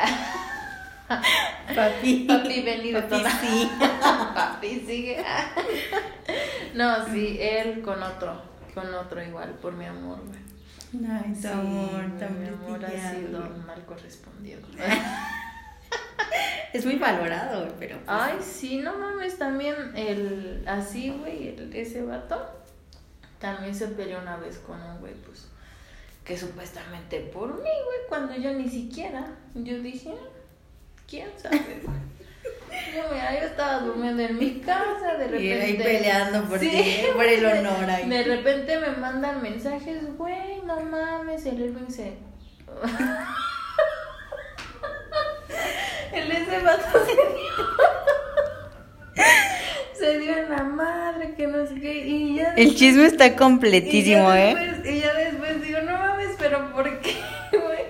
Papi. 1.75 2.25
Papi, 2.29 2.63
ven 2.63 2.87
y 2.87 2.93
Papi, 2.93 3.23
sí. 3.41 3.71
Papi, 4.35 4.81
sigue. 4.87 5.25
No, 6.75 7.05
sí, 7.07 7.37
él 7.41 7.83
con 7.83 8.01
otro, 8.01 8.41
con 8.75 8.95
otro 8.95 9.21
igual, 9.23 9.51
por 9.55 9.73
mi 9.73 9.87
amor, 9.87 10.21
güey. 10.25 11.05
Ay, 11.11 11.33
tu 11.35 11.41
Sí, 11.43 11.49
amor, 11.49 12.05
mi 12.07 12.49
amor 12.49 12.85
ha 12.85 13.11
sido 13.13 13.41
mal 13.67 13.85
correspondido. 13.85 14.61
Es 16.73 16.87
muy 16.87 16.95
valorado, 16.97 17.63
güey, 17.63 17.73
pero. 17.81 17.97
pues, 17.97 18.09
Ay, 18.09 18.35
sí, 18.41 18.77
no 18.79 18.97
mames, 18.97 19.37
también 19.39 19.75
el, 19.97 20.63
así, 20.69 21.11
güey, 21.11 21.49
el- 21.49 21.75
ese 21.75 22.03
vato, 22.03 22.41
también 23.41 23.75
se 23.75 23.89
peleó 23.89 24.21
una 24.21 24.37
vez 24.37 24.59
con 24.59 24.81
un 24.81 25.01
güey, 25.01 25.15
pues, 25.15 25.49
que 26.25 26.37
supuestamente 26.37 27.21
por 27.21 27.55
mí, 27.55 27.71
güey, 27.85 27.99
cuando 28.09 28.35
yo 28.37 28.53
ni 28.53 28.69
siquiera, 28.69 29.37
yo 29.55 29.79
dije, 29.81 30.15
quién 31.09 31.29
sabe. 31.37 31.83
Yo, 32.95 33.03
mira, 33.13 33.39
yo 33.39 33.47
estaba 33.47 33.81
durmiendo 33.81 34.23
en 34.23 34.39
mi 34.39 34.61
casa, 34.61 35.15
de 35.19 35.25
repente. 35.25 35.45
Y 35.45 35.53
ahí 35.53 35.75
peleando 35.75 36.45
por 36.49 36.59
Sí, 36.59 36.71
ti, 36.71 37.07
por 37.15 37.25
el 37.25 37.45
honor 37.45 37.91
ahí. 37.91 38.09
De 38.09 38.23
repente 38.23 38.79
me 38.79 38.91
mandan 38.91 39.43
mensajes, 39.43 40.17
güey, 40.17 40.63
no 40.65 40.81
mames, 40.81 41.45
el 41.47 41.63
Elvin 41.63 41.91
se. 41.91 42.17
ver, 46.13 46.33
ese 46.33 46.61
vato 46.61 47.05
se. 47.05 47.17
se 50.01 50.19
dio 50.19 50.37
en 50.37 50.51
la 50.51 50.65
madre, 50.65 51.35
que 51.35 51.47
no 51.47 51.67
sé 51.67 51.75
qué. 51.75 52.07
Y 52.07 52.37
ya. 52.37 52.55
El 52.55 52.75
chisme 52.75 53.07
está 53.07 53.37
completísimo, 53.37 54.35
y 54.35 54.39
¿eh? 54.39 54.83
Y 54.85 55.01
ya 55.01 55.15
después 55.15 55.63
digo, 55.63 55.81
no 55.83 55.93
mames, 55.93 56.37
pero 56.39 56.73
¿por 56.73 57.01
qué, 57.01 57.15
güey? 57.53 57.85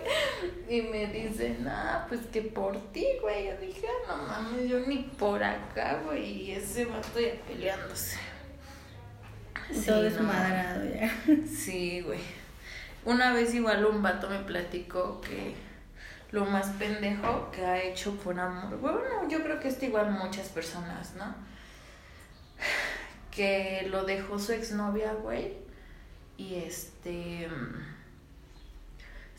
Y 0.68 0.82
me 0.82 1.06
dice, 1.06 1.56
nah, 1.60 2.06
pues 2.08 2.20
que 2.32 2.42
por 2.42 2.76
ti, 2.92 3.06
güey. 3.22 3.46
Yo 3.46 3.56
dije, 3.60 3.86
ah, 3.86 4.08
no 4.16 4.22
mames, 4.26 4.68
yo 4.68 4.80
ni 4.80 4.98
por 5.18 5.42
acá, 5.42 6.00
güey. 6.04 6.42
Y 6.42 6.52
ese 6.52 6.84
vato 6.84 7.18
ya 7.20 7.32
peleándose. 7.48 8.18
Sí, 9.72 9.86
Todo 9.86 9.96
no. 9.96 10.02
desmadrado 10.02 10.84
ya. 10.92 11.12
Sí, 11.46 12.00
güey. 12.00 12.20
Una 13.04 13.32
vez 13.32 13.54
igual 13.54 13.84
un 13.86 14.02
vato 14.02 14.28
me 14.28 14.40
platicó 14.40 15.20
que 15.20 15.54
lo 16.32 16.44
más 16.44 16.66
pendejo 16.78 17.50
que 17.50 17.64
ha 17.64 17.82
hecho 17.82 18.14
por 18.16 18.38
amor. 18.38 18.78
Bueno, 18.78 18.98
yo 19.28 19.42
creo 19.42 19.58
que 19.58 19.68
esto 19.68 19.84
igual 19.86 20.10
muchas 20.10 20.48
personas, 20.48 21.14
¿no? 21.16 21.34
Que 23.30 23.86
lo 23.90 24.04
dejó 24.04 24.38
su 24.38 24.52
exnovia, 24.52 25.12
güey. 25.14 25.54
Y 26.36 26.54
este 26.54 27.48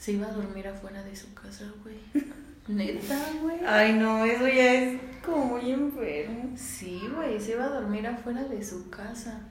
se 0.02 0.14
iba 0.14 0.26
a 0.26 0.32
dormir 0.32 0.68
afuera 0.68 1.04
de 1.04 1.16
su 1.16 1.32
casa, 1.36 1.66
güey. 1.84 2.00
Neta, 2.68 3.24
güey. 3.40 3.60
Ay, 3.68 3.94
no, 3.94 4.26
eso 4.26 4.48
ya 4.48 4.74
es 4.74 5.00
como 5.24 5.46
muy 5.46 5.72
enfermo. 5.72 6.56
Sí, 6.58 7.08
güey, 7.16 7.40
se 7.40 7.52
iba 7.52 7.66
a 7.66 7.70
dormir 7.70 8.08
afuera 8.08 8.44
de 8.46 8.64
su 8.64 8.90
casa. 8.90 9.42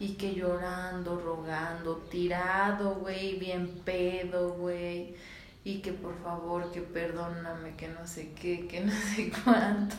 Y 0.00 0.14
que 0.14 0.34
llorando, 0.34 1.20
rogando, 1.20 1.98
tirado, 2.10 2.96
güey, 2.96 3.38
bien 3.38 3.68
pedo, 3.84 4.54
güey. 4.54 5.14
Y 5.66 5.78
que 5.78 5.92
por 5.92 6.14
favor, 6.22 6.70
que 6.72 6.82
perdóname, 6.82 7.74
que 7.76 7.88
no 7.88 8.06
sé 8.06 8.32
qué, 8.38 8.66
que 8.66 8.80
no 8.80 8.92
sé 8.92 9.32
cuánto. 9.44 9.96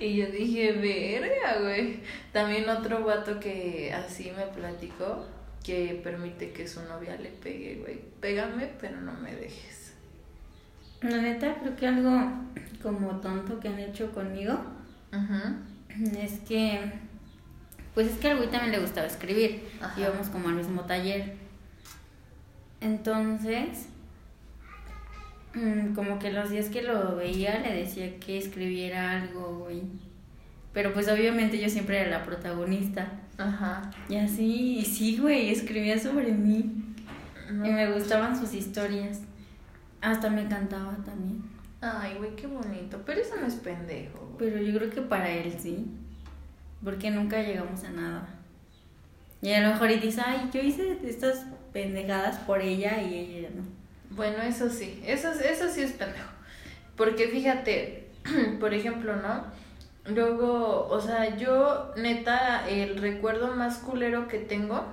Y 0.00 0.16
yo 0.16 0.26
dije, 0.26 0.72
verga, 0.72 1.60
güey. 1.60 2.00
También 2.32 2.68
otro 2.68 3.04
vato 3.04 3.38
que 3.38 3.92
así 3.94 4.32
me 4.36 4.46
platicó, 4.46 5.24
que 5.62 6.00
permite 6.02 6.50
que 6.50 6.66
su 6.66 6.82
novia 6.82 7.16
le 7.16 7.30
pegue, 7.30 7.76
güey. 7.76 8.00
Pégame, 8.20 8.72
pero 8.80 9.00
no 9.00 9.12
me 9.12 9.34
dejes. 9.36 9.92
La 11.00 11.18
neta, 11.18 11.54
creo 11.60 11.76
que 11.76 11.86
algo 11.86 12.32
como 12.82 13.20
tonto 13.20 13.60
que 13.60 13.68
han 13.68 13.78
hecho 13.78 14.10
conmigo 14.10 14.58
es 16.18 16.40
que, 16.40 16.92
pues 17.94 18.08
es 18.08 18.18
que 18.18 18.30
al 18.30 18.38
güey 18.38 18.50
también 18.50 18.72
le 18.72 18.80
gustaba 18.80 19.06
escribir. 19.06 19.68
Ajá. 19.80 20.00
Íbamos 20.00 20.28
como 20.28 20.48
al 20.48 20.56
mismo 20.56 20.82
taller. 20.82 21.36
Entonces, 22.80 23.88
como 25.94 26.18
que 26.18 26.32
los 26.32 26.50
días 26.50 26.66
que 26.66 26.82
lo 26.82 27.16
veía 27.16 27.58
le 27.60 27.74
decía 27.74 28.18
que 28.20 28.38
escribiera 28.38 29.22
algo, 29.22 29.60
güey. 29.60 29.82
Pero 30.72 30.92
pues 30.92 31.08
obviamente 31.08 31.58
yo 31.58 31.68
siempre 31.68 32.00
era 32.00 32.18
la 32.18 32.24
protagonista. 32.24 33.20
Ajá. 33.38 33.90
Y 34.08 34.16
así, 34.16 34.78
y 34.78 34.84
sí, 34.84 35.18
güey, 35.18 35.50
escribía 35.50 35.98
sobre 35.98 36.32
mí. 36.32 36.94
No. 37.50 37.66
Y 37.66 37.70
me 37.70 37.90
gustaban 37.90 38.38
sus 38.38 38.54
historias. 38.54 39.20
Hasta 40.00 40.30
me 40.30 40.46
cantaba 40.46 40.96
también. 41.04 41.42
Ay, 41.80 42.14
güey, 42.18 42.36
qué 42.36 42.46
bonito. 42.46 43.02
Pero 43.06 43.20
eso 43.20 43.36
no 43.40 43.46
es 43.46 43.54
pendejo, 43.54 44.34
güey. 44.36 44.50
Pero 44.50 44.62
yo 44.62 44.78
creo 44.78 44.90
que 44.90 45.02
para 45.02 45.30
él 45.30 45.54
sí. 45.58 45.86
Porque 46.84 47.10
nunca 47.10 47.42
llegamos 47.42 47.82
a 47.84 47.90
nada. 47.90 48.28
Y 49.40 49.52
a 49.52 49.60
lo 49.60 49.72
mejor 49.72 49.90
y 49.90 49.98
dice, 49.98 50.20
ay, 50.24 50.50
yo 50.52 50.60
hice 50.60 50.98
estas 51.04 51.46
pendejadas 51.72 52.38
por 52.40 52.60
ella 52.60 53.00
y 53.02 53.14
ella 53.14 53.48
no. 53.54 53.77
Bueno, 54.10 54.42
eso 54.42 54.70
sí, 54.70 55.02
eso, 55.06 55.30
eso 55.30 55.68
sí 55.68 55.82
es 55.82 55.92
pendejo. 55.92 56.30
Porque 56.96 57.28
fíjate, 57.28 58.10
por 58.60 58.74
ejemplo, 58.74 59.16
¿no? 59.16 59.44
Luego, 60.06 60.88
o 60.88 61.00
sea, 61.00 61.36
yo 61.36 61.92
neta, 61.96 62.68
el 62.68 62.98
recuerdo 62.98 63.54
más 63.54 63.78
culero 63.78 64.26
que 64.26 64.38
tengo 64.38 64.84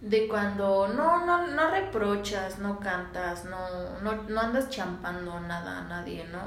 de 0.00 0.26
cuando 0.26 0.88
no, 0.88 1.24
no, 1.24 1.46
no 1.46 1.70
reprochas, 1.70 2.58
no 2.58 2.80
cantas, 2.80 3.44
no, 3.44 4.00
no, 4.00 4.22
no 4.24 4.40
andas 4.40 4.68
champando 4.68 5.38
nada 5.40 5.78
a 5.78 5.88
nadie, 5.88 6.26
¿no? 6.32 6.40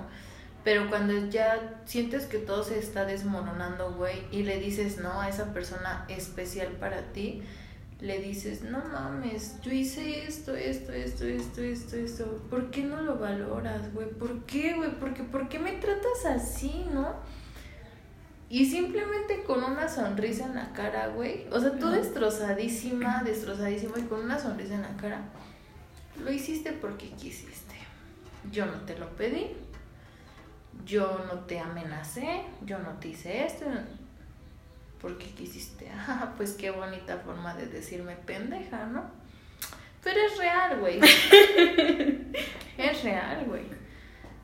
Pero 0.66 0.90
cuando 0.90 1.14
ya 1.30 1.80
sientes 1.86 2.26
que 2.26 2.40
todo 2.40 2.64
se 2.64 2.80
está 2.80 3.06
desmoronando, 3.06 3.94
güey, 3.94 4.28
y 4.32 4.44
le 4.44 4.60
dices 4.60 4.98
no 4.98 5.22
a 5.22 5.30
esa 5.30 5.54
persona 5.54 6.06
especial 6.10 6.70
para 6.80 7.14
ti, 7.14 7.44
le 8.02 8.20
dices, 8.20 8.64
no 8.64 8.84
mames, 8.92 9.62
yo 9.62 9.72
hice 9.72 10.26
esto, 10.26 10.54
esto, 10.56 10.92
esto, 10.92 11.26
esto, 11.26 11.62
esto, 11.62 11.96
esto. 11.96 12.26
¿Por 12.50 12.70
qué 12.70 12.84
no 12.84 13.02
lo 13.02 13.18
valoras, 13.18 13.94
güey? 13.94 14.10
¿Por 14.10 14.44
qué, 14.46 14.74
güey? 14.76 14.92
Porque, 15.00 15.24
¿Por 15.24 15.48
qué 15.48 15.60
me 15.60 15.74
tratas 15.74 16.26
así, 16.26 16.86
no? 16.92 17.16
Y 18.50 18.66
simplemente 18.66 19.44
con 19.44 19.64
una 19.64 19.88
sonrisa 19.88 20.46
en 20.46 20.56
la 20.56 20.72
cara, 20.74 21.08
güey. 21.08 21.48
O 21.52 21.60
sea, 21.60 21.78
tú 21.78 21.90
destrozadísima, 21.90 23.24
destrozadísima 23.24 23.98
y 23.98 24.04
con 24.04 24.22
una 24.22 24.38
sonrisa 24.38 24.76
en 24.76 24.84
la 24.84 24.96
cara. 24.98 25.22
Lo 26.24 26.32
hiciste 26.32 26.72
porque 26.74 27.10
quisiste. 27.12 27.76
Yo 28.52 28.66
no 28.66 28.82
te 28.82 28.98
lo 28.98 29.10
pedí. 29.16 29.56
Yo 30.86 31.26
no 31.28 31.40
te 31.46 31.60
amenacé. 31.60 32.44
Yo 32.66 32.78
no 32.80 32.92
te 33.00 33.10
hice 33.10 33.46
esto. 33.46 33.66
Porque 35.06 35.28
quisiste. 35.28 35.88
Ah, 36.08 36.34
pues 36.36 36.54
qué 36.54 36.72
bonita 36.72 37.20
forma 37.20 37.54
de 37.54 37.68
decirme 37.68 38.16
pendeja, 38.16 38.88
¿no? 38.88 39.04
Pero 40.04 40.20
es 40.20 40.36
real, 40.40 40.80
güey. 40.80 41.00
es 42.78 43.04
real, 43.04 43.46
güey. 43.46 43.66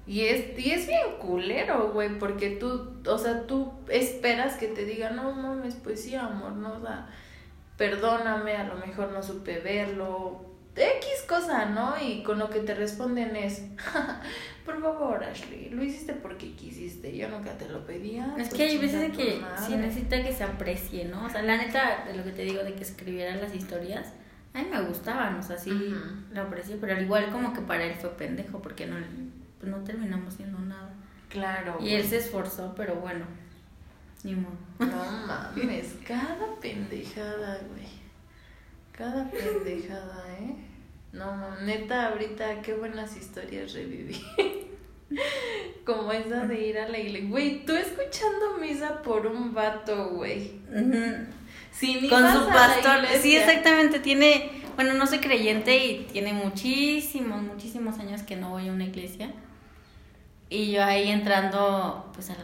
Y 0.06 0.22
es, 0.22 0.60
y 0.60 0.70
es 0.70 0.86
bien 0.86 1.18
culero, 1.20 1.92
güey, 1.94 2.20
porque 2.20 2.52
tú, 2.52 3.02
o 3.08 3.18
sea, 3.18 3.48
tú 3.48 3.74
esperas 3.90 4.56
que 4.58 4.68
te 4.68 4.86
diga, 4.86 5.10
no 5.10 5.32
mames, 5.32 5.74
pues 5.76 6.04
sí, 6.04 6.14
amor, 6.14 6.52
no, 6.52 6.80
sea, 6.80 7.10
perdóname, 7.76 8.56
a 8.56 8.66
lo 8.66 8.76
mejor 8.76 9.12
no 9.12 9.24
supe 9.24 9.60
verlo, 9.60 10.46
X 10.76 11.26
cosa, 11.28 11.66
¿no? 11.66 11.96
Y 12.02 12.24
con 12.24 12.40
lo 12.40 12.50
que 12.50 12.62
te 12.62 12.74
responden 12.74 13.36
es, 13.36 13.64
por 14.66 14.82
favor, 14.82 15.24
Ashley, 15.24 15.70
lo 15.70 15.84
hiciste 15.84 16.14
porque 16.14 16.54
quisiste, 16.54 17.16
yo 17.16 17.28
nunca 17.30 17.58
te 17.58 17.68
lo 17.68 17.86
pedía. 17.86 18.28
Es 18.38 18.50
pues 18.50 18.54
que 18.54 18.64
hay 18.64 18.78
veces 18.78 19.16
que 19.16 19.40
madre". 19.40 19.66
sí 19.66 19.76
necesita 19.76 20.24
que 20.24 20.34
se 20.34 20.44
aprecie, 20.44 21.06
¿no? 21.06 21.26
O 21.26 21.30
sea, 21.30 21.42
la 21.42 21.58
neta, 21.58 22.06
de 22.06 22.16
lo 22.16 22.24
que 22.24 22.32
te 22.32 22.44
digo 22.44 22.64
de 22.64 22.74
que 22.74 22.84
escribiera 22.84 23.36
las 23.36 23.54
historias, 23.54 24.14
a 24.54 24.62
mí 24.62 24.68
me 24.70 24.82
gustaban, 24.82 25.38
o 25.38 25.44
sea, 25.44 25.58
sí 25.58 25.72
lo 26.32 26.42
aprecié, 26.42 26.78
pero 26.78 26.96
al 26.96 27.04
igual 27.04 27.30
como 27.32 27.54
que 27.54 27.62
para 27.62 27.84
él 27.84 27.96
fue 27.96 28.10
pendejo, 28.12 28.62
porque 28.62 28.86
no, 28.86 28.98
pues 29.60 29.72
no 29.72 29.78
terminamos 29.84 30.34
siendo 30.34 30.60
nada. 30.60 30.94
Claro. 31.30 31.78
Y 31.82 31.94
él 31.94 32.06
se 32.06 32.18
esforzó, 32.18 32.74
pero 32.76 32.96
bueno, 32.96 33.26
ni 34.24 34.36
modo. 34.36 34.56
No 34.80 35.28
mames, 35.28 35.96
cada 36.06 36.56
pendejada, 36.60 37.60
güey. 37.70 37.81
Cada 39.02 39.28
pendejada, 39.32 40.24
¿eh? 40.40 40.56
No, 41.12 41.60
neta, 41.62 42.10
ahorita 42.10 42.62
qué 42.62 42.76
buenas 42.76 43.18
historias 43.18 43.74
reviví. 43.74 44.16
Como 45.88 46.12
esa 46.12 46.46
de 46.46 46.68
ir 46.68 46.78
a 46.78 46.88
la 46.88 47.00
iglesia. 47.00 47.28
Güey, 47.28 47.66
tú 47.66 47.74
escuchando 47.74 48.60
misa 48.62 49.02
por 49.02 49.26
un 49.26 49.56
vato, 49.56 50.10
güey. 50.10 50.52
Sin 51.72 52.10
Con 52.10 52.20
ibas 52.20 52.38
su 52.38 52.46
pastor, 52.48 53.00
sí, 53.20 53.36
exactamente, 53.36 54.00
tiene, 54.00 54.52
bueno, 54.76 54.94
no 54.94 55.08
soy 55.08 55.18
creyente 55.18 55.84
y 55.84 56.04
tiene 56.12 56.34
muchísimos, 56.34 57.42
muchísimos 57.42 57.98
años 57.98 58.22
que 58.22 58.36
no 58.36 58.52
voy 58.52 58.70
a 58.70 58.72
una 58.72 58.84
iglesia. 58.86 59.32
Y 60.48 60.72
yo 60.74 60.84
ahí 60.84 61.10
entrando, 61.10 62.12
pues, 62.14 62.30
al- 62.30 62.38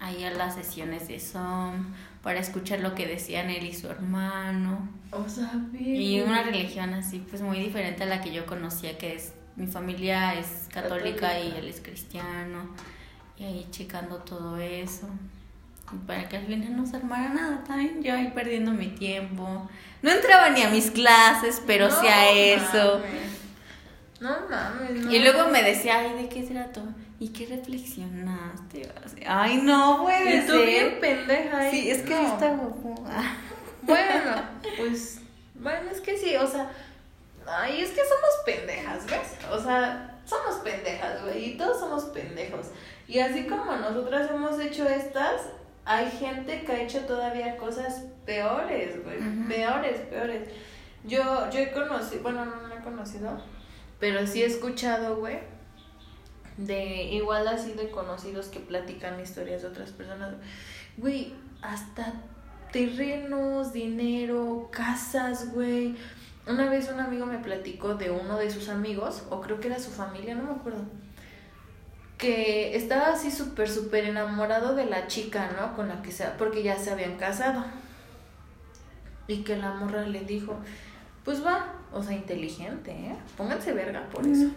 ahí 0.00 0.24
a 0.24 0.30
las 0.30 0.54
sesiones 0.54 1.08
de 1.08 1.20
Zoom, 1.20 1.92
para 2.22 2.38
escuchar 2.40 2.80
lo 2.80 2.94
que 2.94 3.06
decían 3.06 3.50
él 3.50 3.64
y 3.64 3.74
su 3.74 3.88
hermano. 3.88 4.88
O 5.12 5.28
sea, 5.28 5.50
Y 5.78 6.20
una 6.20 6.42
religión 6.42 6.94
así, 6.94 7.24
pues, 7.28 7.42
muy 7.42 7.58
diferente 7.58 8.02
a 8.02 8.06
la 8.06 8.20
que 8.20 8.32
yo 8.32 8.46
conocía, 8.46 8.96
que 8.98 9.14
es, 9.14 9.32
mi 9.56 9.66
familia 9.66 10.34
es 10.34 10.68
católica, 10.72 11.28
Católica. 11.28 11.40
y 11.40 11.58
él 11.58 11.68
es 11.68 11.80
cristiano. 11.80 12.70
Y 13.38 13.44
ahí 13.44 13.66
checando 13.70 14.16
todo 14.18 14.58
eso. 14.58 15.08
Y 15.92 15.96
para 16.06 16.28
que 16.28 16.36
al 16.36 16.46
final 16.46 16.76
no 16.76 16.86
se 16.86 16.96
armara 16.96 17.30
nada 17.30 17.64
también, 17.64 18.02
yo 18.02 18.14
ahí 18.14 18.30
perdiendo 18.34 18.70
mi 18.72 18.88
tiempo. 18.88 19.68
No 20.02 20.10
entraba 20.10 20.50
ni 20.50 20.62
a 20.62 20.70
mis 20.70 20.90
clases, 20.90 21.60
pero 21.66 21.90
sí 21.90 22.06
a 22.06 22.20
No 22.22 22.30
eso. 22.30 22.98
mames. 23.00 23.40
No 24.20 24.30
mames, 24.48 25.04
no. 25.04 25.12
Y 25.12 25.18
luego 25.20 25.48
me 25.50 25.62
decía, 25.62 25.98
ay, 25.98 26.22
¿de 26.22 26.28
qué 26.28 26.42
todo? 26.72 26.84
¿Y 27.20 27.28
qué 27.28 27.46
reflexionaste? 27.46 28.90
Ay, 29.26 29.58
no 29.58 30.02
puede 30.02 30.36
Y 30.38 30.40
tú 30.46 30.52
ser. 30.52 30.66
bien 30.66 31.00
pendeja. 31.00 31.68
¿eh? 31.68 31.70
Sí, 31.70 31.90
es 31.90 32.02
que 32.02 32.14
No. 32.14 32.26
está 32.26 32.48
guapo. 32.54 32.94
Bueno, 33.82 34.42
pues, 34.76 35.20
bueno, 35.54 35.90
es 35.90 36.00
que 36.02 36.16
sí, 36.16 36.36
o 36.36 36.46
sea, 36.46 36.70
ay, 37.46 37.80
es 37.80 37.88
que 37.90 38.00
somos 38.02 38.30
pendejas, 38.44 39.06
¿ves? 39.06 39.36
O 39.50 39.58
sea, 39.58 40.18
somos 40.26 40.56
pendejas, 40.56 41.22
güey, 41.22 41.46
y 41.52 41.56
todos 41.56 41.80
somos 41.80 42.04
pendejos. 42.04 42.66
Y 43.08 43.18
así 43.20 43.46
como 43.46 43.74
nosotras 43.76 44.30
hemos 44.30 44.60
hecho 44.60 44.86
estas, 44.86 45.42
hay 45.86 46.10
gente 46.10 46.62
que 46.64 46.72
ha 46.72 46.82
hecho 46.82 47.00
todavía 47.06 47.56
cosas 47.56 48.02
peores, 48.26 49.02
güey, 49.02 49.18
peores, 49.48 49.98
peores. 50.10 50.48
Yo, 51.04 51.48
yo 51.50 51.58
he 51.58 51.72
conocido, 51.72 52.22
bueno, 52.22 52.44
no, 52.44 52.68
no 52.68 52.74
he 52.74 52.80
conocido, 52.82 53.42
pero 53.98 54.26
sí 54.26 54.42
he 54.42 54.46
escuchado, 54.46 55.16
güey, 55.16 55.38
de 56.56 57.04
igual 57.04 57.48
así 57.48 57.72
de 57.72 57.90
conocidos 57.90 58.46
que 58.46 58.60
platican 58.60 59.20
historias 59.20 59.62
de 59.62 59.68
otras 59.68 59.90
personas. 59.90 60.34
Güey, 60.96 61.34
hasta 61.62 62.14
terrenos, 62.72 63.72
dinero, 63.72 64.68
casas, 64.70 65.52
güey. 65.52 65.96
Una 66.46 66.68
vez 66.70 66.90
un 66.92 67.00
amigo 67.00 67.26
me 67.26 67.38
platicó 67.38 67.94
de 67.94 68.10
uno 68.10 68.36
de 68.38 68.50
sus 68.50 68.68
amigos, 68.68 69.24
o 69.30 69.40
creo 69.40 69.60
que 69.60 69.68
era 69.68 69.78
su 69.78 69.90
familia, 69.90 70.34
no 70.34 70.44
me 70.44 70.52
acuerdo, 70.52 70.82
que 72.18 72.76
estaba 72.76 73.08
así 73.08 73.30
súper, 73.30 73.68
súper 73.68 74.04
enamorado 74.04 74.74
de 74.74 74.86
la 74.86 75.06
chica, 75.06 75.50
¿no? 75.58 75.74
Con 75.74 75.88
la 75.88 76.02
que 76.02 76.12
se, 76.12 76.24
porque 76.38 76.62
ya 76.62 76.76
se 76.76 76.90
habían 76.90 77.16
casado. 77.16 77.64
Y 79.26 79.42
que 79.42 79.56
la 79.56 79.72
morra 79.72 80.02
le 80.02 80.20
dijo, 80.20 80.56
pues 81.24 81.44
va, 81.44 81.74
o 81.92 82.02
sea, 82.02 82.14
inteligente, 82.14 82.90
¿eh? 82.90 83.16
Pónganse 83.36 83.72
verga 83.72 84.08
por 84.10 84.26
eso. 84.26 84.48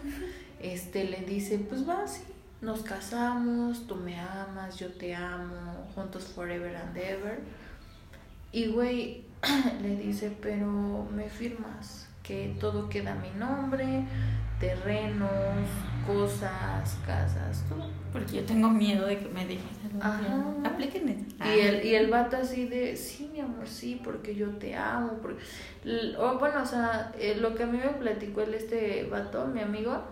Este 0.64 1.04
le 1.04 1.18
dice, 1.18 1.58
pues 1.58 1.86
va, 1.86 2.06
sí, 2.06 2.22
nos 2.62 2.80
casamos, 2.80 3.86
tú 3.86 3.96
me 3.96 4.18
amas, 4.18 4.78
yo 4.78 4.90
te 4.92 5.14
amo, 5.14 5.86
juntos 5.94 6.24
forever 6.24 6.74
and 6.74 6.96
ever. 6.96 7.40
Y 8.50 8.68
güey, 8.68 9.24
le 9.82 9.96
dice, 9.96 10.34
pero 10.40 11.06
me 11.14 11.28
firmas 11.28 12.08
que 12.22 12.56
todo 12.58 12.88
queda 12.88 13.12
a 13.12 13.16
mi 13.16 13.28
nombre, 13.38 14.06
terrenos, 14.58 15.28
cosas, 16.06 16.96
casas, 17.04 17.62
todo. 17.68 17.90
Porque 18.10 18.36
yo 18.36 18.44
tengo 18.44 18.70
miedo 18.70 19.06
de 19.06 19.18
que 19.18 19.28
me 19.28 19.44
dejes. 19.44 19.76
Ajá. 20.00 20.54
Apliquen. 20.64 21.28
Y 21.44 21.60
el, 21.60 21.84
y 21.84 21.94
el 21.94 22.08
vato 22.08 22.38
así 22.38 22.66
de, 22.66 22.96
sí, 22.96 23.28
mi 23.30 23.40
amor, 23.40 23.68
sí, 23.68 24.00
porque 24.02 24.34
yo 24.34 24.48
te 24.56 24.74
amo. 24.74 25.18
Porque... 25.20 25.42
O, 26.16 26.38
bueno, 26.38 26.62
o 26.62 26.66
sea, 26.66 27.12
eh, 27.18 27.36
lo 27.38 27.54
que 27.54 27.64
a 27.64 27.66
mí 27.66 27.76
me 27.76 27.90
platicó 27.90 28.40
el 28.40 28.54
este 28.54 29.06
vato, 29.10 29.46
mi 29.46 29.60
amigo, 29.60 30.02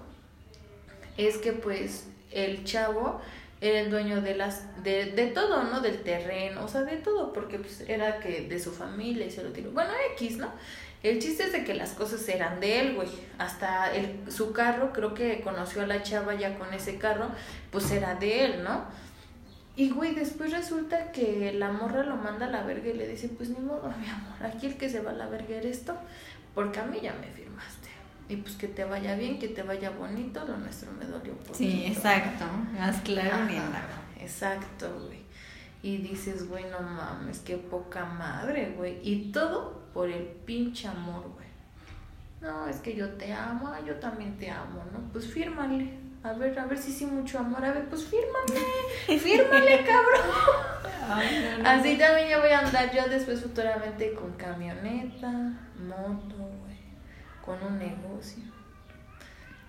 es 1.17 1.39
que 1.39 1.53
pues 1.53 2.09
el 2.31 2.65
chavo 2.65 3.21
era 3.61 3.81
el 3.81 3.91
dueño 3.91 4.21
de 4.23 4.35
las 4.35 4.83
de, 4.83 5.13
de 5.13 5.29
todo, 5.29 5.63
¿no? 5.65 5.81
Del 5.81 6.03
terreno, 6.03 6.65
o 6.65 6.69
sea, 6.69 6.83
de 6.83 6.97
todo, 6.97 7.33
porque 7.33 7.59
pues 7.59 7.85
era 7.89 8.19
que 8.19 8.43
de 8.43 8.59
su 8.59 8.73
familia 8.73 9.27
y 9.27 9.31
se 9.31 9.43
lo 9.43 9.51
tiró. 9.51 9.71
Bueno, 9.71 9.91
X, 10.15 10.39
¿no? 10.39 10.51
El 11.03 11.19
chiste 11.19 11.45
es 11.45 11.53
de 11.53 11.65
que 11.65 11.75
las 11.75 11.93
cosas 11.93 12.29
eran 12.29 12.61
de 12.61 12.81
él, 12.81 12.95
güey. 12.95 13.09
Hasta 13.39 13.93
el, 13.95 14.31
su 14.31 14.53
carro, 14.53 14.93
creo 14.93 15.15
que 15.15 15.41
conoció 15.41 15.83
a 15.83 15.87
la 15.87 16.03
chava 16.03 16.35
ya 16.35 16.57
con 16.59 16.73
ese 16.73 16.99
carro, 16.99 17.29
pues 17.71 17.91
era 17.91 18.15
de 18.15 18.45
él, 18.45 18.65
¿no? 18.65 18.85
Y 19.75 19.91
güey, 19.91 20.15
después 20.15 20.53
resulta 20.53 21.11
que 21.13 21.53
la 21.55 21.73
morra 21.73 22.05
lo 22.05 22.17
manda 22.17 22.47
a 22.47 22.51
la 22.51 22.63
verga 22.63 22.91
y 22.91 22.95
le 22.95 23.09
dice, 23.09 23.29
pues 23.29 23.49
ni 23.49 23.59
modo, 23.59 23.93
mi 24.01 24.09
amor, 24.09 24.45
aquí 24.45 24.67
el 24.67 24.77
que 24.77 24.89
se 24.89 25.01
va 25.01 25.11
a 25.11 25.15
la 25.15 25.27
verga 25.27 25.57
eres 25.57 25.79
esto, 25.79 25.97
porque 26.55 26.79
a 26.79 26.85
mí 26.85 26.99
ya 27.03 27.15
me 27.15 27.27
firmaste. 27.29 27.82
Y 28.29 28.37
pues 28.37 28.55
que 28.57 28.68
te 28.68 28.85
vaya 28.85 29.14
bien, 29.14 29.39
que 29.39 29.49
te 29.49 29.62
vaya 29.62 29.91
bonito, 29.91 30.45
lo 30.47 30.57
nuestro 30.57 30.91
me 30.93 31.05
dolió 31.05 31.33
un 31.33 31.55
Sí, 31.55 31.85
exacto. 31.87 32.45
Más 32.79 33.01
claro 33.01 33.45
ni 33.45 33.57
Ajá, 33.57 33.68
nada. 33.68 34.03
Exacto, 34.20 34.89
güey. 35.07 35.23
Y 35.83 35.99
dices, 35.99 36.49
güey, 36.49 36.64
no 36.70 36.81
mames, 36.81 37.41
qué 37.41 37.57
poca 37.57 38.05
madre, 38.05 38.75
güey. 38.77 39.01
Y 39.03 39.33
todo 39.33 39.83
por 39.93 40.09
el 40.09 40.23
pinche 40.25 40.89
amor, 40.89 41.23
güey. 41.35 41.43
No, 42.41 42.66
es 42.66 42.77
que 42.77 42.95
yo 42.95 43.09
te 43.11 43.33
amo, 43.33 43.73
yo 43.87 43.95
también 43.97 44.37
te 44.37 44.51
amo, 44.51 44.83
¿no? 44.93 45.01
Pues 45.12 45.27
fírmale. 45.27 46.03
A 46.25 46.33
ver, 46.35 46.57
a 46.59 46.66
ver 46.66 46.79
si 46.79 46.93
sí 46.93 47.05
mucho 47.05 47.41
amor. 47.41 47.64
A 47.64 47.73
ver, 47.73 47.89
pues 47.89 48.05
fírmame. 48.05 48.61
Fírmale, 49.18 49.85
cabrón. 49.85 50.20
Ay, 51.09 51.57
no, 51.57 51.62
no. 51.62 51.68
Así 51.68 51.99
también 51.99 52.29
ya 52.29 52.39
voy 52.39 52.51
a 52.51 52.61
andar 52.61 52.95
yo 52.95 53.09
después 53.09 53.41
futuramente 53.41 54.12
con 54.14 54.33
camioneta, 54.35 55.29
moto, 55.79 56.37
güey. 56.37 56.72
Con 57.45 57.62
un 57.62 57.78
negocio. 57.78 58.43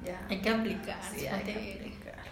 Ya. 0.03 0.19
Hay 0.29 0.41
que 0.41 0.49
aplicar. 0.49 0.97
Sí, 1.15 1.27
hay 1.27 1.43
que 1.43 1.51
aplicarlo. 1.79 2.31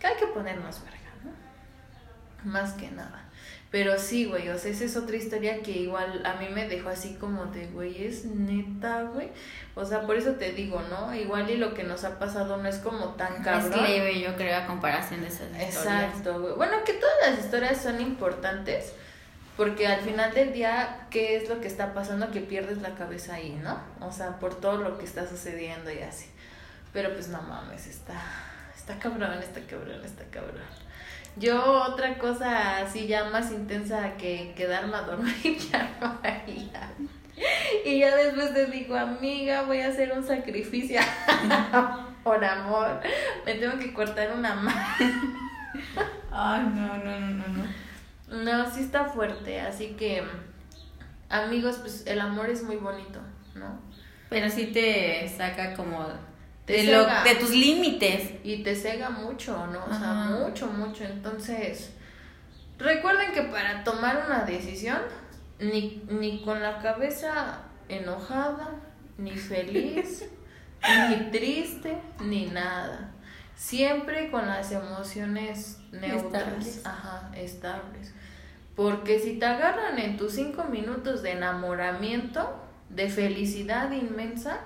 Que 0.00 0.06
hay 0.06 0.16
que 0.16 0.26
ponernos 0.26 0.82
verga, 0.84 0.98
¿no? 1.24 2.50
Más 2.50 2.72
que 2.72 2.90
nada. 2.90 3.28
Pero 3.70 3.98
sí, 3.98 4.26
güey, 4.26 4.50
o 4.50 4.58
sea, 4.58 4.70
esa 4.70 4.84
es 4.84 4.96
otra 4.98 5.16
historia 5.16 5.62
que 5.62 5.70
igual 5.70 6.22
a 6.26 6.34
mí 6.34 6.46
me 6.52 6.68
dejó 6.68 6.90
así 6.90 7.14
como 7.14 7.46
de, 7.46 7.68
güey, 7.68 8.04
es 8.04 8.26
neta, 8.26 9.04
güey. 9.04 9.30
O 9.74 9.84
sea, 9.86 10.02
por 10.02 10.16
eso 10.16 10.32
te 10.32 10.52
digo, 10.52 10.82
¿no? 10.90 11.14
Igual 11.14 11.48
y 11.48 11.56
lo 11.56 11.72
que 11.72 11.82
nos 11.82 12.04
ha 12.04 12.18
pasado 12.18 12.58
no 12.58 12.68
es 12.68 12.76
como 12.76 13.14
tan 13.14 13.36
Es 13.36 13.42
cabrón. 13.42 13.82
leve, 13.82 14.20
yo 14.20 14.36
creo, 14.36 14.58
a 14.58 14.66
comparación 14.66 15.22
de 15.22 15.28
esas 15.28 15.48
historias. 15.50 15.74
Exacto, 15.74 16.40
güey. 16.42 16.54
Bueno, 16.54 16.84
que 16.84 16.92
todas 16.92 17.14
las 17.30 17.38
historias 17.42 17.80
son 17.80 17.98
importantes, 18.02 18.92
porque 19.56 19.86
al 19.86 20.00
final 20.00 20.32
del 20.32 20.52
día, 20.52 21.06
¿qué 21.10 21.36
es 21.36 21.48
lo 21.48 21.60
que 21.60 21.68
está 21.68 21.92
pasando? 21.92 22.30
Que 22.30 22.40
pierdes 22.40 22.78
la 22.78 22.94
cabeza 22.94 23.34
ahí, 23.34 23.60
¿no? 23.62 23.78
O 24.00 24.10
sea, 24.10 24.38
por 24.38 24.54
todo 24.54 24.78
lo 24.78 24.98
que 24.98 25.04
está 25.04 25.28
sucediendo 25.28 25.92
y 25.92 25.98
así. 25.98 26.26
Pero 26.92 27.12
pues 27.12 27.28
no 27.28 27.40
mames, 27.42 27.86
está, 27.86 28.20
está 28.76 28.98
cabrón, 28.98 29.38
está 29.38 29.60
cabrón, 29.60 30.02
está 30.04 30.24
cabrón. 30.30 30.62
Yo 31.36 31.82
otra 31.84 32.18
cosa 32.18 32.78
así 32.78 33.06
ya 33.06 33.24
más 33.30 33.50
intensa 33.50 34.16
que 34.18 34.52
quedarme 34.54 34.96
a 34.96 35.02
dormir 35.02 35.58
ya 35.72 35.96
no 36.00 36.18
haría. 36.22 36.92
Y 37.84 38.00
ya 38.00 38.14
después 38.14 38.52
te 38.52 38.66
digo, 38.66 38.94
amiga, 38.96 39.62
voy 39.62 39.80
a 39.80 39.88
hacer 39.88 40.12
un 40.12 40.24
sacrificio 40.24 41.00
por 42.24 42.44
amor. 42.44 43.00
Me 43.46 43.54
tengo 43.54 43.78
que 43.78 43.92
cortar 43.92 44.32
una 44.36 44.54
mano. 44.54 44.80
Ay, 46.30 46.62
no, 46.74 46.98
no, 46.98 47.20
no, 47.20 47.30
no, 47.30 47.48
no. 47.48 47.91
No, 48.32 48.70
sí 48.70 48.80
está 48.80 49.04
fuerte, 49.04 49.60
así 49.60 49.88
que 49.98 50.22
amigos, 51.28 51.76
pues 51.78 52.06
el 52.06 52.20
amor 52.20 52.50
es 52.50 52.62
muy 52.62 52.76
bonito, 52.76 53.20
¿no? 53.54 53.78
Pero 54.30 54.48
sí 54.50 54.66
te 54.66 55.28
saca 55.28 55.74
como 55.74 56.06
Te 56.64 56.72
de, 56.74 56.84
lo- 56.84 57.06
de 57.24 57.34
tus 57.38 57.50
límites. 57.50 58.30
Y 58.44 58.62
te 58.62 58.74
cega 58.74 59.10
mucho, 59.10 59.66
¿no? 59.66 59.84
O 59.84 59.88
sea, 59.88 60.10
Ajá. 60.26 60.30
mucho, 60.30 60.66
mucho. 60.68 61.04
Entonces, 61.04 61.92
recuerden 62.78 63.32
que 63.32 63.42
para 63.42 63.84
tomar 63.84 64.24
una 64.26 64.44
decisión, 64.44 64.98
ni, 65.58 66.02
ni 66.08 66.42
con 66.42 66.62
la 66.62 66.78
cabeza 66.78 67.60
enojada, 67.88 68.70
ni 69.18 69.32
feliz, 69.32 70.24
ni 71.10 71.30
triste, 71.30 71.98
ni 72.20 72.46
nada. 72.46 73.10
Siempre 73.54 74.30
con 74.30 74.46
las 74.46 74.72
emociones 74.72 75.78
neutras. 75.92 76.42
Estables. 76.42 76.86
Ajá, 76.86 77.30
estables. 77.36 78.14
Porque 78.76 79.18
si 79.18 79.38
te 79.38 79.46
agarran 79.46 79.98
en 79.98 80.16
tus 80.16 80.32
cinco 80.32 80.64
minutos 80.64 81.22
de 81.22 81.32
enamoramiento, 81.32 82.56
de 82.88 83.08
felicidad 83.08 83.90
inmensa, 83.92 84.60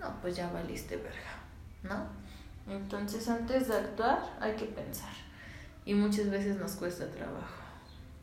no, 0.00 0.20
pues 0.20 0.36
ya 0.36 0.50
valiste 0.50 0.96
verga, 0.96 1.36
¿no? 1.82 2.06
Entonces 2.72 3.28
antes 3.28 3.68
de 3.68 3.76
actuar 3.76 4.18
hay 4.40 4.54
que 4.54 4.66
pensar. 4.66 5.12
Y 5.84 5.94
muchas 5.94 6.30
veces 6.30 6.56
nos 6.56 6.72
cuesta 6.72 7.08
trabajo. 7.08 7.62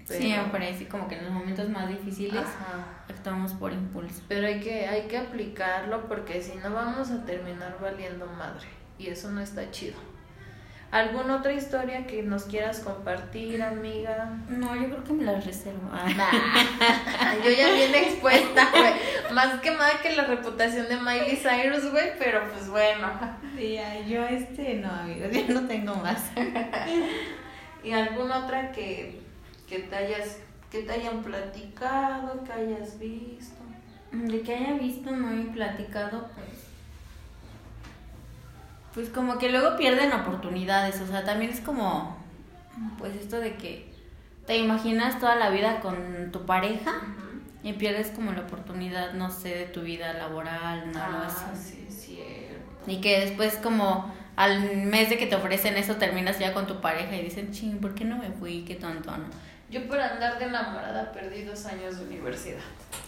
Pero, 0.05 0.19
Sí, 0.19 0.33
me 0.33 0.51
parece 0.51 0.89
como 0.89 1.07
que 1.07 1.17
en 1.17 1.23
los 1.23 1.33
momentos 1.33 1.69
más 1.69 1.87
difíciles 1.87 2.41
Ajá. 2.41 3.05
actuamos 3.09 3.53
por 3.53 3.71
impulso. 3.71 4.21
Pero 4.27 4.47
hay 4.47 4.59
que, 4.59 4.85
hay 4.85 5.07
que 5.07 5.17
aplicarlo 5.17 6.07
porque 6.09 6.41
si 6.41 6.55
no 6.57 6.73
vamos 6.73 7.09
a 7.11 7.23
terminar 7.23 7.77
valiendo 7.81 8.25
madre. 8.25 8.67
Y 8.99 9.07
eso 9.07 9.31
no 9.31 9.39
está 9.39 9.71
chido. 9.71 9.95
¿Alguna 10.93 11.37
otra 11.37 11.51
historia 11.51 12.05
que 12.05 12.21
nos 12.21 12.43
quieras 12.43 12.81
compartir, 12.81 13.63
amiga? 13.63 14.37
No, 14.47 14.75
yo 14.75 14.91
creo 14.91 15.03
que 15.03 15.13
me 15.13 15.23
las 15.23 15.43
reservo. 15.43 15.89
Nah, 16.15 17.33
yo 17.43 17.49
ya 17.49 17.73
bien 17.73 17.95
expuesta, 17.95 18.69
güey. 18.69 18.93
Más 19.33 19.59
que 19.59 19.71
nada 19.71 19.89
que 20.03 20.15
la 20.15 20.25
reputación 20.25 20.87
de 20.87 20.97
Miley 20.97 21.35
Cyrus, 21.35 21.89
güey, 21.89 22.11
pero 22.19 22.47
pues 22.51 22.69
bueno. 22.69 23.09
Sí, 23.57 23.79
yo 24.07 24.23
este, 24.23 24.75
no, 24.75 24.91
amigos, 24.91 25.31
ya 25.31 25.51
no 25.51 25.67
tengo 25.67 25.95
más. 25.95 26.29
¿Y 27.83 27.91
alguna 27.91 28.45
otra 28.45 28.71
que, 28.71 29.19
que 29.67 29.79
te 29.79 29.95
hayas, 29.95 30.41
que 30.69 30.83
te 30.83 30.91
hayan 30.91 31.23
platicado, 31.23 32.43
que 32.43 32.53
hayas 32.53 32.99
visto? 32.99 33.63
De 34.11 34.41
que 34.41 34.53
haya 34.53 34.73
visto, 34.73 35.09
no 35.09 35.31
he 35.31 35.45
platicado, 35.45 36.29
pues. 36.35 36.52
Pues 38.93 39.09
como 39.09 39.37
que 39.39 39.49
luego 39.49 39.75
pierden 39.77 40.11
oportunidades, 40.13 41.01
o 41.01 41.07
sea, 41.07 41.23
también 41.23 41.51
es 41.51 41.61
como, 41.61 42.15
pues 42.99 43.15
esto 43.15 43.39
de 43.39 43.55
que 43.55 43.91
te 44.45 44.57
imaginas 44.57 45.19
toda 45.19 45.35
la 45.35 45.49
vida 45.49 45.79
con 45.79 46.31
tu 46.31 46.45
pareja 46.45 46.93
y 47.63 47.73
pierdes 47.73 48.09
como 48.11 48.31
la 48.33 48.41
oportunidad, 48.41 49.13
no 49.13 49.31
sé, 49.31 49.49
de 49.55 49.65
tu 49.65 49.81
vida 49.81 50.13
laboral, 50.13 50.91
no 50.91 50.99
Ah, 50.99 51.27
así. 51.53 51.85
sí, 51.87 51.87
cierto. 51.89 52.91
Y 52.91 53.01
que 53.01 53.21
después 53.21 53.55
como 53.57 54.13
al 54.35 54.75
mes 54.85 55.09
de 55.09 55.17
que 55.17 55.25
te 55.27 55.35
ofrecen 55.35 55.77
eso 55.77 55.95
terminas 55.95 56.37
ya 56.39 56.53
con 56.53 56.67
tu 56.67 56.81
pareja 56.81 57.15
y 57.15 57.23
dicen, 57.23 57.51
ching, 57.51 57.79
¿por 57.79 57.95
qué 57.95 58.03
no 58.05 58.17
me 58.17 58.29
fui? 58.31 58.63
Qué 58.65 58.75
tonto, 58.75 59.11
¿no? 59.15 59.25
Yo 59.71 59.87
por 59.87 59.99
andar 59.99 60.37
de 60.37 60.45
enamorada 60.45 61.11
perdí 61.13 61.43
dos 61.43 61.65
años 61.65 61.97
de 61.97 62.05
universidad. 62.05 62.59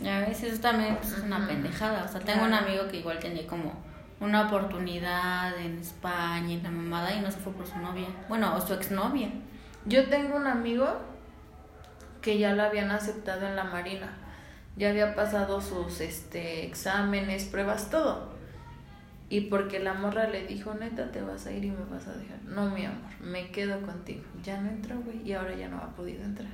Ya 0.01 0.21
ves, 0.21 0.41
eso 0.41 0.59
también 0.61 0.95
pues, 0.97 1.11
es 1.13 1.19
una 1.23 1.45
pendejada. 1.45 2.05
O 2.05 2.07
sea, 2.07 2.21
tengo 2.21 2.43
un 2.45 2.53
amigo 2.53 2.87
que 2.87 2.97
igual 2.97 3.19
tenía 3.19 3.45
como 3.45 3.73
una 4.19 4.47
oportunidad 4.47 5.57
en 5.59 5.79
España 5.79 6.53
y 6.53 6.61
la 6.61 6.71
mamada 6.71 7.13
y 7.13 7.21
no 7.21 7.29
se 7.29 7.39
fue 7.39 7.53
por 7.53 7.67
su 7.67 7.77
novia. 7.79 8.07
Bueno, 8.29 8.55
o 8.55 8.61
su 8.61 8.73
exnovia. 8.73 9.29
Yo 9.85 10.09
tengo 10.09 10.35
un 10.37 10.47
amigo 10.47 10.87
que 12.21 12.39
ya 12.39 12.53
lo 12.53 12.63
habían 12.63 12.91
aceptado 12.91 13.47
en 13.47 13.55
la 13.55 13.65
Marina. 13.65 14.09
Ya 14.77 14.89
había 14.89 15.15
pasado 15.15 15.61
sus 15.61 16.01
este, 16.01 16.65
exámenes, 16.65 17.45
pruebas, 17.45 17.89
todo. 17.89 18.33
Y 19.29 19.41
porque 19.41 19.79
la 19.79 19.93
morra 19.93 20.27
le 20.27 20.45
dijo, 20.45 20.73
neta, 20.73 21.11
te 21.11 21.21
vas 21.21 21.45
a 21.47 21.51
ir 21.51 21.65
y 21.65 21.71
me 21.71 21.85
vas 21.85 22.07
a 22.07 22.13
dejar. 22.13 22.41
No, 22.43 22.69
mi 22.69 22.85
amor, 22.85 23.11
me 23.21 23.51
quedo 23.51 23.81
contigo. 23.81 24.23
Ya 24.43 24.59
no 24.61 24.69
entró, 24.69 24.99
güey, 24.99 25.21
y 25.23 25.33
ahora 25.33 25.55
ya 25.55 25.67
no 25.67 25.77
ha 25.77 25.95
podido 25.95 26.23
entrar. 26.23 26.51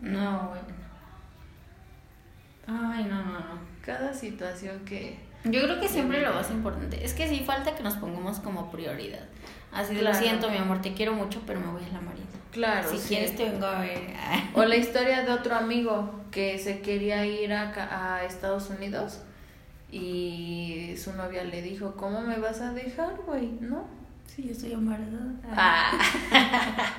No, 0.00 0.48
güey. 0.48 0.60
Ay, 2.66 3.04
no, 3.04 3.24
no, 3.24 3.32
no. 3.32 3.58
Cada 3.84 4.14
situación 4.14 4.84
que... 4.84 5.29
Yo 5.44 5.62
creo 5.62 5.80
que 5.80 5.88
siempre 5.88 6.20
lo 6.20 6.34
más 6.34 6.50
importante 6.50 7.04
es 7.04 7.14
que 7.14 7.26
sí 7.28 7.40
falta 7.40 7.74
que 7.74 7.82
nos 7.82 7.94
pongamos 7.94 8.40
como 8.40 8.70
prioridad. 8.70 9.24
Así 9.72 9.94
de, 9.94 10.00
Claro. 10.00 10.16
lo 10.16 10.22
siento, 10.22 10.50
mi 10.50 10.56
amor, 10.58 10.82
te 10.82 10.92
quiero 10.94 11.14
mucho, 11.14 11.40
pero 11.46 11.60
me 11.60 11.66
voy 11.68 11.82
a 11.82 11.92
la 11.94 12.00
marina. 12.00 12.26
Claro, 12.52 12.90
si 12.90 12.98
sí. 12.98 13.08
quieres 13.08 13.36
te 13.36 13.44
vengo 13.48 13.66
a 13.66 13.80
ver. 13.80 14.00
O 14.54 14.64
la 14.64 14.76
historia 14.76 15.22
de 15.22 15.30
otro 15.32 15.54
amigo 15.54 16.20
que 16.30 16.58
se 16.58 16.80
quería 16.80 17.24
ir 17.24 17.52
a, 17.52 18.16
a 18.16 18.24
Estados 18.24 18.68
Unidos 18.70 19.20
y 19.90 20.94
su 20.96 21.12
novia 21.14 21.44
le 21.44 21.62
dijo, 21.62 21.94
¿cómo 21.96 22.20
me 22.20 22.38
vas 22.38 22.60
a 22.60 22.72
dejar, 22.72 23.14
güey? 23.26 23.52
¿No? 23.60 23.84
Sí, 24.40 24.46
yo 24.46 24.52
estoy 24.52 24.72
embarazada. 24.72 25.34
Ah. 25.50 25.92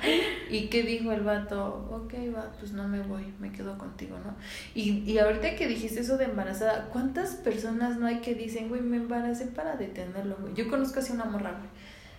¿Y 0.50 0.68
qué 0.68 0.82
dijo 0.82 1.10
el 1.10 1.22
vato? 1.22 1.88
Ok, 1.90 2.14
va, 2.34 2.52
pues 2.58 2.72
no 2.72 2.86
me 2.86 3.00
voy, 3.00 3.34
me 3.40 3.50
quedo 3.50 3.76
contigo, 3.78 4.16
¿no? 4.18 4.36
Y, 4.74 5.00
y 5.10 5.18
ahorita 5.18 5.56
que 5.56 5.66
dijiste 5.66 6.00
eso 6.00 6.18
de 6.18 6.26
embarazada, 6.26 6.88
¿cuántas 6.92 7.30
personas 7.30 7.96
no 7.96 8.06
hay 8.06 8.20
que 8.20 8.34
dicen, 8.34 8.68
güey, 8.68 8.80
me 8.80 8.98
embaracé 8.98 9.46
para 9.46 9.76
detenerlo, 9.76 10.36
güey? 10.40 10.54
Yo 10.54 10.68
conozco 10.68 11.00
así 11.00 11.12
una 11.12 11.24
morra, 11.24 11.52
güey. 11.52 11.70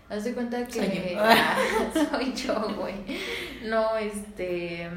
Haz 0.09 0.25
de 0.25 0.33
cuenta 0.33 0.67
que... 0.67 0.73
Soy 0.73 1.13
yo. 1.13 1.19
Ah, 1.19 1.57
soy 2.11 2.33
yo, 2.33 2.75
güey. 2.75 2.95
No, 3.65 3.95
este... 3.97 4.89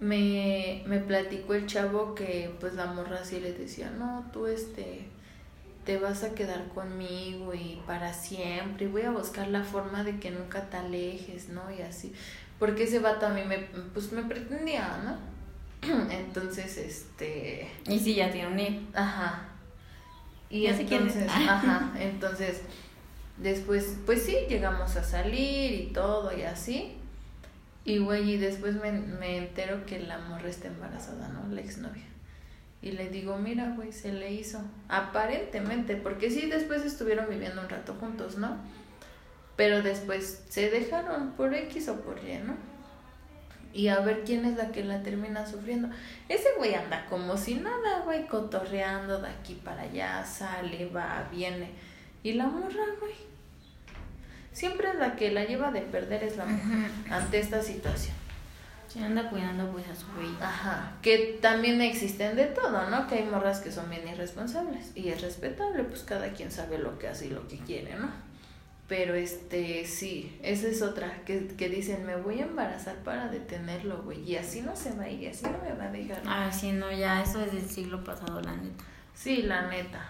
Me, 0.00 0.82
me 0.86 0.98
platicó 1.00 1.52
el 1.52 1.66
chavo 1.66 2.14
que 2.14 2.50
pues 2.58 2.72
la 2.72 2.86
morra 2.86 3.18
así 3.20 3.38
le 3.38 3.52
decía, 3.52 3.90
no, 3.90 4.30
tú 4.32 4.46
este 4.46 5.09
te 5.84 5.98
vas 5.98 6.22
a 6.24 6.34
quedar 6.34 6.68
conmigo 6.68 7.54
y 7.54 7.80
para 7.86 8.12
siempre 8.12 8.86
y 8.86 8.88
voy 8.88 9.02
a 9.02 9.10
buscar 9.10 9.48
la 9.48 9.64
forma 9.64 10.04
de 10.04 10.18
que 10.20 10.30
nunca 10.30 10.68
te 10.70 10.76
alejes, 10.76 11.48
¿no? 11.48 11.70
Y 11.70 11.82
así, 11.82 12.12
porque 12.58 12.84
ese 12.84 12.98
vato 12.98 13.26
a 13.26 13.30
mí 13.30 13.42
me, 13.44 13.58
pues 13.94 14.12
me 14.12 14.22
pretendía, 14.22 14.98
¿no? 15.04 15.18
Entonces, 16.10 16.76
este, 16.76 17.70
Y 17.86 17.98
sí, 17.98 18.14
ya 18.14 18.30
tiene 18.30 18.48
un 18.48 18.58
hijo. 18.60 18.80
ajá. 18.94 19.46
Y 20.50 20.62
Ya 20.62 20.76
sé 20.76 20.84
quién 20.84 21.06
es. 21.06 21.16
entonces, 21.16 21.30
ajá, 21.48 21.92
entonces, 21.98 22.62
después, 23.38 23.96
pues 24.04 24.22
sí, 24.24 24.36
llegamos 24.48 24.96
a 24.96 25.04
salir 25.04 25.72
y 25.72 25.92
todo 25.92 26.36
y 26.36 26.42
así. 26.42 26.96
Y 27.84 27.98
güey, 27.98 28.32
y 28.32 28.36
después 28.36 28.74
me, 28.76 28.92
me 28.92 29.38
entero 29.38 29.86
que 29.86 29.98
la 30.00 30.18
morra 30.18 30.48
está 30.48 30.68
embarazada, 30.68 31.28
¿no? 31.28 31.48
La 31.54 31.60
exnovia. 31.62 32.04
Y 32.82 32.92
le 32.92 33.10
digo, 33.10 33.36
mira, 33.36 33.74
güey, 33.76 33.92
se 33.92 34.12
le 34.12 34.32
hizo. 34.32 34.60
Aparentemente, 34.88 35.96
porque 35.96 36.30
sí, 36.30 36.48
después 36.48 36.84
estuvieron 36.84 37.28
viviendo 37.28 37.60
un 37.60 37.68
rato 37.68 37.94
juntos, 38.00 38.38
¿no? 38.38 38.56
Pero 39.56 39.82
después 39.82 40.44
se 40.48 40.70
dejaron 40.70 41.32
por 41.32 41.54
X 41.54 41.88
o 41.88 42.00
por 42.00 42.18
Y, 42.18 42.38
¿no? 42.38 42.54
Y 43.72 43.88
a 43.88 44.00
ver 44.00 44.24
quién 44.24 44.44
es 44.46 44.56
la 44.56 44.72
que 44.72 44.82
la 44.82 45.02
termina 45.02 45.46
sufriendo. 45.46 45.90
Ese 46.28 46.48
güey 46.56 46.74
anda 46.74 47.06
como 47.06 47.36
si 47.36 47.54
nada, 47.54 48.00
güey, 48.04 48.26
cotorreando 48.26 49.20
de 49.20 49.28
aquí 49.28 49.60
para 49.62 49.82
allá, 49.82 50.24
sale, 50.24 50.86
va, 50.86 51.28
viene. 51.30 51.70
Y 52.22 52.32
la 52.32 52.46
morra, 52.46 52.84
güey. 52.98 53.14
Siempre 54.52 54.88
es 54.88 54.96
la 54.96 55.14
que 55.14 55.30
la 55.30 55.44
lleva 55.44 55.70
de 55.70 55.82
perder 55.82 56.24
es 56.24 56.36
la 56.36 56.46
mujer 56.46 56.90
ante 57.10 57.38
esta 57.38 57.62
situación. 57.62 58.19
Se 58.90 58.98
anda 59.04 59.30
cuidando 59.30 59.70
pues 59.70 59.86
a 59.88 59.94
su 59.94 60.06
bebé. 60.16 60.34
Ajá, 60.42 60.94
que 61.00 61.38
también 61.40 61.80
existen 61.80 62.34
de 62.34 62.46
todo, 62.46 62.90
¿no? 62.90 63.06
Que 63.06 63.16
hay 63.16 63.24
morras 63.24 63.60
que 63.60 63.70
son 63.70 63.88
bien 63.88 64.08
irresponsables 64.08 64.90
y 64.96 65.10
es 65.10 65.22
respetable, 65.22 65.84
pues 65.84 66.02
cada 66.02 66.32
quien 66.32 66.50
sabe 66.50 66.76
lo 66.78 66.98
que 66.98 67.06
hace 67.06 67.26
y 67.26 67.30
lo 67.30 67.46
que 67.46 67.58
quiere, 67.58 67.94
¿no? 67.94 68.08
Pero 68.88 69.14
este, 69.14 69.86
sí, 69.86 70.36
esa 70.42 70.66
es 70.66 70.82
otra, 70.82 71.22
que, 71.24 71.46
que 71.46 71.68
dicen, 71.68 72.04
me 72.04 72.16
voy 72.16 72.40
a 72.40 72.46
embarazar 72.46 72.96
para 73.04 73.28
detenerlo, 73.28 74.02
güey, 74.02 74.28
y 74.28 74.34
así 74.34 74.62
no 74.62 74.74
se 74.74 74.92
va 74.94 75.08
y 75.08 75.24
así 75.28 75.44
no 75.44 75.58
me 75.62 75.72
va 75.72 75.84
a 75.84 75.92
dejar. 75.92 76.20
Ah, 76.26 76.50
sí, 76.50 76.72
no, 76.72 76.90
ya, 76.90 77.22
eso 77.22 77.40
es 77.40 77.52
del 77.52 77.70
siglo 77.70 78.02
pasado, 78.02 78.40
la 78.40 78.56
neta. 78.56 78.84
Sí, 79.14 79.42
la 79.42 79.68
neta. 79.68 80.04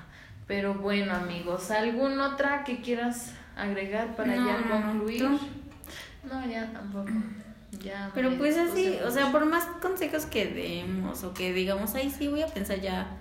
Pero 0.47 0.73
bueno, 0.73 1.13
amigos, 1.15 1.71
¿alguna 1.71 2.29
otra 2.33 2.65
que 2.65 2.81
quieras 2.81 3.35
agregar 3.55 4.17
para 4.17 4.35
No, 4.35 4.47
ya 4.47 4.59
no, 4.63 4.81
no. 4.81 4.87
concluir? 4.93 5.21
¿Tú? 5.21 5.39
No, 6.27 6.47
ya 6.49 6.73
tampoco. 6.73 7.11
Ya. 7.83 8.11
Pero 8.15 8.37
pues 8.37 8.57
así, 8.57 8.99
o 9.05 9.11
sea, 9.11 9.33
por 9.33 9.47
más 9.47 9.65
consejos 9.81 10.27
que 10.27 10.47
demos 10.47 11.25
o 11.25 11.33
que 11.33 11.53
digamos, 11.53 11.95
ay, 11.95 12.11
sí, 12.11 12.29
voy 12.29 12.43
a 12.43 12.47
pensar 12.47 12.81
ya 12.81 13.17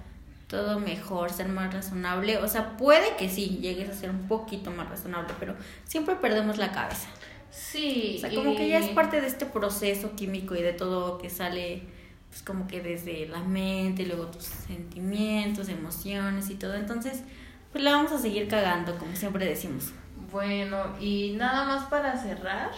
todo 0.47 0.80
mejor, 0.80 1.32
ser 1.32 1.47
más 1.47 1.74
razonable. 1.74 2.38
O 2.38 2.47
sea, 2.47 2.76
puede 2.76 3.16
que 3.18 3.30
sí, 3.30 3.60
llegues 3.62 3.89
a 3.89 3.93
ser 3.93 4.10
un 4.10 4.28
poquito 4.28 4.72
más 4.72 4.89
razonable, 4.89 5.34
pero 5.39 5.55
siempre 5.86 6.16
perdemos 6.16 6.57
la 6.57 6.72
cabeza. 6.72 7.07
Sí. 7.51 8.16
O 8.18 8.20
sea, 8.20 8.34
como 8.34 8.55
que 8.55 8.68
ya 8.68 8.80
es 8.80 8.89
parte 8.89 9.22
de 9.22 9.28
este 9.28 9.45
proceso 9.45 10.16
químico 10.16 10.55
y 10.55 10.62
de 10.62 10.74
todo 10.74 11.20
que 11.20 11.30
sale, 11.30 11.84
pues 12.30 12.41
como 12.41 12.68
que 12.68 12.82
desde 12.82 13.28
la 13.28 13.39
mente, 13.39 14.01
y 14.03 14.05
luego 14.05 14.26
tus 14.28 14.43
sentimientos, 14.43 15.70
emociones 15.70 16.49
y 16.49 16.55
todo. 16.55 16.74
Entonces, 16.74 17.22
pues 17.72 17.84
la 17.84 17.91
vamos 17.91 18.12
a 18.12 18.18
seguir 18.18 18.47
cagando, 18.47 18.97
como 18.97 19.16
siempre 19.16 19.45
decimos. 19.45 19.93
Bueno, 20.32 20.78
y 20.99 21.34
nada 21.38 21.66
más 21.66 21.86
para 21.86 22.18
cerrar, 22.18 22.72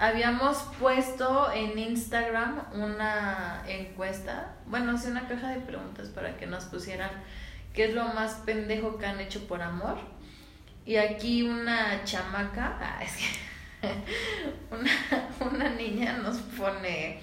habíamos 0.00 0.56
puesto 0.80 1.52
en 1.52 1.78
Instagram 1.78 2.62
una 2.72 3.62
encuesta, 3.68 4.56
bueno, 4.66 4.96
sí, 4.96 5.08
una 5.08 5.28
caja 5.28 5.50
de 5.50 5.60
preguntas 5.60 6.08
para 6.08 6.38
que 6.38 6.46
nos 6.46 6.64
pusieran 6.64 7.10
qué 7.74 7.84
es 7.84 7.94
lo 7.94 8.04
más 8.06 8.36
pendejo 8.46 8.96
que 8.96 9.04
han 9.06 9.20
hecho 9.20 9.46
por 9.46 9.60
amor. 9.60 9.98
Y 10.86 10.96
aquí 10.96 11.42
una 11.42 12.02
chamaca, 12.04 12.78
ah, 12.80 13.04
es 13.04 13.16
que 13.16 13.88
una, 14.74 15.52
una 15.52 15.68
niña 15.68 16.14
nos 16.14 16.38
pone, 16.38 17.20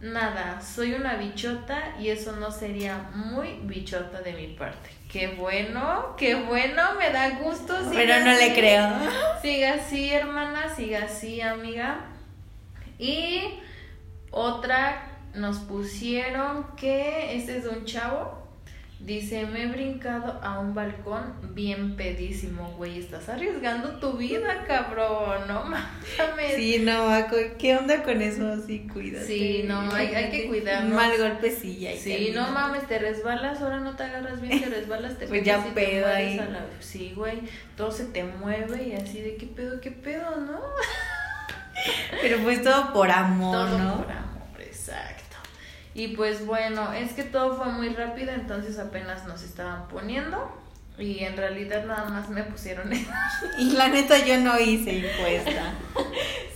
nada, 0.00 0.60
soy 0.60 0.94
una 0.94 1.14
bichota 1.16 1.94
y 1.98 2.08
eso 2.08 2.36
no 2.36 2.50
sería 2.50 3.10
muy 3.14 3.60
bichota 3.62 4.20
de 4.20 4.32
mi 4.32 4.48
parte. 4.48 4.90
Qué 5.10 5.28
bueno, 5.28 6.14
qué 6.18 6.34
bueno, 6.34 6.82
me 6.98 7.10
da 7.10 7.38
gusto. 7.40 7.74
Pero 7.92 8.20
no 8.20 8.32
le 8.32 8.54
creo. 8.54 8.88
Siga 9.40 9.74
así, 9.74 10.10
hermana, 10.10 10.74
siga 10.74 11.04
así, 11.04 11.40
amiga. 11.40 12.00
Y 12.98 13.54
otra 14.30 15.18
nos 15.34 15.58
pusieron 15.58 16.66
que 16.76 17.36
este 17.36 17.58
es 17.58 17.64
de 17.64 17.70
un 17.70 17.84
chavo. 17.84 18.37
Dice, 19.00 19.46
me 19.46 19.62
he 19.62 19.66
brincado 19.66 20.40
a 20.42 20.58
un 20.58 20.74
balcón 20.74 21.32
bien 21.54 21.94
pedísimo, 21.96 22.74
güey. 22.76 22.98
Estás 22.98 23.28
arriesgando 23.28 23.90
tu 24.00 24.14
vida, 24.14 24.64
cabrón. 24.66 25.46
No 25.46 25.64
mames. 25.64 26.56
Sí, 26.56 26.80
no, 26.80 27.08
¿qué 27.58 27.76
onda 27.76 28.02
con 28.02 28.20
eso? 28.20 28.60
Sí, 28.66 28.88
cuídate. 28.92 29.24
Sí, 29.24 29.64
no, 29.68 29.80
hay- 29.92 30.14
hay 30.14 30.30
que 30.30 30.46
cuidarnos. 30.48 30.92
Mal 30.92 31.16
golpe 31.16 31.50
sí. 31.52 31.88
Sí, 32.02 32.32
no 32.34 32.50
mames, 32.50 32.88
te 32.88 32.98
resbalas, 32.98 33.60
ahora 33.62 33.78
no 33.78 33.94
te 33.94 34.02
agarras 34.02 34.40
bien, 34.40 34.60
te 34.60 34.68
resbalas, 34.80 35.16
te 35.16 35.28
Pues 35.28 35.44
ya 35.44 35.62
te 35.62 35.70
pedo 35.70 36.06
mueres 36.08 36.32
ahí. 36.32 36.38
a 36.40 36.44
la- 36.46 36.66
Sí, 36.80 37.12
güey, 37.14 37.42
todo 37.76 37.92
se 37.92 38.04
te 38.06 38.24
mueve 38.24 38.82
y 38.82 38.92
así 38.94 39.20
de 39.20 39.36
qué 39.36 39.46
pedo, 39.46 39.80
qué 39.80 39.92
pedo, 39.92 40.36
¿no? 40.40 40.60
Pero 42.20 42.38
pues 42.42 42.62
todo 42.64 42.92
por 42.92 43.10
amor, 43.12 43.54
Todo 43.68 43.78
¿no? 43.78 43.96
por 44.02 44.10
amor, 44.12 44.60
exacto. 44.60 45.27
Y 45.98 46.08
pues 46.08 46.46
bueno, 46.46 46.92
es 46.92 47.12
que 47.12 47.24
todo 47.24 47.56
fue 47.56 47.72
muy 47.72 47.88
rápido, 47.88 48.30
entonces 48.30 48.78
apenas 48.78 49.26
nos 49.26 49.42
estaban 49.42 49.88
poniendo 49.88 50.48
y 50.96 51.24
en 51.24 51.36
realidad 51.36 51.86
nada 51.86 52.08
más 52.08 52.28
me 52.28 52.44
pusieron. 52.44 52.88
Y 53.58 53.70
la 53.72 53.88
neta 53.88 54.24
yo 54.24 54.38
no 54.38 54.58
hice 54.60 54.98
encuesta. 54.98 55.74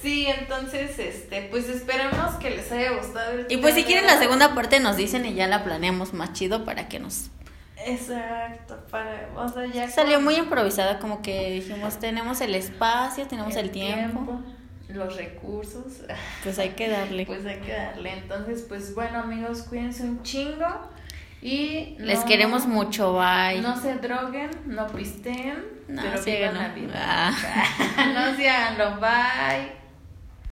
Sí, 0.01 0.27
entonces, 0.27 0.99
este, 0.99 1.43
pues 1.43 1.69
esperemos 1.69 2.35
que 2.41 2.51
les 2.51 2.73
haya 2.73 2.91
gustado. 2.91 3.39
el 3.39 3.47
Y 3.49 3.59
pues 3.59 3.77
si 3.77 3.85
quieren 3.85 4.05
la 4.05 4.19
segunda 4.19 4.53
parte 4.53 4.81
nos 4.81 4.97
dicen 4.97 5.25
y 5.25 5.35
ya 5.35 5.47
la 5.47 5.63
planeamos 5.63 6.13
más 6.13 6.33
chido 6.33 6.65
para 6.65 6.89
que 6.89 6.99
nos... 6.99 7.31
Exacto, 7.87 8.85
para, 8.91 9.29
o 9.37 9.49
sea, 9.49 9.65
ya 9.67 9.89
Salió 9.89 10.21
muy 10.21 10.35
improvisada, 10.35 10.99
como 10.99 11.23
que 11.23 11.53
dijimos, 11.53 12.01
tenemos 12.01 12.41
el 12.41 12.57
espacio, 12.57 13.29
tenemos 13.29 13.55
el, 13.55 13.71
tiempo. 13.71 14.43
Los 14.95 15.17
recursos, 15.17 16.03
Pues 16.43 16.59
hay 16.59 16.71
que 16.71 16.89
darle. 16.89 17.27
pues 17.27 17.45
hay 17.47 17.61
que 17.61 17.73
darle. 17.73 18.13
Entonces, 18.19 18.65
pues 18.69 18.95
bueno, 18.95 19.19
amigos, 19.21 19.63
cuídense 19.63 20.03
un 20.05 20.23
chingo 20.23 20.67
y 21.41 21.97
Les 21.99 22.21
queremos 22.21 22.67
mucho, 22.67 23.15
bye. 23.15 23.61
No 23.61 23.77
se 23.81 23.95
droguen, 23.97 24.51
no 24.67 24.87
pisteen, 24.87 25.65
No, 25.89 26.01
pero 26.03 26.23
sí, 26.23 26.31
vivan 26.33 26.55
no. 26.55 26.61
la 26.61 26.69
vida. 26.69 26.93
Ah. 26.95 27.33
no 28.15 28.37
se 28.37 28.49
háganlo, 28.49 29.01
bye. 29.01 29.82